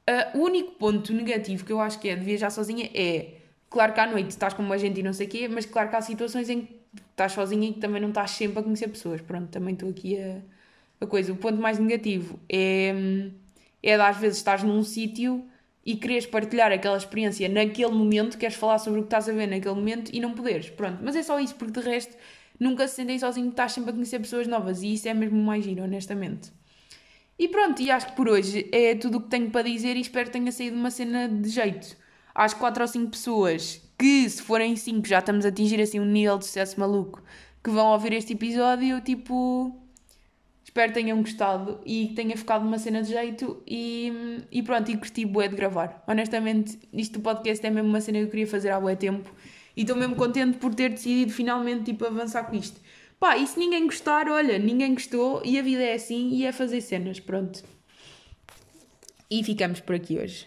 Uh, 0.09 0.39
o 0.39 0.45
único 0.45 0.73
ponto 0.73 1.13
negativo 1.13 1.65
que 1.65 1.73
eu 1.73 1.81
acho 1.81 1.99
que 1.99 2.09
é 2.09 2.15
de 2.15 2.25
viajar 2.25 2.51
sozinha 2.51 2.89
é, 2.95 3.39
claro 3.69 3.93
que 3.93 3.99
à 3.99 4.07
noite 4.07 4.31
estás 4.31 4.55
com 4.55 4.63
uma 4.63 4.79
gente 4.79 5.01
e 5.01 5.03
não 5.03 5.13
sei 5.13 5.27
o 5.27 5.31
quê, 5.31 5.49
mas 5.49 5.67
claro 5.67 5.91
que 5.91 5.97
há 5.97 6.01
situações 6.01 6.49
em 6.49 6.63
que 6.63 6.77
estás 7.11 7.33
sozinha 7.33 7.69
e 7.69 7.73
que 7.73 7.81
também 7.81 8.01
não 8.01 8.11
estás 8.11 8.31
sempre 8.31 8.61
a 8.61 8.63
conhecer 8.63 8.89
pessoas. 8.89 9.21
Pronto, 9.21 9.49
também 9.49 9.75
estou 9.75 9.91
aqui 9.91 10.17
a, 10.21 10.41
a 11.01 11.07
coisa. 11.07 11.33
O 11.33 11.37
ponto 11.37 11.61
mais 11.61 11.79
negativo 11.79 12.39
é, 12.49 12.95
é 13.83 13.97
de 13.97 14.03
às 14.03 14.17
vezes 14.17 14.39
estás 14.39 14.63
num 14.63 14.83
sítio 14.85 15.45
e 15.85 15.97
queres 15.97 16.27
partilhar 16.27 16.73
aquela 16.73 16.97
experiência 16.97 17.49
naquele 17.49 17.93
momento, 17.93 18.39
queres 18.39 18.57
falar 18.57 18.79
sobre 18.79 19.01
o 19.01 19.03
que 19.03 19.09
estás 19.09 19.29
a 19.29 19.33
ver 19.33 19.47
naquele 19.47 19.75
momento 19.75 20.11
e 20.13 20.21
não 20.21 20.35
poderes. 20.35 20.71
Pronto, 20.71 20.99
mas 21.03 21.17
é 21.17 21.23
só 21.23 21.39
isso, 21.41 21.55
porque 21.55 21.81
de 21.81 21.87
resto 21.87 22.17
nunca 22.59 22.87
se 22.89 22.95
sentem 22.97 23.19
sozinho, 23.19 23.51
estás 23.51 23.73
sempre 23.73 23.91
a 23.91 23.93
conhecer 23.93 24.19
pessoas 24.19 24.47
novas 24.47 24.83
e 24.83 24.95
isso 24.95 25.09
é 25.09 25.15
mesmo 25.15 25.39
mais 25.39 25.65
giro, 25.65 25.83
honestamente. 25.83 26.53
E 27.39 27.49
pronto, 27.49 27.83
e 27.83 27.91
acho 27.91 28.07
que 28.07 28.17
por 28.17 28.29
hoje 28.29 28.69
é 28.73 28.95
tudo 28.95 29.19
o 29.19 29.21
que 29.21 29.29
tenho 29.29 29.51
para 29.51 29.63
dizer 29.63 29.97
e 29.97 30.01
espero 30.01 30.27
que 30.27 30.33
tenha 30.33 30.51
saído 30.51 30.77
uma 30.77 30.91
cena 30.91 31.29
de 31.29 31.49
jeito. 31.49 31.97
Às 32.35 32.55
4 32.55 32.83
ou 32.83 32.89
5 32.89 33.11
pessoas 33.11 33.83
que, 33.99 34.29
se 34.29 34.43
forem 34.43 34.75
5, 34.75 35.07
já 35.07 35.19
estamos 35.19 35.45
a 35.45 35.49
atingir 35.49 35.81
assim 35.81 36.01
um 36.01 36.05
nível 36.05 36.39
de 36.39 36.47
sucesso 36.47 36.79
maluco, 36.81 37.23
que 37.63 37.71
vão 37.71 37.89
ouvir 37.93 38.13
este 38.13 38.33
episódio, 38.33 39.01
tipo. 39.01 39.75
Espero 40.65 40.93
que 40.93 41.01
tenham 41.01 41.19
gostado 41.19 41.81
e 41.87 42.09
que 42.09 42.15
tenha 42.15 42.37
ficado 42.37 42.67
uma 42.67 42.79
cena 42.79 43.01
de 43.03 43.09
jeito 43.09 43.63
e, 43.67 44.43
e 44.53 44.63
pronto, 44.63 44.91
e 44.91 44.97
curti 44.97 45.25
bué 45.25 45.49
de 45.49 45.57
gravar. 45.57 46.03
Honestamente, 46.07 46.79
isto 46.93 47.15
do 47.19 47.21
podcast 47.21 47.65
é 47.65 47.71
mesmo 47.71 47.89
uma 47.89 48.01
cena 48.01 48.19
que 48.19 48.25
eu 48.25 48.31
queria 48.31 48.47
fazer 48.47 48.71
há 48.71 48.81
bué 48.81 48.95
tempo 48.95 49.31
e 49.77 49.83
estou 49.83 49.97
mesmo 49.97 50.17
contente 50.17 50.59
por 50.59 50.75
ter 50.75 50.91
decidido 50.91 51.33
finalmente 51.33 51.85
tipo, 51.85 52.05
avançar 52.05 52.45
com 52.45 52.57
isto. 52.57 52.81
Pá, 53.19 53.37
e 53.37 53.47
se 53.47 53.59
ninguém 53.59 53.87
gostar, 53.87 54.29
olha, 54.29 54.59
ninguém 54.59 54.95
gostou 54.95 55.43
e 55.45 55.59
a 55.59 55.63
vida 55.63 55.83
é 55.83 55.95
assim 55.95 56.31
e 56.31 56.45
é 56.45 56.53
fazer 56.53 56.81
cenas, 56.81 57.19
pronto. 57.19 57.65
E 59.31 59.43
ficamos 59.43 59.81
por 59.81 59.95
aqui 59.95 60.19
hoje. 60.19 60.47